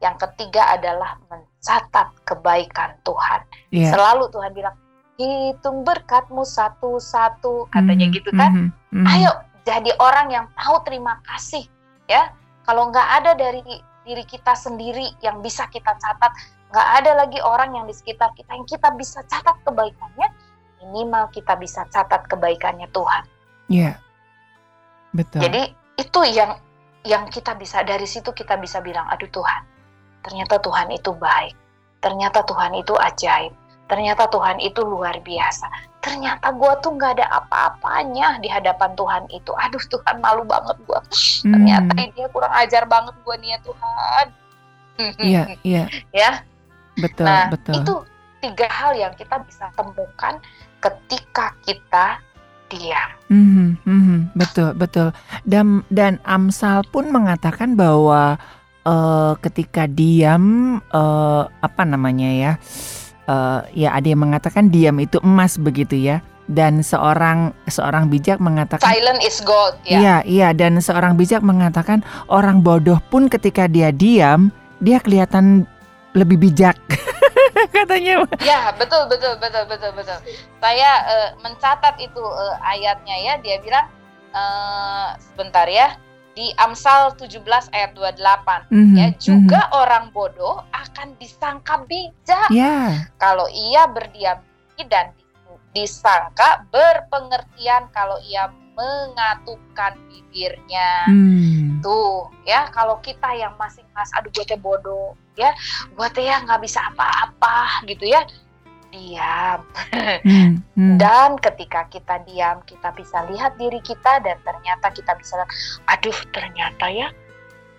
Yang 0.00 0.16
ketiga 0.28 0.64
adalah 0.80 1.20
mencatat 1.28 2.08
kebaikan 2.24 2.96
Tuhan. 3.04 3.40
Yeah. 3.68 3.92
Selalu 3.92 4.32
Tuhan 4.32 4.56
bilang, 4.56 4.72
hitung 5.20 5.84
berkatmu 5.84 6.40
satu-satu, 6.40 7.68
katanya 7.68 8.08
mm 8.08 8.12
-hmm. 8.12 8.16
gitu 8.16 8.30
kan. 8.32 8.50
Mm 8.56 8.68
-hmm. 8.72 9.04
Ayo 9.12 9.32
jadi 9.64 9.92
orang 10.00 10.26
yang 10.32 10.46
tahu 10.56 10.80
terima 10.82 11.20
kasih 11.24 11.64
ya 12.08 12.32
kalau 12.64 12.88
nggak 12.88 13.08
ada 13.22 13.32
dari 13.36 13.62
diri 14.10 14.26
kita 14.26 14.58
sendiri 14.58 15.14
yang 15.22 15.38
bisa 15.38 15.70
kita 15.70 15.94
catat. 15.94 16.34
Nggak 16.74 16.88
ada 16.98 17.12
lagi 17.22 17.38
orang 17.38 17.78
yang 17.78 17.86
di 17.86 17.94
sekitar 17.94 18.34
kita 18.34 18.50
yang 18.50 18.66
kita 18.66 18.90
bisa 18.98 19.22
catat 19.30 19.54
kebaikannya. 19.62 20.28
Minimal 20.82 21.30
kita 21.30 21.54
bisa 21.54 21.86
catat 21.86 22.26
kebaikannya 22.26 22.90
Tuhan. 22.90 23.22
Iya 23.70 23.94
yeah. 23.94 23.96
betul. 25.14 25.46
Jadi 25.46 25.62
itu 25.94 26.20
yang 26.26 26.58
yang 27.06 27.30
kita 27.30 27.54
bisa 27.54 27.86
dari 27.86 28.04
situ 28.04 28.34
kita 28.34 28.58
bisa 28.58 28.82
bilang 28.82 29.06
aduh 29.08 29.30
Tuhan 29.30 29.62
ternyata 30.24 30.60
Tuhan 30.60 30.88
itu 30.92 31.12
baik. 31.16 31.56
Ternyata 32.00 32.44
Tuhan 32.44 32.72
itu 32.76 32.96
ajaib. 32.96 33.52
Ternyata 33.88 34.30
Tuhan 34.30 34.62
itu 34.62 34.80
luar 34.86 35.20
biasa. 35.20 35.68
Ternyata 36.00 36.48
gue 36.56 36.72
tuh 36.80 36.96
nggak 36.96 37.12
ada 37.20 37.26
apa-apanya 37.44 38.40
di 38.40 38.48
hadapan 38.48 38.90
Tuhan 38.96 39.24
itu. 39.28 39.52
Aduh 39.52 39.84
Tuhan 39.84 40.16
malu 40.24 40.48
banget 40.48 40.76
gue. 40.88 41.00
Hmm. 41.44 41.52
Ternyata 41.52 41.92
dia 42.16 42.26
kurang 42.32 42.54
ajar 42.56 42.88
banget 42.88 43.14
gue 43.20 43.34
nih 43.40 43.50
ya 43.52 43.58
Tuhan. 43.60 44.26
Iya, 45.20 45.42
iya. 45.64 45.84
ya. 46.12 46.30
Betul, 47.00 47.24
nah, 47.24 47.48
betul. 47.48 47.74
Itu 47.80 47.94
tiga 48.40 48.68
hal 48.68 48.92
yang 48.96 49.12
kita 49.16 49.40
bisa 49.44 49.68
temukan 49.76 50.40
ketika 50.80 51.52
kita 51.64 52.20
diam. 52.72 53.10
Mm-hmm, 53.28 53.68
mm-hmm, 53.84 54.20
betul, 54.36 54.70
betul. 54.76 55.08
Dan 55.44 55.84
dan 55.92 56.22
Amsal 56.24 56.86
pun 56.88 57.10
mengatakan 57.10 57.74
bahwa 57.74 58.38
uh, 58.86 59.32
ketika 59.42 59.84
diam, 59.90 60.78
uh, 60.94 61.44
apa 61.60 61.82
namanya 61.84 62.30
ya? 62.30 62.52
uh, 62.56 62.99
ya 63.76 63.94
ada 63.94 64.06
yang 64.06 64.22
mengatakan 64.26 64.72
diam 64.72 64.96
itu 64.98 65.22
emas 65.22 65.54
begitu 65.60 65.94
ya 65.94 66.24
dan 66.50 66.82
seorang 66.82 67.54
seorang 67.70 68.10
bijak 68.10 68.42
mengatakan 68.42 68.90
silent 68.90 69.22
is 69.22 69.38
gold 69.46 69.78
ya. 69.86 69.98
Iya, 70.02 70.16
iya 70.26 70.48
dan 70.50 70.82
seorang 70.82 71.14
bijak 71.14 71.46
mengatakan 71.46 72.02
orang 72.26 72.60
bodoh 72.66 72.98
pun 73.06 73.30
ketika 73.30 73.70
dia 73.70 73.94
diam 73.94 74.50
dia 74.82 74.98
kelihatan 74.98 75.68
lebih 76.18 76.42
bijak. 76.50 76.74
katanya. 77.70 78.24
Ya, 78.40 78.72
betul 78.74 79.06
betul 79.06 79.36
betul 79.38 79.64
betul 79.68 79.90
betul. 79.94 80.18
Saya 80.58 80.90
uh, 81.06 81.28
mencatat 81.44 81.96
itu 82.00 82.22
uh, 82.22 82.56
ayatnya 82.62 83.16
ya, 83.20 83.34
dia 83.40 83.56
bilang 83.60 83.86
uh, 84.34 85.14
sebentar 85.18 85.66
ya 85.68 85.96
di 86.38 86.54
Amsal 86.62 87.14
17 87.18 87.42
ayat 87.74 87.90
28 87.98 88.70
mm 88.70 88.72
-hmm. 88.72 88.94
ya 88.96 89.08
juga 89.18 89.60
mm 89.66 89.70
-hmm. 89.70 89.80
orang 89.82 90.04
bodoh 90.14 90.62
akan 90.70 91.14
disangka 91.18 91.82
bijak 91.90 92.48
yeah. 92.54 93.06
kalau 93.18 93.50
ia 93.50 93.90
berdiam 93.90 94.38
diri 94.74 94.86
dan 94.88 95.12
disangka 95.70 96.66
berpengertian 96.74 97.86
kalau 97.94 98.18
ia 98.26 98.50
mengatupkan 98.74 99.94
bibirnya 100.08 101.06
mm. 101.06 101.84
tuh 101.84 102.26
ya 102.48 102.66
kalau 102.72 102.98
kita 103.04 103.28
yang 103.36 103.54
masih 103.60 103.84
mas 103.94 104.10
aduh 104.16 104.32
gue 104.32 104.42
teh 104.46 104.58
bodoh 104.58 105.14
ya 105.38 105.52
gue 105.94 106.08
teh 106.10 106.24
ya 106.26 106.42
nggak 106.42 106.64
bisa 106.64 106.80
apa-apa 106.90 107.86
gitu 107.86 108.08
ya 108.08 108.24
diam. 108.92 109.60
Hmm, 110.20 110.60
hmm. 110.74 110.98
Dan 110.98 111.38
ketika 111.38 111.86
kita 111.86 112.20
diam, 112.26 112.60
kita 112.66 112.90
bisa 112.92 113.24
lihat 113.30 113.54
diri 113.56 113.78
kita 113.80 114.20
dan 114.20 114.36
ternyata 114.42 114.90
kita 114.90 115.14
bisa, 115.16 115.38
aduh 115.86 116.18
ternyata 116.34 116.90
ya, 116.90 117.08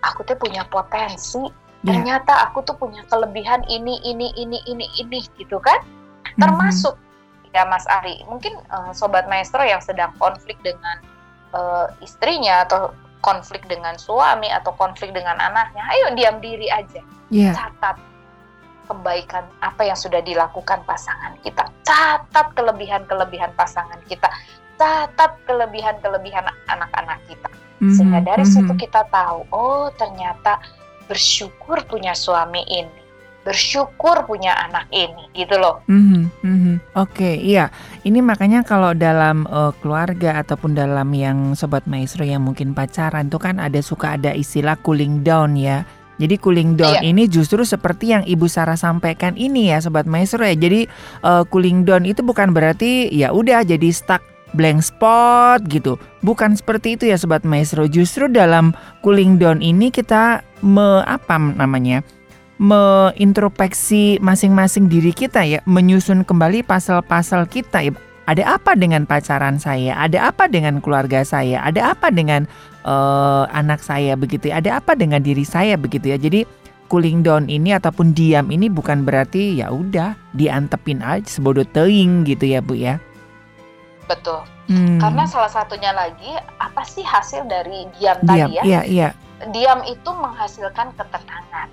aku 0.02 0.24
tuh 0.24 0.34
punya 0.40 0.64
potensi. 0.66 1.38
Yeah. 1.82 1.92
Ternyata 1.92 2.48
aku 2.48 2.64
tuh 2.64 2.78
punya 2.78 3.04
kelebihan 3.12 3.62
ini, 3.68 4.00
ini, 4.06 4.32
ini, 4.38 4.58
ini, 4.64 4.86
ini, 4.98 5.18
gitu 5.38 5.60
kan? 5.60 5.82
Hmm. 6.24 6.40
Termasuk 6.40 6.96
ya 7.52 7.68
Mas 7.68 7.84
Ari, 7.86 8.24
mungkin 8.26 8.56
uh, 8.72 8.90
sobat 8.96 9.28
maestro 9.28 9.60
yang 9.60 9.80
sedang 9.84 10.10
konflik 10.16 10.56
dengan 10.64 11.04
uh, 11.52 11.86
istrinya 12.00 12.64
atau 12.64 12.96
konflik 13.22 13.62
dengan 13.68 13.94
suami 14.00 14.50
atau 14.50 14.74
konflik 14.74 15.14
dengan 15.14 15.38
anaknya, 15.38 15.84
ayo 15.94 16.16
diam 16.16 16.42
diri 16.42 16.66
aja, 16.72 17.00
yeah. 17.30 17.54
catat 17.54 18.00
kebaikan 18.86 19.44
apa 19.62 19.86
yang 19.86 19.98
sudah 19.98 20.20
dilakukan 20.20 20.82
pasangan 20.84 21.34
kita. 21.40 21.68
Catat 21.86 22.52
kelebihan-kelebihan 22.58 23.52
pasangan 23.54 23.98
kita. 24.06 24.28
Catat 24.76 25.38
kelebihan-kelebihan 25.46 26.46
anak-anak 26.66 27.18
kita. 27.30 27.48
Mm-hmm. 27.82 27.94
Sehingga 27.94 28.20
dari 28.22 28.44
mm-hmm. 28.46 28.66
situ 28.68 28.72
kita 28.78 29.02
tahu, 29.10 29.46
oh 29.54 29.90
ternyata 29.94 30.62
bersyukur 31.06 31.82
punya 31.86 32.14
suami 32.14 32.62
ini. 32.66 33.00
Bersyukur 33.42 34.22
punya 34.22 34.54
anak 34.54 34.86
ini, 34.94 35.26
gitu 35.34 35.58
loh. 35.58 35.82
Mm-hmm, 35.90 36.22
mm-hmm. 36.46 36.76
Oke, 36.94 37.10
okay, 37.10 37.34
iya. 37.42 37.74
Ini 38.06 38.22
makanya 38.22 38.62
kalau 38.62 38.94
dalam 38.94 39.50
uh, 39.50 39.74
keluarga 39.82 40.38
ataupun 40.38 40.78
dalam 40.78 41.10
yang 41.10 41.58
sobat 41.58 41.82
maestro 41.90 42.22
yang 42.22 42.46
mungkin 42.46 42.70
pacaran 42.70 43.26
itu 43.26 43.42
kan 43.42 43.58
ada 43.58 43.82
suka 43.82 44.14
ada 44.14 44.30
istilah 44.30 44.78
cooling 44.78 45.26
down 45.26 45.58
ya 45.58 45.82
jadi 46.20 46.36
cooling 46.36 46.76
down 46.76 47.00
iya. 47.00 47.08
ini 47.08 47.24
justru 47.26 47.64
seperti 47.64 48.12
yang 48.12 48.22
Ibu 48.28 48.46
Sarah 48.46 48.76
sampaikan 48.76 49.32
ini 49.34 49.72
ya 49.72 49.80
sobat 49.80 50.04
maestro 50.04 50.44
ya. 50.44 50.54
Jadi 50.54 50.86
uh, 51.24 51.42
cooling 51.48 51.88
down 51.88 52.04
itu 52.04 52.20
bukan 52.20 52.52
berarti 52.52 53.08
ya 53.08 53.32
udah 53.32 53.64
jadi 53.64 53.88
stuck 53.90 54.20
blank 54.52 54.84
spot 54.84 55.64
gitu. 55.66 55.96
Bukan 56.20 56.54
seperti 56.54 57.00
itu 57.00 57.08
ya 57.08 57.16
sobat 57.16 57.42
maestro. 57.48 57.88
Justru 57.88 58.28
dalam 58.28 58.76
cooling 59.00 59.40
down 59.40 59.64
ini 59.64 59.88
kita 59.88 60.44
me 60.60 61.02
apa 61.08 61.40
namanya? 61.40 62.04
meintrospeksi 62.62 64.22
masing-masing 64.22 64.86
diri 64.86 65.10
kita 65.10 65.42
ya, 65.42 65.58
menyusun 65.66 66.22
kembali 66.22 66.62
pasal-pasal 66.62 67.50
kita 67.50 67.82
ya 67.82 67.90
ada 68.32 68.56
apa 68.56 68.72
dengan 68.72 69.04
pacaran 69.04 69.60
saya, 69.60 69.92
ada 70.00 70.32
apa 70.32 70.48
dengan 70.48 70.80
keluarga 70.80 71.20
saya, 71.20 71.60
ada 71.60 71.92
apa 71.92 72.08
dengan 72.08 72.48
uh, 72.88 73.44
anak 73.52 73.84
saya 73.84 74.16
begitu 74.16 74.48
ya, 74.48 74.64
ada 74.64 74.80
apa 74.80 74.96
dengan 74.96 75.20
diri 75.20 75.44
saya 75.44 75.76
begitu 75.76 76.08
ya. 76.08 76.16
Jadi 76.16 76.48
cooling 76.88 77.20
down 77.20 77.48
ini 77.52 77.76
ataupun 77.76 78.16
diam 78.16 78.48
ini 78.48 78.72
bukan 78.72 79.04
berarti 79.04 79.60
ya 79.60 79.68
udah 79.68 80.16
diantepin 80.36 81.04
aja 81.04 81.28
sebodoh 81.28 81.64
teing 81.68 82.24
gitu 82.24 82.48
ya 82.48 82.64
Bu 82.64 82.76
ya. 82.76 82.96
Betul. 84.08 84.44
Hmm. 84.68 84.96
Karena 84.96 85.28
salah 85.28 85.52
satunya 85.52 85.92
lagi 85.92 86.32
apa 86.56 86.82
sih 86.88 87.04
hasil 87.04 87.44
dari 87.48 87.84
diam, 88.00 88.16
diam 88.24 88.48
tadi 88.48 88.52
ya? 88.56 88.62
Iya, 88.64 88.80
iya. 88.88 89.08
Diam 89.52 89.84
itu 89.84 90.10
menghasilkan 90.12 90.94
ketenangan. 90.96 91.68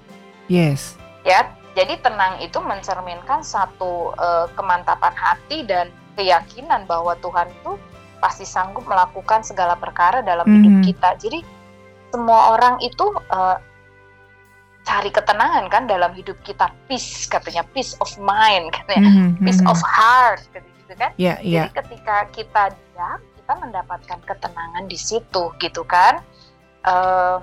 Yes. 0.49 0.97
Ya, 1.28 1.53
jadi 1.78 2.01
tenang 2.01 2.41
itu 2.41 2.57
mencerminkan 2.57 3.45
satu 3.45 4.18
uh, 4.18 4.49
kemantapan 4.57 5.14
hati 5.14 5.68
dan 5.68 5.93
keyakinan 6.20 6.84
bahwa 6.84 7.15
Tuhan 7.24 7.47
itu 7.47 7.80
pasti 8.20 8.43
sanggup 8.43 8.84
melakukan 8.84 9.47
segala 9.47 9.80
perkara 9.80 10.20
dalam 10.20 10.43
mm 10.43 10.51
-hmm. 10.51 10.59
hidup 10.59 10.78
kita. 10.91 11.09
Jadi 11.24 11.39
semua 12.11 12.59
orang 12.59 12.76
itu 12.84 13.07
uh, 13.32 13.55
cari 14.84 15.07
ketenangan 15.07 15.72
kan 15.72 15.88
dalam 15.88 16.11
hidup 16.11 16.36
kita, 16.43 16.67
peace 16.91 17.24
katanya, 17.32 17.63
peace 17.72 17.95
of 18.03 18.11
mind 18.20 18.76
katanya, 18.76 19.07
mm 19.07 19.15
-hmm. 19.39 19.43
peace 19.47 19.63
of 19.63 19.80
heart 19.80 20.43
gitu 20.51 20.93
kan. 20.99 21.15
Yeah, 21.15 21.39
yeah. 21.39 21.72
Jadi 21.72 21.80
ketika 21.80 22.15
kita 22.36 22.63
diam, 22.76 23.24
kita 23.39 23.53
mendapatkan 23.55 24.20
ketenangan 24.28 24.84
di 24.91 24.99
situ 24.99 25.55
gitu 25.63 25.88
kan. 25.88 26.20
Uh, 26.84 27.39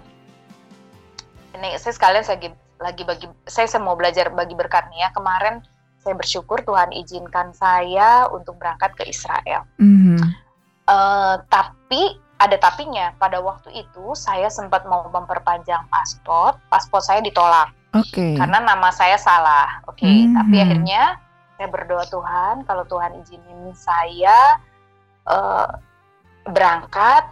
ini 1.57 1.81
saya 1.81 1.97
sekalian 1.97 2.25
saya 2.25 2.37
lagi 2.77 3.03
bagi 3.09 3.27
saya, 3.49 3.65
saya 3.65 3.81
mau 3.81 3.97
belajar 3.97 4.29
bagi 4.29 4.53
berkat 4.53 4.93
nih 4.93 5.09
ya 5.09 5.11
kemarin 5.17 5.65
saya 6.07 6.15
bersyukur 6.15 6.63
Tuhan 6.63 6.95
izinkan 6.95 7.51
saya 7.51 8.31
untuk 8.31 8.63
berangkat 8.63 8.95
ke 8.95 9.11
Israel. 9.11 9.67
Mm-hmm. 9.83 10.23
Uh, 10.87 11.43
tapi 11.51 12.15
ada 12.39 12.55
tapinya. 12.63 13.11
Pada 13.19 13.43
waktu 13.43 13.75
itu 13.75 14.15
saya 14.15 14.47
sempat 14.47 14.87
mau 14.87 15.11
memperpanjang 15.11 15.83
paspor, 15.91 16.55
paspor 16.71 17.03
saya 17.03 17.19
ditolak. 17.27 17.75
Okay. 17.91 18.39
Karena 18.39 18.63
nama 18.63 18.95
saya 18.95 19.19
salah. 19.19 19.83
Oke, 19.91 20.07
okay, 20.07 20.15
mm-hmm. 20.15 20.37
tapi 20.39 20.57
akhirnya 20.63 21.03
saya 21.59 21.69
berdoa 21.75 22.07
Tuhan 22.07 22.55
kalau 22.71 22.87
Tuhan 22.87 23.19
izinin 23.27 23.75
saya 23.75 24.63
uh, 25.27 25.75
berangkat 26.47 27.27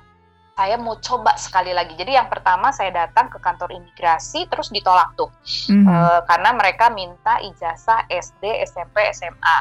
saya 0.55 0.79
mau 0.79 0.95
coba 1.03 1.35
sekali 1.35 1.75
lagi. 1.75 1.99
Jadi 1.99 2.15
yang 2.15 2.31
pertama 2.31 2.71
saya 2.71 2.95
datang 2.95 3.27
ke 3.27 3.43
kantor 3.43 3.75
imigrasi 3.75 4.47
terus 4.47 4.71
ditolak 4.71 5.11
tuh 5.19 5.29
mm-hmm. 5.43 5.87
e, 5.91 5.95
karena 6.31 6.51
mereka 6.55 6.89
minta 6.95 7.43
ijazah 7.43 8.07
SD, 8.07 8.63
SMP, 8.63 9.03
SMA. 9.11 9.43
Lah 9.43 9.59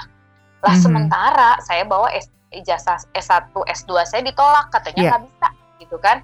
mm-hmm. 0.62 0.80
sementara 0.80 1.58
saya 1.66 1.84
bawa 1.84 2.14
S, 2.14 2.30
ijazah 2.54 3.02
S1, 3.18 3.50
S2 3.50 3.92
saya 4.06 4.22
ditolak 4.22 4.70
katanya 4.70 5.02
iya. 5.02 5.10
nggak 5.10 5.22
yeah. 5.26 5.30
bisa 5.34 5.48
gitu 5.82 5.98
kan. 5.98 6.18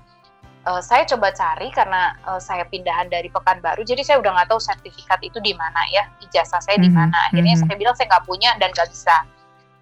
E, 0.70 0.72
saya 0.86 1.04
coba 1.10 1.34
cari 1.34 1.68
karena 1.74 2.14
e, 2.30 2.32
saya 2.38 2.64
pindahan 2.70 3.10
dari 3.10 3.34
Pekanbaru, 3.34 3.82
jadi 3.82 4.06
saya 4.06 4.22
udah 4.22 4.38
nggak 4.38 4.54
tahu 4.54 4.62
sertifikat 4.62 5.18
itu 5.26 5.42
di 5.42 5.58
mana 5.58 5.82
ya, 5.90 6.06
ijazah 6.30 6.62
saya 6.62 6.78
di 6.78 6.94
mana. 6.94 7.18
Akhirnya 7.34 7.58
mm-hmm. 7.58 7.74
saya 7.74 7.82
bilang 7.82 7.96
saya 7.98 8.08
nggak 8.14 8.26
punya 8.30 8.54
dan 8.62 8.70
nggak 8.70 8.90
bisa. 8.94 9.18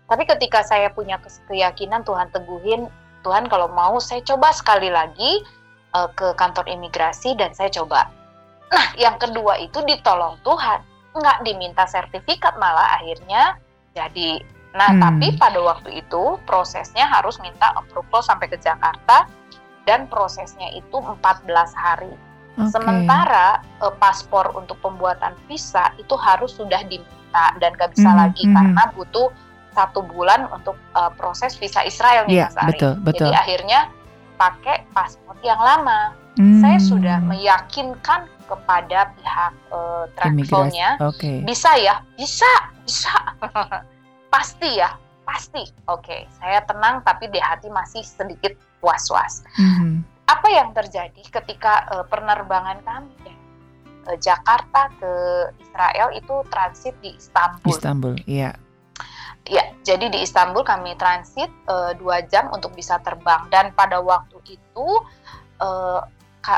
Tapi 0.08 0.24
ketika 0.24 0.64
saya 0.64 0.88
punya 0.96 1.20
keyakinan 1.52 2.08
Tuhan 2.08 2.32
teguhin 2.32 2.88
Tuhan 3.28 3.52
kalau 3.52 3.68
mau 3.76 4.00
saya 4.00 4.24
coba 4.24 4.56
sekali 4.56 4.88
lagi 4.88 5.44
uh, 5.92 6.08
ke 6.16 6.32
kantor 6.40 6.64
imigrasi 6.72 7.36
dan 7.36 7.52
saya 7.52 7.68
coba. 7.76 8.08
Nah, 8.72 8.88
yang 8.96 9.20
kedua 9.20 9.60
itu 9.60 9.84
ditolong 9.84 10.40
Tuhan, 10.48 10.80
nggak 11.12 11.44
diminta 11.44 11.84
sertifikat 11.84 12.56
malah 12.56 12.96
akhirnya 12.96 13.60
jadi. 13.92 14.40
Nah, 14.72 14.96
hmm. 14.96 15.02
tapi 15.04 15.28
pada 15.36 15.60
waktu 15.60 16.00
itu 16.00 16.40
prosesnya 16.48 17.04
harus 17.04 17.36
minta 17.44 17.76
approval 17.76 18.24
sampai 18.24 18.48
ke 18.48 18.56
Jakarta 18.64 19.28
dan 19.84 20.08
prosesnya 20.08 20.72
itu 20.72 20.96
14 20.96 21.20
hari. 21.76 22.16
Okay. 22.56 22.80
Sementara 22.80 23.60
uh, 23.84 23.92
paspor 24.00 24.56
untuk 24.56 24.80
pembuatan 24.80 25.36
visa 25.52 25.92
itu 26.00 26.16
harus 26.16 26.56
sudah 26.56 26.80
diminta 26.88 27.52
dan 27.60 27.76
nggak 27.76 27.92
bisa 27.92 28.08
hmm, 28.08 28.20
lagi 28.24 28.44
hmm. 28.48 28.56
karena 28.56 28.84
butuh 28.96 29.28
satu 29.78 30.02
bulan 30.02 30.50
untuk 30.50 30.74
uh, 30.98 31.14
proses 31.14 31.54
visa 31.62 31.86
Israel 31.86 32.26
nih 32.26 32.42
yeah, 32.42 32.50
Mas 32.50 32.58
Ari. 32.58 32.70
Betul, 32.74 32.94
betul. 33.06 33.30
Jadi 33.30 33.38
akhirnya 33.38 33.80
pakai 34.42 34.90
paspor 34.90 35.38
yang 35.46 35.62
lama. 35.62 36.18
Hmm. 36.38 36.62
Saya 36.62 36.78
sudah 36.82 37.18
meyakinkan 37.26 38.30
kepada 38.46 39.10
pihak 39.18 39.54
uh, 39.74 40.06
travelnya, 40.14 40.96
okay. 41.02 41.42
bisa 41.44 41.74
ya, 41.82 42.00
bisa, 42.14 42.48
bisa, 42.86 43.12
pasti 44.34 44.78
ya, 44.78 44.94
pasti. 45.26 45.66
Oke, 45.90 46.06
okay. 46.06 46.22
saya 46.38 46.62
tenang 46.64 47.02
tapi 47.02 47.28
di 47.34 47.42
hati 47.42 47.74
masih 47.74 48.06
sedikit 48.06 48.54
was-was. 48.86 49.42
Hmm. 49.58 50.06
Apa 50.30 50.48
yang 50.48 50.72
terjadi 50.78 51.26
ketika 51.26 51.90
uh, 51.90 52.06
penerbangan 52.06 52.86
kami 52.86 53.12
dari 53.26 53.36
uh, 54.14 54.18
Jakarta 54.22 54.94
ke 55.02 55.14
Israel 55.58 56.14
itu 56.14 56.36
transit 56.54 56.94
di 57.02 57.18
Istanbul? 57.18 57.74
Istanbul, 57.74 58.14
iya. 58.30 58.54
Ya, 59.48 59.64
jadi 59.88 60.12
di 60.12 60.28
Istanbul 60.28 60.68
kami 60.68 61.00
transit 61.00 61.48
uh, 61.72 61.96
dua 61.96 62.20
jam 62.28 62.52
untuk 62.52 62.76
bisa 62.76 63.00
terbang 63.00 63.48
dan 63.48 63.72
pada 63.72 64.04
waktu 64.04 64.60
itu 64.60 64.88
uh, 65.64 66.04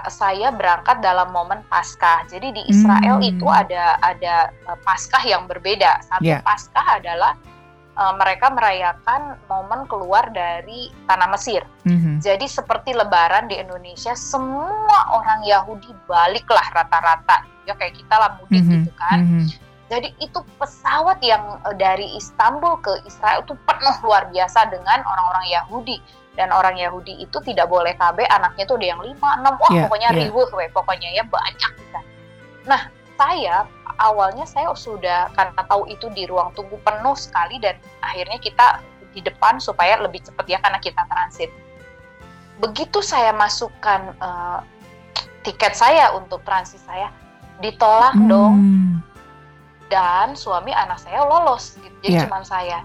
saya 0.10 0.54
berangkat 0.54 1.02
dalam 1.02 1.34
momen 1.34 1.66
Paskah. 1.70 2.26
Jadi 2.30 2.54
di 2.54 2.62
Israel 2.70 3.18
hmm. 3.22 3.30
itu 3.30 3.46
ada 3.50 3.98
ada 4.02 4.54
uh, 4.70 4.78
Paskah 4.86 5.22
yang 5.26 5.50
berbeda. 5.50 6.02
Satu 6.06 6.30
yeah. 6.30 6.42
Paskah 6.46 7.02
adalah 7.02 7.34
uh, 7.98 8.14
mereka 8.18 8.54
merayakan 8.54 9.38
momen 9.50 9.86
keluar 9.90 10.30
dari 10.30 10.90
tanah 11.06 11.30
Mesir. 11.34 11.62
Mm-hmm. 11.84 12.22
Jadi 12.24 12.46
seperti 12.48 12.96
Lebaran 12.96 13.52
di 13.52 13.60
Indonesia, 13.60 14.16
semua 14.16 15.14
orang 15.14 15.44
Yahudi 15.44 15.92
baliklah 16.08 16.66
rata-rata. 16.72 17.44
Ya 17.68 17.74
kayak 17.78 17.98
kita 17.98 18.16
lah 18.18 18.40
mudik 18.40 18.62
mm-hmm. 18.62 18.74
gitu 18.82 18.92
kan. 18.98 19.20
Mm-hmm 19.22 19.69
jadi 19.90 20.14
itu 20.22 20.40
pesawat 20.62 21.18
yang 21.26 21.58
eh, 21.66 21.76
dari 21.76 22.06
Istanbul 22.16 22.78
ke 22.80 23.02
Israel 23.10 23.42
itu 23.42 23.58
penuh 23.66 23.98
luar 24.06 24.30
biasa 24.30 24.70
dengan 24.70 25.02
orang-orang 25.02 25.46
Yahudi 25.50 25.98
dan 26.38 26.54
orang 26.54 26.78
Yahudi 26.78 27.20
itu 27.20 27.38
tidak 27.44 27.68
boleh 27.68 27.98
KB 27.98 28.24
anaknya 28.30 28.64
tuh 28.70 28.78
ada 28.80 28.88
yang 28.96 29.02
lima 29.02 29.30
enam 29.42 29.58
wah 29.58 29.72
yeah, 29.74 29.84
pokoknya 29.90 30.10
yeah. 30.14 30.20
ribuh 30.24 30.48
we 30.54 30.66
pokoknya 30.72 31.10
ya 31.12 31.26
banyak 31.26 31.72
kita. 31.76 32.00
Nah 32.70 32.82
saya 33.20 33.68
awalnya 34.00 34.48
saya 34.48 34.72
sudah 34.78 35.34
karena 35.36 35.62
tahu 35.68 35.90
itu 35.92 36.08
di 36.16 36.24
ruang 36.30 36.56
tunggu 36.56 36.80
penuh 36.86 37.18
sekali 37.18 37.60
dan 37.60 37.76
akhirnya 38.00 38.40
kita 38.40 38.80
di 39.12 39.26
depan 39.26 39.58
supaya 39.58 40.00
lebih 40.00 40.22
cepat 40.24 40.46
ya 40.48 40.62
karena 40.62 40.80
kita 40.80 41.02
transit. 41.10 41.52
Begitu 42.62 43.02
saya 43.04 43.34
masukkan 43.36 44.16
uh, 44.22 44.62
tiket 45.44 45.74
saya 45.76 46.14
untuk 46.16 46.46
transit 46.46 46.80
saya 46.86 47.12
ditolak 47.60 48.16
hmm. 48.16 48.28
dong 48.32 48.56
dan 49.90 50.38
suami 50.38 50.72
anak 50.72 51.02
saya 51.02 51.26
lolos 51.26 51.76
gitu. 51.82 51.96
Jadi 52.06 52.16
yeah. 52.16 52.24
cuma 52.30 52.46
saya. 52.46 52.80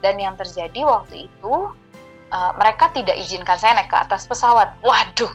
Dan 0.00 0.16
yang 0.16 0.36
terjadi 0.36 0.84
waktu 0.84 1.28
itu 1.28 1.54
uh, 2.32 2.52
mereka 2.56 2.88
tidak 2.92 3.16
izinkan 3.20 3.56
saya 3.56 3.76
naik 3.76 3.92
ke 3.92 3.96
atas 3.96 4.24
pesawat. 4.24 4.72
Waduh, 4.80 5.32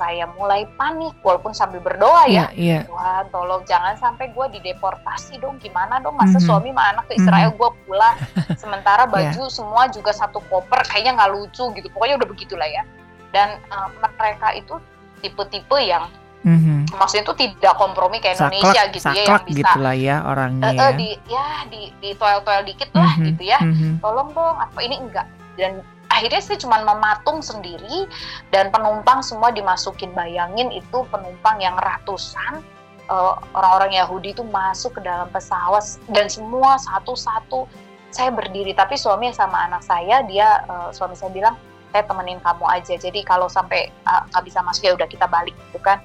saya 0.00 0.26
mulai 0.34 0.66
panik 0.74 1.14
walaupun 1.22 1.54
sambil 1.54 1.78
berdoa 1.78 2.26
ya. 2.26 2.50
Yeah, 2.50 2.50
yeah. 2.56 2.82
Tuhan 2.88 3.24
tolong 3.30 3.62
jangan 3.68 3.94
sampai 4.00 4.32
gue 4.34 4.46
dideportasi 4.58 5.38
dong. 5.38 5.60
Gimana 5.62 6.02
dong 6.02 6.16
masa 6.18 6.38
mm 6.38 6.42
-hmm. 6.42 6.46
suami 6.48 6.70
sama 6.72 6.82
anak 6.96 7.04
ke 7.06 7.12
Israel 7.20 7.50
mm 7.50 7.54
-hmm. 7.54 7.60
gue 7.60 7.70
pulang 7.86 8.16
sementara 8.62 9.04
iya. 9.06 9.12
baju 9.12 9.42
yeah. 9.46 9.52
semua 9.52 9.82
juga 9.92 10.10
satu 10.10 10.40
koper 10.48 10.80
kayaknya 10.88 11.20
nggak 11.20 11.30
lucu 11.36 11.64
gitu. 11.76 11.86
Pokoknya 11.92 12.16
udah 12.18 12.28
begitulah 12.30 12.68
ya. 12.70 12.82
Dan 13.30 13.62
uh, 13.70 13.86
mereka 14.18 14.58
itu 14.58 14.74
tipe-tipe 15.22 15.78
yang 15.82 16.10
Mm-hmm. 16.40 16.79
Maksudnya 16.94 17.24
itu 17.26 17.34
tidak 17.38 17.74
kompromi 17.78 18.18
kayak 18.18 18.36
saklek, 18.38 18.58
Indonesia 18.58 18.82
gitu 18.90 19.08
ya 19.10 19.24
yang 19.24 19.44
bisa 19.44 19.56
gitu 19.56 19.78
lah 19.80 19.94
ya 19.96 20.16
orangnya 20.26 20.70
uh, 20.70 20.74
uh, 20.74 20.78
ya. 20.78 20.88
di 20.96 21.08
ya 21.30 21.46
di 21.70 21.82
di 22.02 22.10
toel-toel 22.16 22.62
dikit 22.66 22.90
lah 22.94 23.12
mm-hmm. 23.14 23.28
gitu 23.34 23.42
ya. 23.46 23.58
Mm-hmm. 23.62 23.92
Tolong 24.02 24.28
dong 24.34 24.56
apa 24.58 24.78
ini 24.82 24.96
enggak. 24.98 25.26
Dan 25.58 25.72
akhirnya 26.10 26.40
sih 26.42 26.58
cuma 26.58 26.82
mematung 26.82 27.44
sendiri 27.44 28.08
dan 28.50 28.72
penumpang 28.74 29.22
semua 29.22 29.54
dimasukin. 29.54 30.10
Bayangin 30.16 30.74
itu 30.74 31.06
penumpang 31.10 31.62
yang 31.62 31.78
ratusan 31.78 32.64
uh, 33.10 33.34
orang-orang 33.52 33.98
Yahudi 33.98 34.32
itu 34.32 34.46
masuk 34.46 34.96
ke 34.96 35.00
dalam 35.02 35.26
pesawat 35.34 35.82
dan 36.14 36.30
semua 36.30 36.78
satu-satu 36.78 37.66
saya 38.10 38.30
berdiri 38.34 38.74
tapi 38.74 38.98
suami 38.98 39.30
sama 39.34 39.70
anak 39.70 39.82
saya 39.86 40.22
dia 40.26 40.62
uh, 40.66 40.90
suami 40.94 41.14
saya 41.14 41.30
bilang 41.30 41.54
saya 41.90 42.06
temenin 42.06 42.38
kamu 42.42 42.64
aja 42.70 42.94
jadi 42.98 43.20
kalau 43.26 43.50
sampai 43.50 43.90
nggak 44.06 44.42
uh, 44.42 44.46
bisa 44.46 44.62
masuk 44.62 44.86
ya 44.86 44.92
udah 44.94 45.08
kita 45.10 45.26
balik 45.26 45.54
gitu 45.70 45.78
kan 45.82 45.98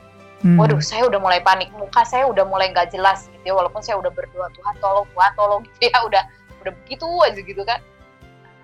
Hmm. 0.44 0.60
Waduh, 0.60 0.84
saya 0.84 1.08
udah 1.08 1.20
mulai 1.22 1.40
panik, 1.40 1.72
muka 1.80 2.04
saya 2.04 2.28
udah 2.28 2.44
mulai 2.44 2.68
nggak 2.76 2.92
jelas 2.92 3.32
gitu 3.32 3.46
ya, 3.50 3.54
walaupun 3.56 3.80
saya 3.80 3.96
udah 3.96 4.12
berdoa 4.12 4.52
Tuhan 4.52 4.76
tolong, 4.84 5.08
Tuhan 5.16 5.32
tolong 5.40 5.62
gitu 5.72 5.88
ya, 5.88 6.00
udah 6.04 6.24
udah 6.66 6.72
begitu 6.84 7.08
aja 7.24 7.40
gitu 7.40 7.62
kan. 7.64 7.80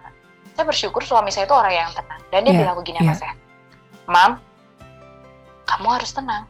Nah, 0.03 0.11
saya 0.57 0.65
bersyukur 0.67 1.01
suami 1.05 1.31
saya 1.31 1.47
itu 1.47 1.55
orang 1.55 1.73
yang 1.73 1.89
tenang 1.95 2.21
dan 2.27 2.39
dia 2.43 2.51
yeah, 2.51 2.59
bilang 2.59 2.75
begini 2.75 2.99
yeah. 2.99 3.15
sama 3.15 3.21
saya, 3.23 3.35
Mam, 4.11 4.31
kamu 5.63 5.87
harus 5.95 6.11
tenang. 6.11 6.43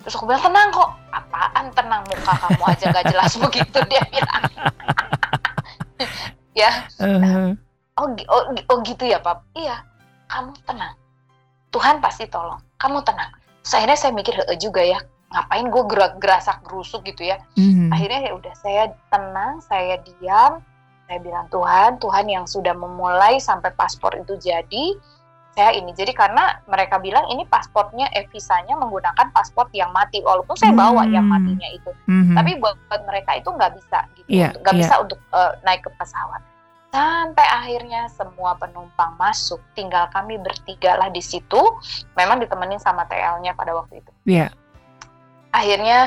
Terus 0.00 0.14
aku 0.16 0.24
bilang 0.30 0.44
tenang 0.46 0.68
kok, 0.72 0.90
apaan 1.10 1.66
tenang 1.74 2.02
muka 2.06 2.32
kamu 2.38 2.62
aja 2.70 2.84
nggak 2.86 3.06
jelas 3.10 3.32
begitu 3.50 3.78
dia 3.90 4.02
bilang. 4.14 4.42
ya, 6.60 6.70
nah, 7.02 7.52
oh, 7.98 8.06
oh, 8.30 8.42
oh 8.54 8.78
gitu 8.86 9.10
ya 9.10 9.18
Pap, 9.18 9.42
iya, 9.58 9.82
kamu 10.30 10.54
tenang. 10.62 10.94
Tuhan 11.74 11.98
pasti 11.98 12.30
tolong, 12.30 12.62
kamu 12.78 13.02
tenang 13.02 13.39
akhirnya 13.64 13.98
saya 13.98 14.12
mikir 14.16 14.34
juga 14.56 14.82
ya 14.82 14.98
ngapain 15.30 15.70
gue 15.70 15.82
gerak 15.86 16.12
gerasak 16.18 16.58
gerusuk 16.66 17.06
gitu 17.06 17.22
ya 17.30 17.38
mm-hmm. 17.54 17.94
akhirnya 17.94 18.20
ya 18.26 18.32
udah 18.34 18.54
saya 18.58 18.84
tenang 19.14 19.62
saya 19.62 19.94
diam 20.02 20.58
saya 21.06 21.18
bilang 21.22 21.46
Tuhan 21.54 22.02
Tuhan 22.02 22.26
yang 22.26 22.44
sudah 22.50 22.74
memulai 22.74 23.38
sampai 23.38 23.70
paspor 23.78 24.10
itu 24.18 24.34
jadi 24.42 24.98
saya 25.54 25.74
ini 25.74 25.90
jadi 25.94 26.14
karena 26.14 26.62
mereka 26.66 26.98
bilang 27.02 27.26
ini 27.30 27.46
pasportnya 27.46 28.10
eh 28.14 28.26
visanya 28.30 28.74
menggunakan 28.78 29.30
paspor 29.34 29.70
yang 29.74 29.90
mati 29.94 30.18
walaupun 30.22 30.54
saya 30.58 30.74
bawa 30.74 31.06
mm-hmm. 31.06 31.14
yang 31.14 31.26
matinya 31.30 31.68
itu 31.70 31.90
mm-hmm. 32.10 32.34
tapi 32.34 32.50
buat, 32.58 32.74
buat 32.90 33.02
mereka 33.06 33.30
itu 33.38 33.48
nggak 33.54 33.72
bisa 33.78 33.98
gitu 34.18 34.28
yeah, 34.30 34.50
nggak 34.50 34.74
yeah. 34.74 34.82
bisa 34.82 34.94
untuk 34.98 35.18
uh, 35.30 35.54
naik 35.62 35.86
ke 35.86 35.90
pesawat 35.94 36.42
sampai 36.90 37.46
akhirnya 37.46 38.10
semua 38.10 38.58
penumpang 38.58 39.14
masuk 39.14 39.62
tinggal 39.78 40.10
kami 40.10 40.36
bertiga 40.42 40.98
lah 40.98 41.06
di 41.06 41.22
situ 41.22 41.58
memang 42.18 42.42
ditemenin 42.42 42.82
sama 42.82 43.06
TL-nya 43.06 43.54
pada 43.54 43.78
waktu 43.78 44.02
itu 44.02 44.10
Iya. 44.26 44.38
Yeah. 44.46 44.50
akhirnya 45.54 45.98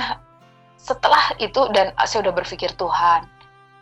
setelah 0.76 1.32
itu 1.40 1.72
dan 1.72 1.96
saya 2.04 2.28
udah 2.28 2.36
berpikir 2.36 2.72
Tuhan 2.76 3.24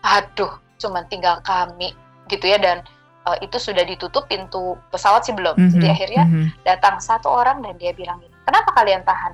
aduh 0.05 0.53
cuman 0.77 1.05
tinggal 1.09 1.41
kami 1.41 1.93
gitu 2.29 2.45
ya 2.45 2.61
dan 2.61 2.85
uh, 3.25 3.37
itu 3.41 3.57
sudah 3.57 3.85
ditutup 3.85 4.29
pintu 4.29 4.77
pesawat 4.93 5.25
sih 5.25 5.33
belum 5.33 5.57
mm 5.57 5.61
-hmm. 5.61 5.73
jadi 5.77 5.87
akhirnya 5.93 6.23
mm 6.25 6.31
-hmm. 6.33 6.47
datang 6.65 6.95
satu 7.01 7.29
orang 7.29 7.61
dan 7.65 7.77
dia 7.77 7.93
bilang 7.93 8.21
ini 8.21 8.33
kenapa 8.45 8.69
kalian 8.77 9.01
tahan 9.05 9.33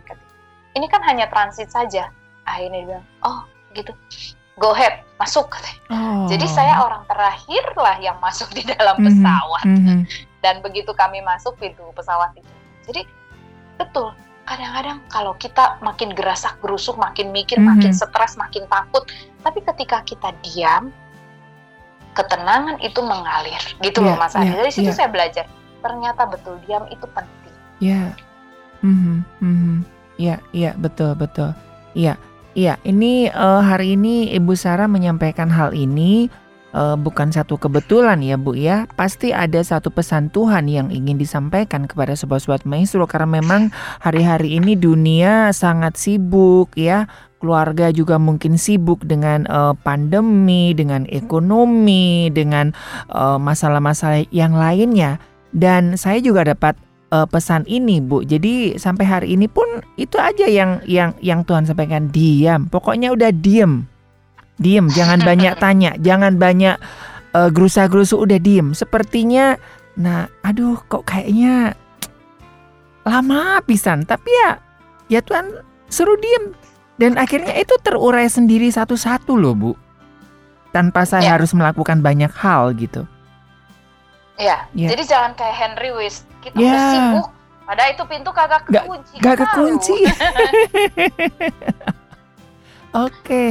ini 0.75 0.85
kan 0.87 1.03
hanya 1.03 1.27
transit 1.31 1.71
saja 1.71 2.11
akhirnya 2.47 2.83
dia 2.83 2.87
bilang 2.95 3.05
oh 3.23 3.43
gitu 3.75 3.91
go 4.57 4.73
ahead 4.73 5.05
masuk 5.17 5.49
Oh. 5.87 6.27
Jadi 6.27 6.45
saya 6.51 6.83
orang 6.83 7.07
terakhir 7.07 7.63
lah 7.79 7.95
yang 8.03 8.19
masuk 8.19 8.51
di 8.51 8.61
dalam 8.67 8.99
mhm, 8.99 9.07
pesawat. 9.07 9.63
Mm 9.63 9.79
-hmm. 9.79 9.99
Dan 10.43 10.59
begitu 10.59 10.91
kami 10.91 11.23
masuk 11.23 11.55
pintu 11.55 11.87
pesawat 11.95 12.35
itu. 12.35 12.53
Jadi 12.85 13.01
betul 13.79 14.11
kadang-kadang 14.47 14.99
kalau 15.11 15.35
kita 15.35 15.79
makin 15.83 16.15
gerasak 16.15 16.55
gerusuk, 16.63 16.95
makin 16.99 17.31
mikir, 17.35 17.59
mm 17.59 17.67
-hmm. 17.67 17.79
makin 17.79 17.91
stres, 17.95 18.39
makin 18.39 18.63
takut, 18.71 19.03
tapi 19.43 19.59
ketika 19.59 20.03
kita 20.07 20.31
diam, 20.39 20.89
ketenangan 22.15 22.79
itu 22.79 23.03
mengalir, 23.03 23.59
gitu 23.83 23.99
yeah, 23.99 24.15
loh 24.15 24.15
Mas 24.15 24.33
Adi. 24.39 24.47
Yeah, 24.47 24.57
Dari 24.63 24.71
situ 24.71 24.89
yeah. 24.91 24.97
saya 24.97 25.09
belajar, 25.11 25.45
ternyata 25.83 26.23
betul 26.31 26.55
diam 26.63 26.87
itu 26.87 27.03
penting. 27.11 27.55
Ya, 27.83 27.91
yeah. 27.91 28.07
mm 28.87 28.95
-hmm, 28.95 29.17
mm 29.43 29.55
-hmm. 29.55 29.77
ya, 30.15 30.35
yeah, 30.55 30.73
betul 30.79 31.11
betul, 31.13 31.51
iya. 31.91 32.15
Yeah. 32.15 32.17
Iya, 32.57 32.81
ini 32.81 33.29
uh, 33.29 33.61
hari 33.61 33.93
ini 33.93 34.33
Ibu 34.33 34.57
Sarah 34.57 34.89
menyampaikan 34.89 35.45
hal 35.45 35.77
ini 35.77 36.25
uh, 36.73 36.97
bukan 36.97 37.29
satu 37.29 37.53
kebetulan 37.61 38.17
ya 38.25 38.33
Bu 38.33 38.57
ya. 38.57 38.89
Pasti 38.97 39.29
ada 39.29 39.61
satu 39.61 39.93
pesan 39.93 40.33
Tuhan 40.33 40.65
yang 40.65 40.89
ingin 40.89 41.21
disampaikan 41.21 41.85
kepada 41.85 42.17
sobat-sobat 42.17 42.65
maestro 42.65 43.05
karena 43.05 43.29
memang 43.37 43.69
hari-hari 44.01 44.57
ini 44.57 44.73
dunia 44.73 45.53
sangat 45.53 46.01
sibuk 46.01 46.73
ya. 46.73 47.05
Keluarga 47.37 47.93
juga 47.93 48.17
mungkin 48.17 48.57
sibuk 48.57 49.05
dengan 49.05 49.45
uh, 49.53 49.77
pandemi, 49.77 50.73
dengan 50.73 51.05
ekonomi, 51.13 52.33
dengan 52.33 52.73
masalah-masalah 53.13 54.25
uh, 54.25 54.33
yang 54.33 54.57
lainnya. 54.57 55.21
Dan 55.53 55.93
saya 55.93 56.17
juga 56.25 56.41
dapat 56.41 56.73
uh, 57.11 57.27
pesan 57.27 57.63
ini, 57.67 58.03
Bu. 58.03 58.23
Jadi 58.23 58.75
sampai 58.75 59.05
hari 59.07 59.27
ini 59.35 59.47
pun 59.47 59.65
itu 59.95 60.15
aja 60.19 60.47
yang 60.47 60.83
yang 60.87 61.15
yang 61.23 61.43
Tuhan 61.43 61.67
sampaikan 61.67 62.11
diam. 62.11 62.67
Pokoknya 62.67 63.13
udah 63.13 63.31
diem. 63.31 63.87
Diem, 64.57 64.89
jangan 64.89 65.21
banyak 65.21 65.53
tanya, 65.63 65.93
jangan 66.01 66.41
banyak 66.41 66.75
uh, 67.37 67.49
gerusa-gerusu 67.53 68.17
udah 68.17 68.39
diem. 68.41 68.73
Sepertinya 68.73 69.55
nah, 69.97 70.29
aduh 70.41 70.77
kok 70.89 71.05
kayaknya 71.05 71.73
lama 73.07 73.63
pisan, 73.63 74.03
tapi 74.03 74.27
ya 74.43 74.59
ya 75.07 75.19
Tuhan 75.23 75.63
suruh 75.87 76.17
diem. 76.19 76.55
Dan 76.97 77.13
akhirnya 77.13 77.53
itu 77.53 77.77
terurai 77.85 78.25
sendiri 78.25 78.73
satu-satu 78.73 79.37
loh, 79.37 79.53
Bu. 79.53 79.71
Tanpa 80.73 81.05
saya 81.05 81.29
ya. 81.29 81.31
harus 81.37 81.53
melakukan 81.53 82.01
banyak 82.01 82.33
hal 82.33 82.73
gitu. 82.73 83.05
Iya. 84.41 84.65
Ya. 84.73 84.89
Jadi 84.93 85.03
jangan 85.05 85.37
kayak 85.37 85.55
Henry 85.57 85.93
Wis 85.93 86.25
ya. 86.55 86.71
udah 86.71 86.83
sibuk, 86.91 87.27
padahal 87.67 87.89
itu 87.91 88.03
pintu 88.07 88.29
kagak 88.31 88.61
kekunci. 88.67 89.15
Gak, 89.19 89.23
gak 89.23 89.37
kekunci. 89.43 89.97
Oke. 93.07 93.45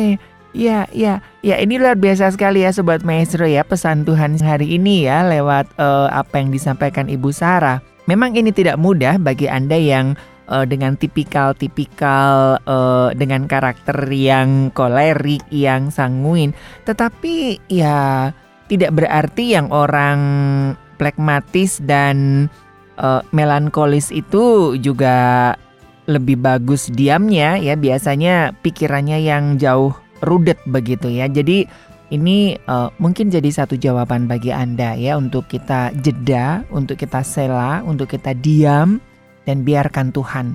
Ya, 0.56 0.88
ya, 0.88 1.20
ya 1.44 1.60
ini 1.60 1.76
luar 1.76 2.00
biasa 2.00 2.32
sekali 2.32 2.64
ya 2.64 2.72
Sobat 2.72 3.04
Maestro 3.04 3.44
ya 3.44 3.60
pesan 3.60 4.08
Tuhan 4.08 4.40
hari 4.40 4.80
ini 4.80 5.04
ya 5.04 5.20
lewat 5.28 5.68
uh, 5.76 6.08
apa 6.08 6.40
yang 6.40 6.48
disampaikan 6.48 7.12
Ibu 7.12 7.28
Sarah. 7.28 7.84
Memang 8.08 8.32
ini 8.40 8.56
tidak 8.56 8.80
mudah 8.80 9.20
bagi 9.20 9.52
Anda 9.52 9.76
yang 9.76 10.16
uh, 10.48 10.64
dengan 10.64 10.96
tipikal-tipikal 10.96 12.62
uh, 12.64 13.12
dengan 13.12 13.44
karakter 13.50 14.08
yang 14.08 14.72
kolerik, 14.72 15.44
yang 15.52 15.92
sanguin. 15.92 16.56
Tetapi 16.88 17.68
ya 17.68 18.32
tidak 18.70 18.96
berarti 18.96 19.54
yang 19.54 19.68
orang 19.70 20.20
plekmatis 20.96 21.78
dan 21.84 22.48
uh, 23.00 23.20
melankolis 23.32 24.12
itu 24.12 24.76
juga 24.80 25.54
lebih 26.06 26.38
bagus 26.38 26.86
diamnya 26.94 27.58
ya 27.58 27.74
biasanya 27.74 28.54
pikirannya 28.62 29.18
yang 29.26 29.58
jauh 29.58 29.90
rudet 30.22 30.58
begitu 30.70 31.10
ya 31.10 31.26
jadi 31.26 31.66
ini 32.14 32.54
uh, 32.70 32.94
mungkin 33.02 33.34
jadi 33.34 33.50
satu 33.50 33.74
jawaban 33.74 34.30
bagi 34.30 34.54
anda 34.54 34.94
ya 34.94 35.18
untuk 35.18 35.50
kita 35.50 35.90
jeda 35.98 36.62
untuk 36.70 36.94
kita 37.02 37.26
sela 37.26 37.82
untuk 37.82 38.06
kita 38.14 38.30
diam 38.38 39.02
dan 39.42 39.66
biarkan 39.66 40.14
Tuhan 40.14 40.54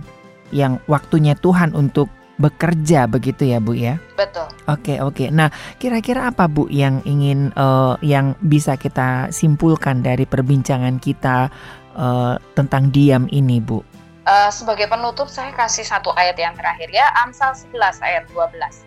yang 0.55 0.79
waktunya 0.87 1.35
Tuhan 1.35 1.75
untuk 1.75 2.07
bekerja 2.41 3.05
begitu 3.05 3.45
ya 3.45 3.61
Bu 3.61 3.77
ya. 3.77 4.01
Betul. 4.17 4.49
Oke 4.65 4.97
oke. 4.97 5.29
Nah 5.29 5.53
kira-kira 5.77 6.33
apa 6.33 6.49
Bu 6.49 6.65
yang 6.73 7.05
ingin 7.05 7.53
uh, 7.53 8.01
yang 8.01 8.33
bisa 8.41 8.75
kita 8.81 9.29
simpulkan 9.29 10.01
dari 10.01 10.25
perbincangan 10.25 10.97
kita 10.97 11.53
uh, 11.95 12.35
tentang 12.53 12.91
diam 12.91 13.25
ini 13.31 13.59
Bu? 13.59 13.81
Uh, 14.21 14.53
sebagai 14.53 14.85
penutup 14.85 15.25
saya 15.25 15.49
kasih 15.57 15.81
satu 15.81 16.13
ayat 16.13 16.37
yang 16.37 16.53
terakhir 16.53 16.93
ya 16.93 17.09
Amsal 17.25 17.57
11 17.57 17.99
ayat 18.05 18.23
12. 18.29 18.85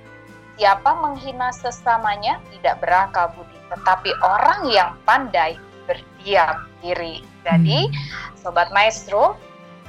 Siapa 0.54 0.90
menghina 1.02 1.50
sesamanya 1.50 2.38
tidak 2.54 2.78
berakal 2.78 3.34
budi, 3.34 3.58
tetapi 3.74 4.14
orang 4.22 4.70
yang 4.70 4.94
pandai 5.02 5.58
berdiam 5.90 6.70
diri. 6.78 7.26
Jadi, 7.42 7.90
hmm. 7.90 8.38
sobat 8.38 8.70
maestro, 8.70 9.34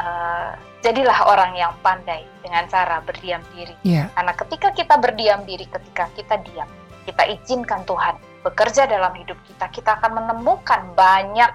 uh, 0.02 0.58
jadilah 0.82 1.30
orang 1.30 1.54
yang 1.54 1.74
pandai 1.86 2.26
dengan 2.42 2.66
cara 2.66 3.02
berdiam 3.06 3.46
diri. 3.54 3.78
Yeah. 3.86 4.10
Karena 4.18 4.34
ketika 4.34 4.70
kita 4.74 4.96
berdiam 4.98 5.46
diri, 5.46 5.70
ketika 5.70 6.10
kita 6.18 6.42
diam, 6.46 6.70
kita 7.06 7.24
izinkan 7.30 7.86
Tuhan 7.86 8.18
bekerja 8.42 8.90
dalam 8.90 9.14
hidup 9.18 9.38
kita, 9.50 9.70
kita 9.74 10.02
akan 10.02 10.22
menemukan 10.22 10.82
banyak 10.94 11.54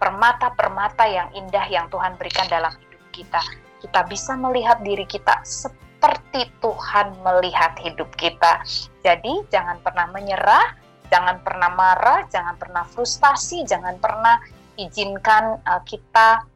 permata-permata 0.00 1.04
yang 1.04 1.28
indah 1.36 1.68
yang 1.68 1.86
Tuhan 1.92 2.16
berikan 2.16 2.48
dalam 2.48 2.72
hidup 2.72 3.04
kita. 3.12 3.42
Kita 3.84 4.00
bisa 4.08 4.32
melihat 4.40 4.80
diri 4.80 5.04
kita 5.04 5.44
seperti 5.44 6.48
Tuhan 6.64 7.20
melihat 7.20 7.76
hidup 7.76 8.08
kita. 8.16 8.64
Jadi 9.04 9.44
jangan 9.52 9.76
pernah 9.84 10.08
menyerah, 10.08 10.72
jangan 11.12 11.44
pernah 11.44 11.68
marah, 11.76 12.24
jangan 12.32 12.56
pernah 12.56 12.88
frustasi, 12.88 13.68
jangan 13.68 14.00
pernah 14.00 14.40
izinkan 14.80 15.60
uh, 15.68 15.84
kita 15.84 16.48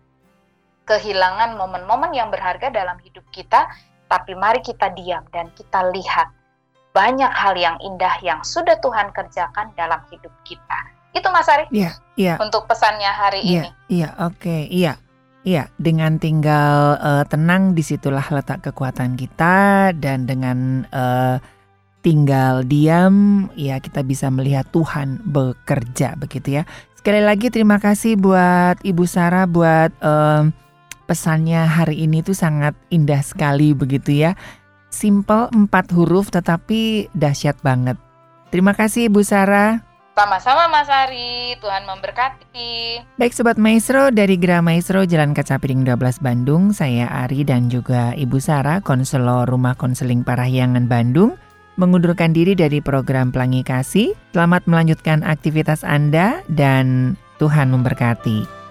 kehilangan 0.89 1.57
momen-momen 1.61 2.17
yang 2.17 2.33
berharga 2.33 2.73
dalam 2.73 2.97
hidup 3.05 3.25
kita, 3.33 3.69
tapi 4.09 4.33
mari 4.37 4.61
kita 4.65 4.93
diam 4.97 5.25
dan 5.33 5.53
kita 5.57 5.93
lihat 5.93 6.33
banyak 6.95 7.33
hal 7.35 7.59
yang 7.59 7.77
indah 7.83 8.23
yang 8.23 8.41
sudah 8.47 8.79
Tuhan 8.79 9.11
kerjakan 9.11 9.75
dalam 9.75 9.99
hidup 10.13 10.31
kita. 10.47 10.94
Itu 11.15 11.31
Mas 11.31 11.47
Ari. 11.47 11.71
Iya, 11.71 11.97
iya. 12.19 12.35
Untuk 12.43 12.67
pesannya 12.67 13.09
hari 13.09 13.41
ya, 13.47 13.63
ini. 13.65 13.71
Iya, 13.87 14.09
oke, 14.19 14.37
okay, 14.43 14.63
iya. 14.69 14.99
Iya, 15.45 15.69
dengan 15.77 16.17
tinggal 16.17 16.97
uh, 16.99 17.25
tenang 17.29 17.77
di 17.77 17.85
situlah 17.85 18.25
letak 18.33 18.65
kekuatan 18.65 19.13
kita 19.15 19.93
dan 19.93 20.25
dengan 20.25 20.89
uh, 20.89 21.37
tinggal 22.01 22.65
diam 22.69 23.49
ya 23.57 23.81
kita 23.81 24.05
bisa 24.05 24.29
melihat 24.29 24.69
Tuhan 24.73 25.21
bekerja 25.25 26.17
begitu 26.17 26.61
ya. 26.61 26.63
Sekali 26.97 27.21
lagi 27.21 27.53
terima 27.53 27.77
kasih 27.77 28.17
buat 28.17 28.81
Ibu 28.81 29.05
Sarah 29.05 29.45
buat 29.45 29.93
uh, 30.01 30.49
pesannya 31.05 31.69
hari 31.69 32.09
ini 32.09 32.25
tuh 32.25 32.33
sangat 32.33 32.73
indah 32.89 33.21
sekali 33.21 33.77
begitu 33.77 34.17
ya. 34.17 34.33
Simple 34.89 35.53
empat 35.53 35.93
huruf 35.93 36.33
tetapi 36.33 37.13
dahsyat 37.13 37.61
banget. 37.61 38.01
Terima 38.49 38.73
kasih 38.73 39.13
Ibu 39.13 39.21
Sarah. 39.21 39.94
Sama-sama 40.15 40.71
Mas 40.71 40.87
Ari, 40.87 41.59
Tuhan 41.59 41.91
memberkati. 41.91 43.03
Baik 43.19 43.35
Sobat 43.35 43.59
Maestro, 43.59 44.15
dari 44.15 44.39
Gerah 44.39 44.63
Maestro 44.63 45.03
Jalan 45.03 45.35
Kaca 45.35 45.59
Piring 45.59 45.83
12 45.83 46.23
Bandung, 46.23 46.71
saya 46.71 47.11
Ari 47.27 47.43
dan 47.43 47.67
juga 47.67 48.15
Ibu 48.15 48.39
Sarah, 48.39 48.79
konselor 48.79 49.51
Rumah 49.51 49.75
Konseling 49.75 50.23
Parahyangan 50.23 50.87
Bandung, 50.87 51.35
mengundurkan 51.75 52.31
diri 52.31 52.55
dari 52.55 52.79
program 52.79 53.35
Pelangi 53.35 53.67
Kasih. 53.67 54.15
Selamat 54.31 54.63
melanjutkan 54.71 55.27
aktivitas 55.27 55.83
Anda 55.83 56.47
dan 56.47 57.19
Tuhan 57.43 57.75
memberkati. 57.75 58.64